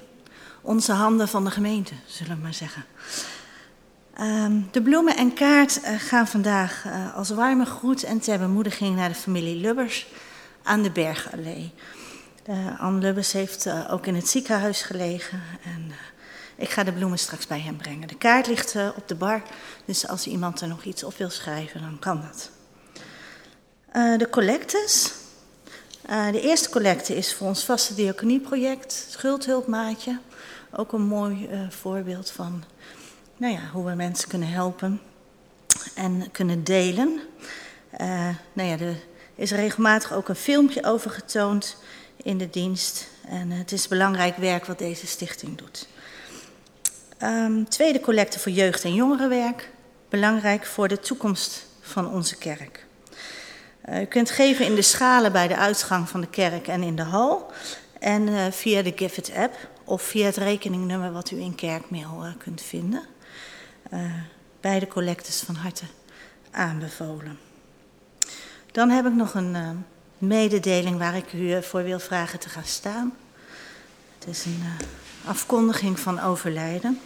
Onze 0.61 0.91
handen 0.91 1.27
van 1.27 1.43
de 1.43 1.51
gemeente, 1.51 1.93
zullen 2.05 2.35
we 2.35 2.41
maar 2.41 2.53
zeggen. 2.53 2.85
Ehm, 4.13 4.61
de 4.71 4.81
bloemen 4.81 5.17
en 5.17 5.33
kaart 5.33 5.79
uh, 5.83 5.89
gaan 5.97 6.27
vandaag 6.27 6.85
uh, 6.85 7.15
als 7.15 7.29
warme 7.29 7.65
groet 7.65 8.03
en 8.03 8.19
ter 8.19 8.39
bemoediging 8.39 8.95
naar 8.95 9.09
de 9.09 9.15
familie 9.15 9.55
Lubbers 9.55 10.07
aan 10.63 10.81
de 10.81 10.91
Bergallee. 10.91 11.73
Uh, 12.49 12.81
Anne 12.81 12.99
Lubbers 12.99 13.31
heeft 13.31 13.69
ook 13.89 14.05
in 14.05 14.15
het 14.15 14.27
ziekenhuis 14.27 14.81
gelegen 14.81 15.41
en 15.63 15.91
ik 16.55 16.69
ga 16.69 16.83
de 16.83 16.93
bloemen 16.93 17.19
straks 17.19 17.47
bij 17.47 17.59
hem 17.59 17.77
brengen. 17.77 18.07
De 18.07 18.17
kaart 18.17 18.47
ligt 18.47 18.75
op 18.95 19.07
de 19.07 19.15
bar, 19.15 19.41
dus 19.85 20.07
als 20.07 20.27
iemand 20.27 20.61
er 20.61 20.67
nog 20.67 20.83
iets 20.83 21.03
op 21.03 21.17
wil 21.17 21.29
schrijven, 21.29 21.81
dan 21.81 21.99
kan 21.99 22.21
dat. 22.21 22.49
de 24.19 24.27
collectes. 24.29 25.23
De 26.31 26.41
eerste 26.41 26.69
collecte 26.69 27.15
is 27.15 27.33
voor 27.33 27.47
ons 27.47 27.65
vaste 27.65 27.93
diaconieproject, 27.93 29.07
Schuldhulpmaatje. 29.09 30.19
Ook 30.71 30.93
een 30.93 31.01
mooi 31.01 31.49
voorbeeld 31.69 32.31
van 32.31 32.63
nou 33.37 33.53
ja, 33.53 33.69
hoe 33.71 33.85
we 33.85 33.93
mensen 33.93 34.29
kunnen 34.29 34.49
helpen 34.49 35.01
en 35.95 36.31
kunnen 36.31 36.63
delen. 36.63 37.19
Uh, 38.01 38.29
nou 38.53 38.69
ja, 38.69 38.79
er 38.79 39.03
is 39.35 39.51
regelmatig 39.51 40.13
ook 40.13 40.29
een 40.29 40.35
filmpje 40.35 40.83
over 40.83 41.11
getoond 41.11 41.77
in 42.23 42.37
de 42.37 42.49
dienst. 42.49 43.07
En 43.27 43.51
het 43.51 43.71
is 43.71 43.87
belangrijk 43.87 44.37
werk 44.37 44.65
wat 44.65 44.77
deze 44.77 45.07
stichting 45.07 45.57
doet. 45.57 45.87
Um, 47.23 47.69
tweede 47.69 47.99
collecte 47.99 48.39
voor 48.39 48.51
jeugd- 48.51 48.83
en 48.83 48.93
jongerenwerk. 48.93 49.69
Belangrijk 50.09 50.65
voor 50.65 50.87
de 50.87 50.99
toekomst 50.99 51.65
van 51.81 52.13
onze 52.13 52.37
kerk. 52.37 52.84
Uh, 53.89 54.01
u 54.01 54.05
kunt 54.05 54.29
geven 54.29 54.65
in 54.65 54.75
de 54.75 54.81
schalen 54.81 55.31
bij 55.31 55.47
de 55.47 55.57
uitgang 55.57 56.09
van 56.09 56.21
de 56.21 56.27
kerk 56.27 56.67
en 56.67 56.83
in 56.83 56.95
de 56.95 57.03
hal. 57.03 57.51
En 57.99 58.27
uh, 58.27 58.45
via 58.51 58.81
de 58.81 58.93
Givit 58.95 59.31
app 59.35 59.55
of 59.83 60.01
via 60.01 60.25
het 60.25 60.37
rekeningnummer 60.37 61.11
wat 61.11 61.31
u 61.31 61.39
in 61.39 61.55
kerkmail 61.55 62.33
kunt 62.37 62.61
vinden 62.61 63.03
beide 64.61 64.87
collectes 64.87 65.41
van 65.41 65.55
harte 65.55 65.85
aanbevolen. 66.51 67.39
Dan 68.71 68.89
heb 68.89 69.05
ik 69.05 69.13
nog 69.13 69.33
een 69.33 69.85
mededeling 70.17 70.97
waar 70.97 71.15
ik 71.15 71.33
u 71.33 71.63
voor 71.63 71.83
wil 71.83 71.99
vragen 71.99 72.39
te 72.39 72.49
gaan 72.49 72.63
staan. 72.63 73.13
Het 74.19 74.27
is 74.27 74.45
een 74.45 74.63
afkondiging 75.25 75.99
van 75.99 76.19
overlijden. 76.19 76.99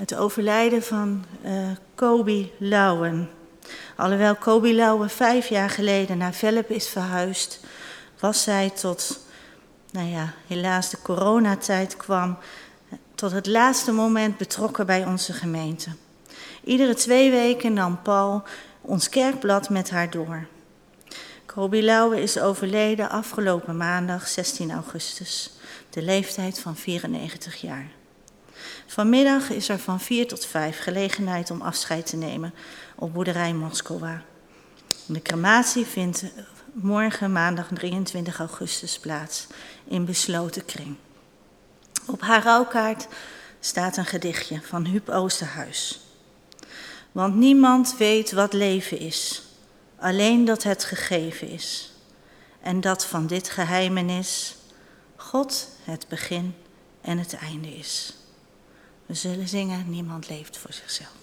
Het 0.00 0.14
overlijden 0.14 0.82
van 0.82 1.24
uh, 1.44 1.70
Kobi 1.94 2.52
Lauwen. 2.58 3.30
Alhoewel 3.96 4.34
Kobi 4.34 4.74
Lauwen 4.74 5.10
vijf 5.10 5.48
jaar 5.48 5.70
geleden 5.70 6.18
naar 6.18 6.32
Velp 6.32 6.70
is 6.70 6.88
verhuisd, 6.88 7.60
was 8.20 8.42
zij 8.42 8.70
tot 8.70 9.20
nou 9.90 10.08
ja, 10.08 10.32
helaas 10.46 10.90
de 10.90 11.02
coronatijd 11.02 11.96
kwam, 11.96 12.38
tot 13.14 13.30
het 13.30 13.46
laatste 13.46 13.92
moment 13.92 14.36
betrokken 14.36 14.86
bij 14.86 15.04
onze 15.04 15.32
gemeente. 15.32 15.90
Iedere 16.64 16.94
twee 16.94 17.30
weken 17.30 17.72
nam 17.72 18.02
Paul 18.02 18.42
ons 18.80 19.08
kerkblad 19.08 19.68
met 19.68 19.90
haar 19.90 20.10
door. 20.10 20.46
Kobi 21.46 21.84
Lauwe 21.84 22.22
is 22.22 22.38
overleden 22.38 23.10
afgelopen 23.10 23.76
maandag 23.76 24.28
16 24.28 24.72
augustus, 24.72 25.52
de 25.90 26.02
leeftijd 26.02 26.60
van 26.60 26.76
94 26.76 27.56
jaar. 27.60 27.98
Vanmiddag 28.90 29.50
is 29.50 29.68
er 29.68 29.78
van 29.78 30.00
4 30.00 30.26
tot 30.28 30.46
5 30.46 30.78
gelegenheid 30.78 31.50
om 31.50 31.60
afscheid 31.60 32.06
te 32.06 32.16
nemen 32.16 32.54
op 32.94 33.12
boerderij 33.12 33.52
Moskowa. 33.52 34.22
De 35.06 35.22
crematie 35.22 35.86
vindt 35.86 36.24
morgen 36.72 37.32
maandag 37.32 37.68
23 37.74 38.38
augustus 38.38 38.98
plaats 38.98 39.46
in 39.84 40.04
besloten 40.04 40.64
kring. 40.64 40.96
Op 42.06 42.20
haar 42.20 42.42
rouwkaart 42.42 43.08
staat 43.60 43.96
een 43.96 44.06
gedichtje 44.06 44.60
van 44.62 44.84
Huub 44.84 45.08
Oosterhuis. 45.08 46.00
Want 47.12 47.34
niemand 47.34 47.96
weet 47.96 48.32
wat 48.32 48.52
leven 48.52 48.98
is, 48.98 49.42
alleen 49.98 50.44
dat 50.44 50.62
het 50.62 50.84
gegeven 50.84 51.48
is. 51.48 51.92
En 52.60 52.80
dat 52.80 53.06
van 53.06 53.26
dit 53.26 53.48
geheimenis 53.50 54.56
God 55.16 55.68
het 55.84 56.08
begin 56.08 56.54
en 57.00 57.18
het 57.18 57.34
einde 57.34 57.76
is. 57.76 58.14
We 59.10 59.16
zullen 59.16 59.48
zingen, 59.48 59.90
niemand 59.90 60.28
leeft 60.28 60.58
voor 60.58 60.72
zichzelf. 60.72 61.14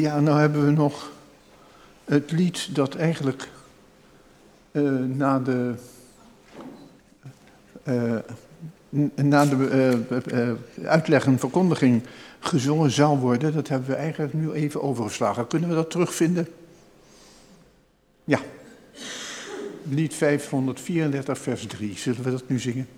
Ja, 0.00 0.20
nou 0.20 0.38
hebben 0.40 0.64
we 0.64 0.70
nog 0.70 1.10
het 2.04 2.30
lied 2.30 2.74
dat 2.74 2.94
eigenlijk 2.94 3.48
uh, 4.72 4.98
na 4.98 5.38
de, 5.38 5.74
uh, 7.84 8.18
na 9.14 9.46
de 9.46 10.56
uitleg 10.84 11.26
en 11.26 11.38
verkondiging 11.38 12.02
gezongen 12.40 12.90
zou 12.90 13.18
worden. 13.18 13.52
Dat 13.52 13.68
hebben 13.68 13.88
we 13.88 13.94
eigenlijk 13.94 14.32
nu 14.32 14.52
even 14.52 14.82
overgeslagen. 14.82 15.46
Kunnen 15.46 15.68
we 15.68 15.74
dat 15.74 15.90
terugvinden? 15.90 16.48
Ja. 18.24 18.38
Lied 19.82 20.14
534, 20.14 21.38
vers 21.38 21.66
3. 21.66 21.98
Zullen 21.98 22.22
we 22.22 22.30
dat 22.30 22.48
nu 22.48 22.58
zingen? 22.58 22.88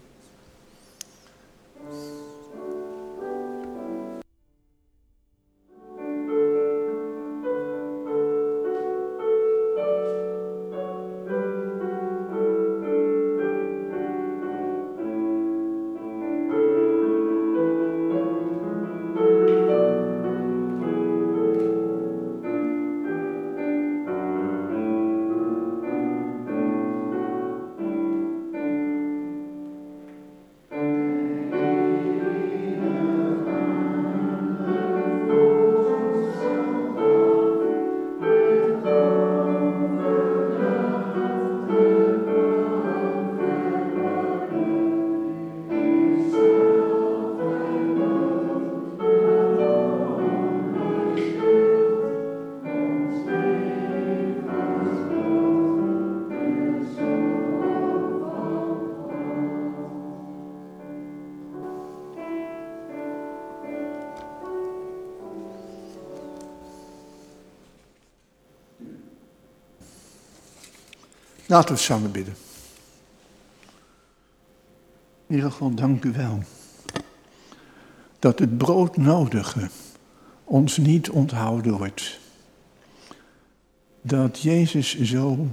Laten 71.55 71.75
we 71.75 71.81
samen 71.81 72.11
bidden. 72.11 72.35
Heere 75.27 75.51
God, 75.51 75.77
dank 75.77 76.05
u 76.05 76.13
wel. 76.13 76.43
Dat 78.19 78.39
het 78.39 78.59
broodnodige 78.59 79.69
ons 80.45 80.77
niet 80.77 81.11
onthouden 81.11 81.77
wordt. 81.77 82.19
Dat 84.01 84.41
Jezus 84.41 85.01
zo 85.01 85.49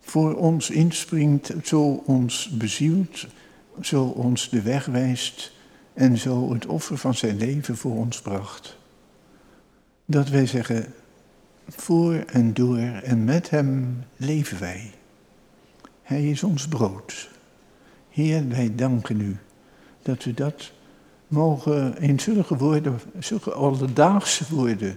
voor 0.00 0.34
ons 0.34 0.70
inspringt, 0.70 1.52
zo 1.64 2.02
ons 2.06 2.48
bezielt, 2.48 3.26
zo 3.80 4.04
ons 4.04 4.48
de 4.48 4.62
weg 4.62 4.86
wijst 4.86 5.52
en 5.92 6.18
zo 6.18 6.52
het 6.52 6.66
offer 6.66 6.98
van 6.98 7.14
zijn 7.14 7.36
leven 7.36 7.76
voor 7.76 7.96
ons 7.96 8.20
bracht. 8.20 8.76
Dat 10.04 10.28
wij 10.28 10.46
zeggen, 10.46 10.94
voor 11.76 12.14
en 12.14 12.54
door 12.54 12.78
en 12.78 13.24
met 13.24 13.50
hem 13.50 14.04
leven 14.16 14.60
wij. 14.60 14.90
Hij 16.02 16.30
is 16.30 16.42
ons 16.42 16.68
brood. 16.68 17.30
Heer, 18.08 18.48
wij 18.48 18.74
danken 18.74 19.20
u 19.20 19.36
dat 20.02 20.24
we 20.24 20.34
dat 20.34 20.72
mogen 21.28 21.98
in 21.98 22.20
zulke 22.20 22.56
woorden, 22.56 23.00
zulke 23.18 23.52
alledaagse 23.52 24.54
woorden 24.54 24.96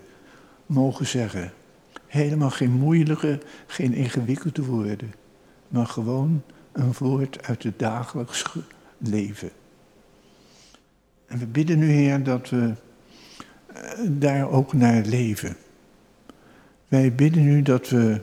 mogen 0.65 1.07
zeggen. 1.07 1.51
Helemaal 2.07 2.49
geen 2.49 2.71
moeilijke, 2.71 3.41
geen 3.67 3.93
ingewikkelde 3.93 4.65
woorden, 4.65 5.13
maar 5.67 5.87
gewoon 5.87 6.43
een 6.71 6.93
woord 6.99 7.47
uit 7.47 7.63
het 7.63 7.79
dagelijks 7.79 8.45
leven. 8.97 9.49
En 11.25 11.39
we 11.39 11.45
bidden 11.45 11.79
nu, 11.79 11.91
Heer, 11.91 12.23
dat 12.23 12.49
we 12.49 12.73
eh, 13.67 13.99
daar 14.07 14.49
ook 14.49 14.73
naar 14.73 15.05
leven. 15.05 15.55
Wij 16.93 17.15
bidden 17.15 17.43
nu 17.43 17.61
dat 17.61 17.89
we 17.89 18.21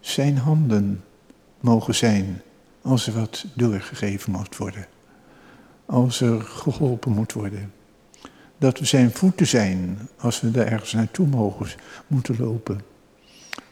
zijn 0.00 0.38
handen 0.38 1.04
mogen 1.60 1.94
zijn 1.94 2.42
als 2.82 3.06
er 3.06 3.12
wat 3.12 3.44
doorgegeven 3.54 4.32
moet 4.32 4.56
worden. 4.56 4.86
Als 5.84 6.20
er 6.20 6.40
geholpen 6.40 7.12
moet 7.12 7.32
worden. 7.32 7.72
Dat 8.58 8.78
we 8.78 8.84
zijn 8.84 9.10
voeten 9.10 9.46
zijn 9.46 9.98
als 10.16 10.40
we 10.40 10.50
daar 10.50 10.66
ergens 10.66 10.92
naartoe 10.92 11.26
mogen 11.26 11.66
moeten 12.06 12.36
lopen. 12.38 12.80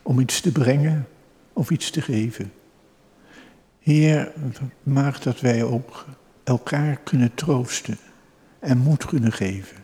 Om 0.02 0.20
iets 0.20 0.40
te 0.40 0.52
brengen 0.52 1.06
of 1.52 1.70
iets 1.70 1.90
te 1.90 2.00
geven. 2.00 2.52
Heer, 3.80 4.32
maak 4.82 5.22
dat 5.22 5.40
wij 5.40 5.62
ook 5.62 6.06
elkaar 6.44 6.96
kunnen 6.96 7.34
troosten 7.34 7.98
en 8.58 8.78
moed 8.78 9.04
kunnen 9.04 9.32
geven. 9.32 9.76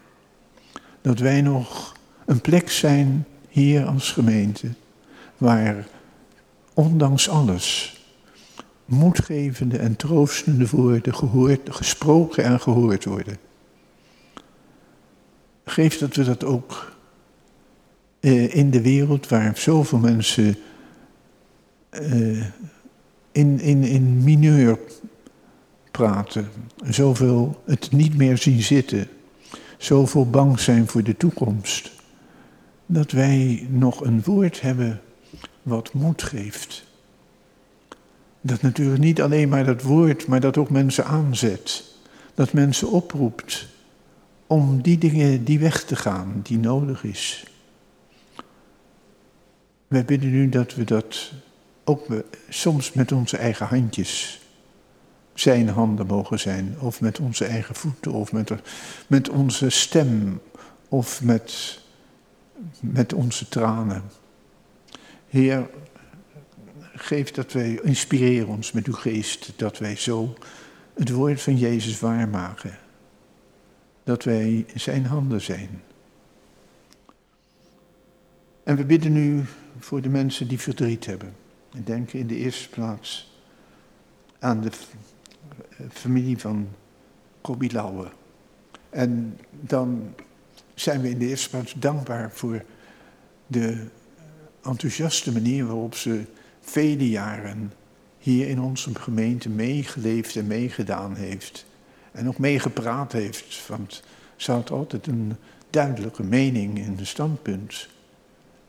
Dat 1.00 1.18
wij 1.18 1.40
nog 1.40 1.96
een 2.26 2.40
plek 2.40 2.70
zijn 2.70 3.26
hier 3.50 3.84
als 3.84 4.12
gemeente 4.12 4.68
waar 5.36 5.86
ondanks 6.74 7.28
alles 7.28 7.98
moedgevende 8.84 9.78
en 9.78 9.96
troostende 9.96 10.68
woorden 10.68 11.14
gehoord, 11.14 11.60
gesproken 11.70 12.44
en 12.44 12.60
gehoord 12.60 13.04
worden. 13.04 13.38
Geef 15.64 15.98
dat 15.98 16.16
we 16.16 16.24
dat 16.24 16.44
ook 16.44 16.92
eh, 18.20 18.54
in 18.54 18.70
de 18.70 18.80
wereld 18.80 19.28
waar 19.28 19.56
zoveel 19.56 19.98
mensen 19.98 20.56
eh, 21.90 22.44
in, 23.32 23.60
in, 23.60 23.82
in 23.82 24.24
mineur 24.24 24.78
praten, 25.90 26.48
zoveel 26.82 27.62
het 27.64 27.92
niet 27.92 28.16
meer 28.16 28.38
zien 28.38 28.62
zitten, 28.62 29.08
zoveel 29.78 30.30
bang 30.30 30.60
zijn 30.60 30.88
voor 30.88 31.02
de 31.02 31.16
toekomst, 31.16 31.90
dat 32.92 33.10
wij 33.10 33.66
nog 33.68 34.00
een 34.00 34.22
woord 34.22 34.60
hebben 34.60 35.00
wat 35.62 35.92
moed 35.92 36.22
geeft. 36.22 36.84
Dat 38.40 38.62
natuurlijk 38.62 39.00
niet 39.00 39.22
alleen 39.22 39.48
maar 39.48 39.64
dat 39.64 39.82
woord, 39.82 40.26
maar 40.26 40.40
dat 40.40 40.56
ook 40.56 40.70
mensen 40.70 41.04
aanzet. 41.04 41.84
Dat 42.34 42.52
mensen 42.52 42.90
oproept 42.90 43.66
om 44.46 44.82
die 44.82 44.98
dingen, 44.98 45.44
die 45.44 45.58
weg 45.58 45.84
te 45.84 45.96
gaan, 45.96 46.40
die 46.42 46.58
nodig 46.58 47.04
is. 47.04 47.44
Wij 49.88 50.04
bidden 50.04 50.30
nu 50.30 50.48
dat 50.48 50.74
we 50.74 50.84
dat 50.84 51.32
ook 51.84 52.06
soms 52.48 52.92
met 52.92 53.12
onze 53.12 53.36
eigen 53.36 53.66
handjes 53.66 54.40
zijn 55.34 55.68
handen 55.68 56.06
mogen 56.06 56.40
zijn. 56.40 56.76
Of 56.80 57.00
met 57.00 57.18
onze 57.18 57.44
eigen 57.44 57.74
voeten, 57.74 58.12
of 58.12 58.32
met, 58.32 58.50
met 59.06 59.28
onze 59.28 59.70
stem, 59.70 60.40
of 60.88 61.22
met, 61.22 61.80
met 62.80 63.12
onze 63.12 63.48
tranen. 63.48 64.02
Heer, 65.28 65.70
geef 66.94 67.30
dat 67.30 67.52
wij, 67.52 67.80
inspireer 67.82 68.48
ons 68.48 68.72
met 68.72 68.86
uw 68.86 68.92
geest, 68.92 69.52
dat 69.56 69.78
wij 69.78 69.96
zo 69.96 70.34
het 70.94 71.10
woord 71.10 71.42
van 71.42 71.56
Jezus 71.56 72.00
waarmaken. 72.00 72.78
Dat 74.04 74.24
wij 74.24 74.66
zijn 74.74 75.06
handen 75.06 75.40
zijn. 75.40 75.82
En 78.62 78.76
we 78.76 78.84
bidden 78.84 79.12
nu 79.12 79.44
voor 79.78 80.00
de 80.00 80.08
mensen 80.08 80.48
die 80.48 80.58
verdriet 80.58 81.06
hebben. 81.06 81.32
En 81.72 81.84
denken 81.84 82.18
in 82.18 82.26
de 82.26 82.36
eerste 82.36 82.68
plaats 82.68 83.38
aan 84.38 84.60
de 84.60 84.70
familie 85.90 86.38
van 86.38 86.68
Kobi 87.40 87.72
Lauwe. 87.72 88.10
En 88.90 89.38
dan 89.50 90.14
zijn 90.80 91.00
we 91.00 91.08
in 91.10 91.18
de 91.18 91.26
eerste 91.26 91.50
plaats 91.50 91.74
dankbaar 91.76 92.30
voor 92.32 92.64
de 93.46 93.86
enthousiaste 94.62 95.32
manier 95.32 95.66
waarop 95.66 95.94
ze 95.94 96.24
vele 96.60 97.08
jaren 97.08 97.72
hier 98.18 98.48
in 98.48 98.60
onze 98.60 98.94
gemeente 98.94 99.48
meegeleefd 99.48 100.36
en 100.36 100.46
meegedaan 100.46 101.14
heeft. 101.14 101.66
En 102.12 102.28
ook 102.28 102.38
meegepraat 102.38 103.12
heeft, 103.12 103.66
want 103.68 104.02
ze 104.36 104.52
had 104.52 104.70
altijd 104.70 105.06
een 105.06 105.36
duidelijke 105.70 106.22
mening 106.22 106.78
en 106.84 106.98
een 106.98 107.06
standpunt. 107.06 107.88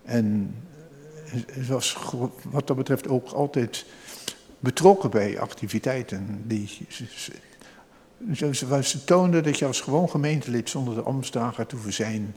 En 0.03 0.55
ze 1.63 1.73
was 1.73 1.97
wat 2.49 2.67
dat 2.67 2.77
betreft 2.77 3.07
ook 3.07 3.29
altijd 3.29 3.85
betrokken 4.59 5.09
bij 5.09 5.39
activiteiten. 5.39 6.43
Die, 6.45 6.69
ze, 8.33 8.55
ze, 8.55 8.83
ze 8.83 9.03
toonde 9.03 9.41
dat 9.41 9.59
je 9.59 9.65
als 9.65 9.81
gewoon 9.81 10.09
gemeentelid 10.09 10.69
zonder 10.69 10.95
de 10.95 11.01
ambtsdagen 11.01 11.67
te 11.67 11.75
hoeven 11.75 11.93
zijn, 11.93 12.35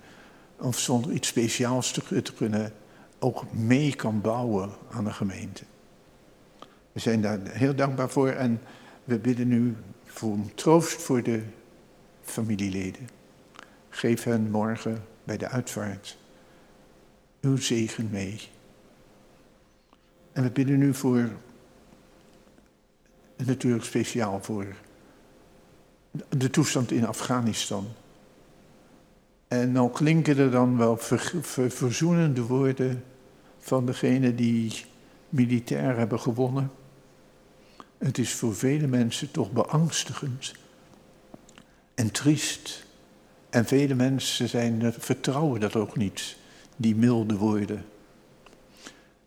of 0.57 0.78
zonder 0.78 1.12
iets 1.12 1.28
speciaals 1.28 1.93
te, 1.93 2.22
te 2.22 2.32
kunnen 2.35 2.72
ook 3.18 3.53
mee 3.53 3.95
kan 3.97 4.20
bouwen 4.20 4.70
aan 4.91 5.05
de 5.05 5.12
gemeente. 5.12 5.64
We 6.93 7.01
zijn 7.01 7.20
daar 7.20 7.39
heel 7.43 7.74
dankbaar 7.74 8.11
voor 8.11 8.28
en 8.28 8.61
we 9.05 9.18
bidden 9.18 9.49
nu 9.49 9.76
voor 10.05 10.39
troost 10.55 11.03
voor 11.03 11.22
de 11.22 11.43
familieleden. 12.22 13.09
Geef 13.89 14.22
hen 14.22 14.51
morgen 14.51 15.05
bij 15.24 15.37
de 15.37 15.49
uitvaart 15.49 16.16
uw 17.41 17.57
zegen 17.57 18.09
mee. 18.11 18.41
En 20.32 20.43
we 20.43 20.51
bidden 20.51 20.78
nu 20.78 20.95
voor, 20.95 21.30
natuurlijk 23.37 23.85
speciaal 23.85 24.43
voor 24.43 24.66
de 26.29 26.51
toestand 26.51 26.91
in 26.91 27.07
Afghanistan. 27.07 27.87
En 29.49 29.73
nou 29.73 29.91
klinken 29.91 30.39
er 30.39 30.51
dan 30.51 30.77
wel 30.77 30.97
verzoenende 31.69 32.43
woorden 32.43 33.05
van 33.59 33.87
degene 33.87 34.35
die 34.35 34.85
militair 35.29 35.97
hebben 35.97 36.21
gewonnen. 36.21 36.71
Het 37.99 38.19
is 38.19 38.33
voor 38.33 38.55
vele 38.55 38.87
mensen 38.87 39.31
toch 39.31 39.53
beangstigend 39.53 40.55
en 41.95 42.11
triest. 42.11 42.87
En 43.51 43.65
vele 43.65 43.95
mensen 43.95 44.49
zijn, 44.49 44.93
vertrouwen 44.99 45.61
dat 45.61 45.77
ook 45.77 45.97
niet, 45.97 46.37
die 46.77 46.95
milde 46.95 47.37
woorden. 47.37 47.85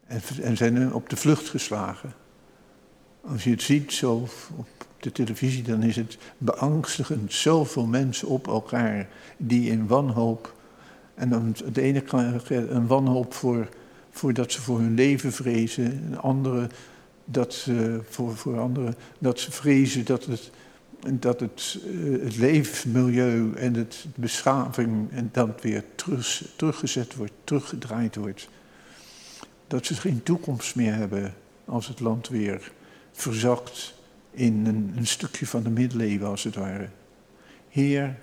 En, 0.07 0.21
en 0.41 0.57
zijn 0.57 0.93
op 0.93 1.09
de 1.09 1.15
vlucht 1.15 1.49
geslagen. 1.49 2.13
Als 3.21 3.43
je 3.43 3.49
het 3.49 3.61
ziet 3.61 3.93
zo 3.93 4.27
op 4.55 4.86
de 4.99 5.11
televisie, 5.11 5.63
dan 5.63 5.83
is 5.83 5.95
het 5.95 6.17
beangstigend. 6.37 7.33
Zoveel 7.33 7.85
mensen 7.85 8.27
op 8.27 8.47
elkaar 8.47 9.07
die 9.37 9.69
in 9.69 9.87
wanhoop. 9.87 10.55
En 11.15 11.29
dan 11.29 11.55
het 11.65 11.77
ene 11.77 12.03
een 12.47 12.87
wanhoop 12.87 13.33
voor 13.33 13.67
voordat 14.11 14.51
ze 14.51 14.61
voor 14.61 14.79
hun 14.79 14.93
leven 14.93 15.31
vrezen. 15.31 15.85
En 15.85 16.21
anderen 16.21 16.71
dat 17.25 17.53
ze, 17.53 17.99
voor, 18.09 18.37
voor 18.37 18.59
anderen, 18.59 18.95
dat 19.19 19.39
ze 19.39 19.51
vrezen 19.51 20.05
dat 20.05 20.25
het, 20.25 20.51
dat 21.11 21.39
het, 21.39 21.79
uh, 21.85 22.23
het 22.23 22.37
leefmilieu 22.37 23.53
en 23.53 23.73
het 23.73 24.05
beschaving 24.15 25.11
en 25.11 25.29
dat 25.31 25.61
weer 25.61 25.83
terug, 25.95 26.43
teruggezet 26.55 27.15
wordt, 27.15 27.33
teruggedraaid 27.43 28.15
wordt. 28.15 28.49
Dat 29.67 29.85
ze 29.85 29.93
geen 29.93 30.23
toekomst 30.23 30.75
meer 30.75 30.93
hebben 30.93 31.33
als 31.65 31.87
het 31.87 31.99
land 31.99 32.27
weer 32.27 32.71
verzakt 33.11 33.93
in 34.37 34.65
een, 34.65 34.93
een 34.95 35.07
stukje 35.07 35.47
van 35.47 35.63
de 35.63 35.69
middeleeuwen 35.69 36.27
als 36.27 36.43
het 36.43 36.55
ware. 36.55 36.89
Heer, 37.69 38.17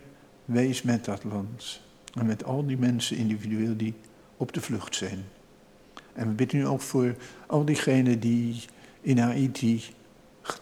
wees 0.45 0.83
met 0.83 1.05
dat 1.05 1.25
land 1.25 1.81
en 2.15 2.27
met 2.27 2.45
al 2.45 2.67
die 2.67 2.79
mensen 2.79 3.17
individueel 3.17 3.77
die 3.77 3.95
op 4.37 4.53
de 4.53 4.61
vlucht 4.61 4.95
zijn. 4.95 5.25
En 6.13 6.29
we 6.29 6.35
bidden 6.35 6.59
nu 6.59 6.67
ook 6.67 6.81
voor 6.81 7.15
al 7.47 7.65
diegenen 7.65 8.21
die 8.21 8.63
in 9.01 9.19
Haiti 9.19 9.83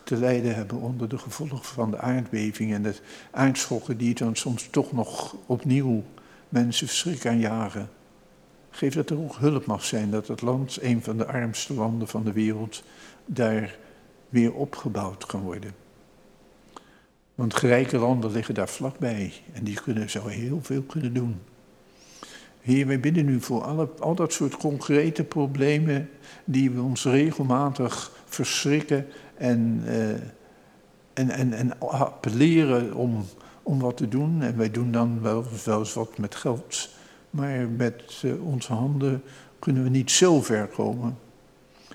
te 0.05 0.17
lijden 0.17 0.55
hebben 0.55 0.81
onder 0.81 1.09
de 1.09 1.19
gevolgen 1.19 1.65
van 1.65 1.91
de 1.91 1.99
aardbeving 1.99 2.73
en 2.73 2.83
de 2.83 2.95
aardschokken 3.31 3.97
die 3.97 4.15
dan 4.15 4.37
soms 4.37 4.69
toch 4.71 4.93
nog 4.93 5.37
opnieuw 5.47 6.03
mensen 6.49 6.87
verschrik 6.87 7.27
aanjagen. 7.27 7.89
Geef 8.71 8.95
dat 8.95 9.11
er 9.11 9.19
ook 9.19 9.37
hulp 9.37 9.67
mag 9.67 9.85
zijn, 9.85 10.11
dat 10.11 10.29
het 10.29 10.41
land, 10.41 10.79
een 10.83 11.03
van 11.03 11.17
de 11.17 11.27
armste 11.27 11.75
landen 11.75 12.09
van 12.09 12.25
de 12.25 12.33
wereld, 12.33 12.83
daar 13.27 13.77
weer 14.33 14.53
opgebouwd 14.53 15.27
kan 15.27 15.41
worden. 15.41 15.75
Want 17.35 17.55
rijke 17.55 17.99
landen 17.99 18.33
liggen 18.33 18.55
daar 18.55 18.69
vlakbij 18.69 19.33
en 19.53 19.65
die 19.65 19.81
kunnen, 19.81 20.11
zo 20.11 20.27
heel 20.27 20.59
veel 20.63 20.83
kunnen 20.83 21.13
doen. 21.15 21.41
Heer, 22.61 22.87
wij 22.87 23.01
bidden 23.01 23.25
nu 23.25 23.41
voor 23.41 23.63
alle, 23.63 23.89
al 23.99 24.15
dat 24.15 24.33
soort 24.33 24.57
concrete 24.57 25.25
problemen 25.25 26.11
die 26.45 26.71
we 26.71 26.83
ons 26.83 27.05
regelmatig 27.05 28.13
verschrikken 28.25 29.07
en, 29.35 29.83
uh, 29.85 30.11
en, 31.13 31.31
en, 31.31 31.53
en 31.53 31.79
appelleren 31.81 32.95
om, 32.95 33.25
om 33.63 33.79
wat 33.79 33.97
te 33.97 34.09
doen. 34.09 34.43
En 34.43 34.57
wij 34.57 34.71
doen 34.71 34.93
dan 34.93 35.23
wel, 35.23 35.45
wel 35.65 35.79
eens 35.79 35.95
wat 35.95 36.19
met 36.19 36.35
geld, 36.35 36.89
maar 37.31 37.69
met 37.69 38.23
uh, 38.25 38.47
onze 38.47 38.73
handen 38.73 39.23
kunnen 39.59 39.83
we 39.83 39.89
niet 39.89 40.11
zo 40.11 40.43
ver 40.43 40.67
komen. 40.67 41.19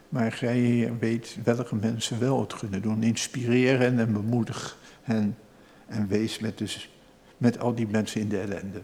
Maar 0.10 0.32
gij 0.32 0.94
weet 1.00 1.38
welke 1.44 1.76
mensen 1.76 2.20
wel 2.20 2.40
het 2.40 2.56
kunnen 2.56 2.82
doen. 2.82 3.04
Inspireer 3.04 3.80
hen 3.80 4.00
en 4.00 4.14
bemoedig 4.14 4.78
hen. 5.02 5.38
En 5.86 6.08
wees 6.08 6.40
met, 6.40 6.58
dus, 6.58 6.90
met 7.38 7.60
al 7.60 7.76
die 7.76 7.88
mensen 7.88 8.22
in 8.22 8.30
de 8.30 8.40
ellende. 8.40 8.82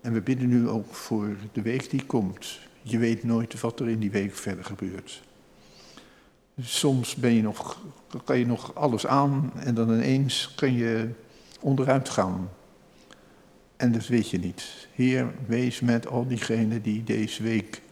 En 0.00 0.12
we 0.12 0.20
bidden 0.20 0.48
nu 0.48 0.68
ook 0.68 0.94
voor 0.94 1.36
de 1.52 1.62
week 1.62 1.90
die 1.90 2.06
komt. 2.06 2.58
Je 2.82 2.98
weet 2.98 3.24
nooit 3.24 3.60
wat 3.60 3.80
er 3.80 3.88
in 3.88 3.98
die 3.98 4.10
week 4.10 4.34
verder 4.34 4.64
gebeurt. 4.64 5.22
Soms 6.60 7.14
ben 7.14 7.32
je 7.32 7.42
nog, 7.42 7.80
kan 8.24 8.38
je 8.38 8.46
nog 8.46 8.74
alles 8.74 9.06
aan 9.06 9.52
en 9.56 9.74
dan 9.74 9.92
ineens 9.92 10.54
kan 10.54 10.72
je 10.72 11.08
onderuit 11.60 12.08
gaan. 12.08 12.50
En 13.76 13.92
dat 13.92 14.06
weet 14.06 14.30
je 14.30 14.38
niet. 14.38 14.88
Heer, 14.92 15.34
wees 15.46 15.80
met 15.80 16.06
al 16.06 16.26
diegenen 16.26 16.82
die 16.82 17.04
deze 17.04 17.42
week 17.42 17.82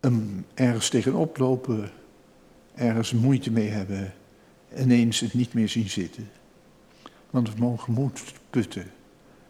um, 0.00 0.46
ergens 0.54 0.88
tegenop 0.88 1.38
lopen, 1.38 1.90
ergens 2.74 3.12
moeite 3.12 3.50
mee 3.50 3.68
hebben, 3.68 4.14
ineens 4.78 5.20
het 5.20 5.34
niet 5.34 5.54
meer 5.54 5.68
zien 5.68 5.88
zitten. 5.88 6.30
Want 7.30 7.54
we 7.54 7.60
mogen 7.60 7.92
moed 7.92 8.22
putten 8.50 8.90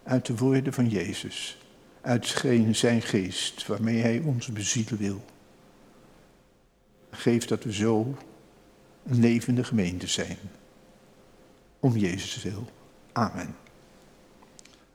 uit 0.03 0.27
de 0.27 0.37
woorden 0.37 0.73
van 0.73 0.89
Jezus, 0.89 1.59
uit 2.01 2.27
zijn 2.71 3.03
geest 3.03 3.67
waarmee 3.67 4.01
hij 4.01 4.19
ons 4.19 4.47
bezielen 4.47 4.97
wil. 4.97 5.25
Geef 7.11 7.45
dat 7.45 7.65
we 7.65 7.73
zo 7.73 8.17
een 9.07 9.21
levende 9.21 9.65
gemeente 9.65 10.07
zijn. 10.07 10.37
Om 11.81 11.97
Jezus 11.97 12.43
wil. 12.43 12.69
Amen. 13.13 13.57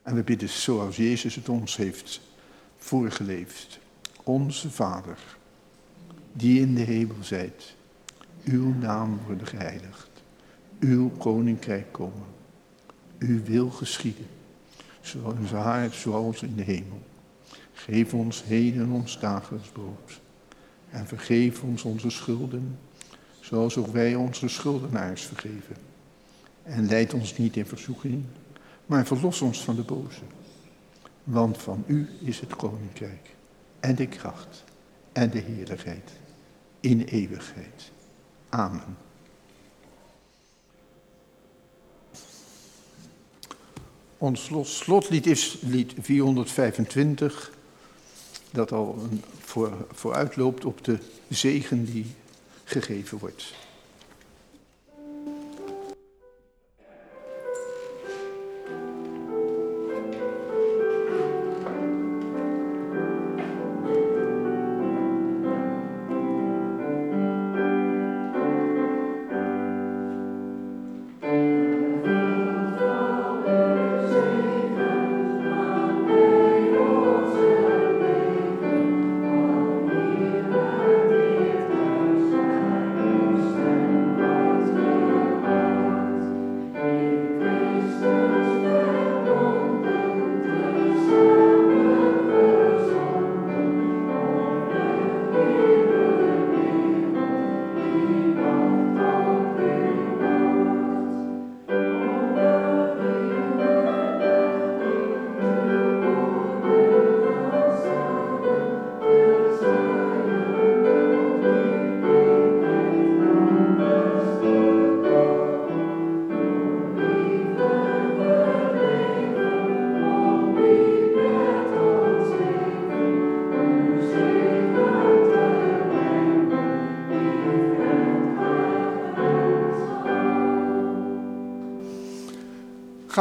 En 0.03 0.15
we 0.15 0.23
bidden 0.23 0.49
zoals 0.49 0.95
Jezus 0.95 1.35
het 1.35 1.49
ons 1.49 1.75
heeft 1.75 2.21
voorgeleefd. 2.77 3.79
Onze 4.23 4.71
Vader, 4.71 5.17
die 6.33 6.59
in 6.59 6.75
de 6.75 6.81
hemel 6.81 7.23
zijt, 7.23 7.75
uw 8.43 8.73
naam 8.73 9.19
worden 9.25 9.47
geheiligd. 9.47 10.09
Uw 10.79 11.09
koninkrijk 11.09 11.91
komen. 11.91 12.25
Uw 13.19 13.43
wil 13.43 13.69
geschieden 13.69 14.25
zoals 15.01 15.51
haar, 15.51 15.93
zoals 15.93 16.41
in 16.41 16.55
de 16.55 16.63
hemel. 16.63 17.01
Geef 17.73 18.13
ons 18.13 18.43
heden 18.43 18.91
ons 18.91 19.19
dagelijks 19.19 19.67
brood. 19.67 20.21
En 20.89 21.07
vergeef 21.07 21.63
ons 21.63 21.83
onze 21.83 22.09
schulden, 22.09 22.79
zoals 23.39 23.77
ook 23.77 23.87
wij 23.87 24.15
onze 24.15 24.47
schuldenaars 24.47 25.21
vergeven. 25.21 25.75
En 26.63 26.87
leid 26.87 27.13
ons 27.13 27.37
niet 27.37 27.57
in 27.57 27.65
verzoeking, 27.65 28.23
maar 28.85 29.05
verlos 29.05 29.41
ons 29.41 29.63
van 29.63 29.75
de 29.75 29.83
boze. 29.83 30.21
Want 31.23 31.57
van 31.57 31.83
u 31.87 32.09
is 32.21 32.39
het 32.39 32.55
koninkrijk 32.55 33.35
en 33.79 33.95
de 33.95 34.07
kracht 34.07 34.63
en 35.11 35.29
de 35.29 35.39
heerlijkheid 35.39 36.11
in 36.81 37.01
eeuwigheid. 37.01 37.91
Amen. 38.49 38.97
Ons 44.17 44.51
slotlied 44.63 45.25
is 45.25 45.57
lied 45.61 45.93
425, 45.99 47.51
dat 48.51 48.71
al 48.71 49.07
voor, 49.39 49.87
vooruitloopt 49.91 50.65
op 50.65 50.83
de 50.83 50.97
zegen 51.29 51.85
die 51.85 52.05
gegeven 52.63 53.17
wordt. 53.17 53.53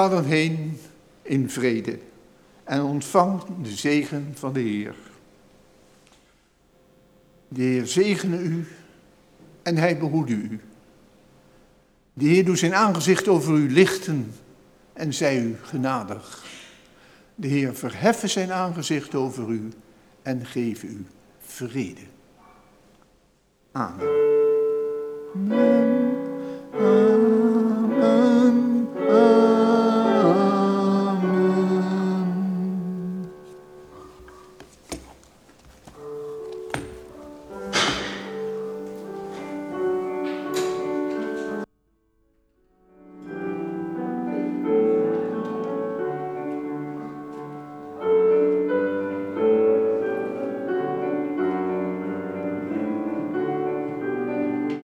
Ga 0.01 0.09
dan 0.09 0.24
heen 0.24 0.78
in 1.22 1.51
vrede 1.51 1.98
en 2.64 2.82
ontvang 2.82 3.42
de 3.62 3.70
zegen 3.70 4.32
van 4.34 4.53
de 4.53 4.61
Heer. 4.61 4.94
De 7.48 7.62
Heer 7.62 7.86
zegene 7.86 8.38
u 8.38 8.68
en 9.62 9.76
hij 9.76 9.98
behoede 9.98 10.32
u. 10.32 10.61
De 12.12 12.24
Heer 12.24 12.44
doet 12.44 12.59
zijn 12.59 12.74
aangezicht 12.74 13.28
over 13.28 13.55
u 13.55 13.72
lichten 13.72 14.32
en 14.92 15.14
zij 15.14 15.40
u 15.40 15.57
genadig. 15.62 16.44
De 17.34 17.48
Heer 17.48 17.74
verheffen 17.74 18.30
zijn 18.30 18.53
aangezicht 18.53 19.14
over 19.14 19.48
u 19.48 19.68
en 20.22 20.46
geef 20.46 20.82
u 20.82 21.07
vrede. 21.38 22.03
Amen. 23.72 24.09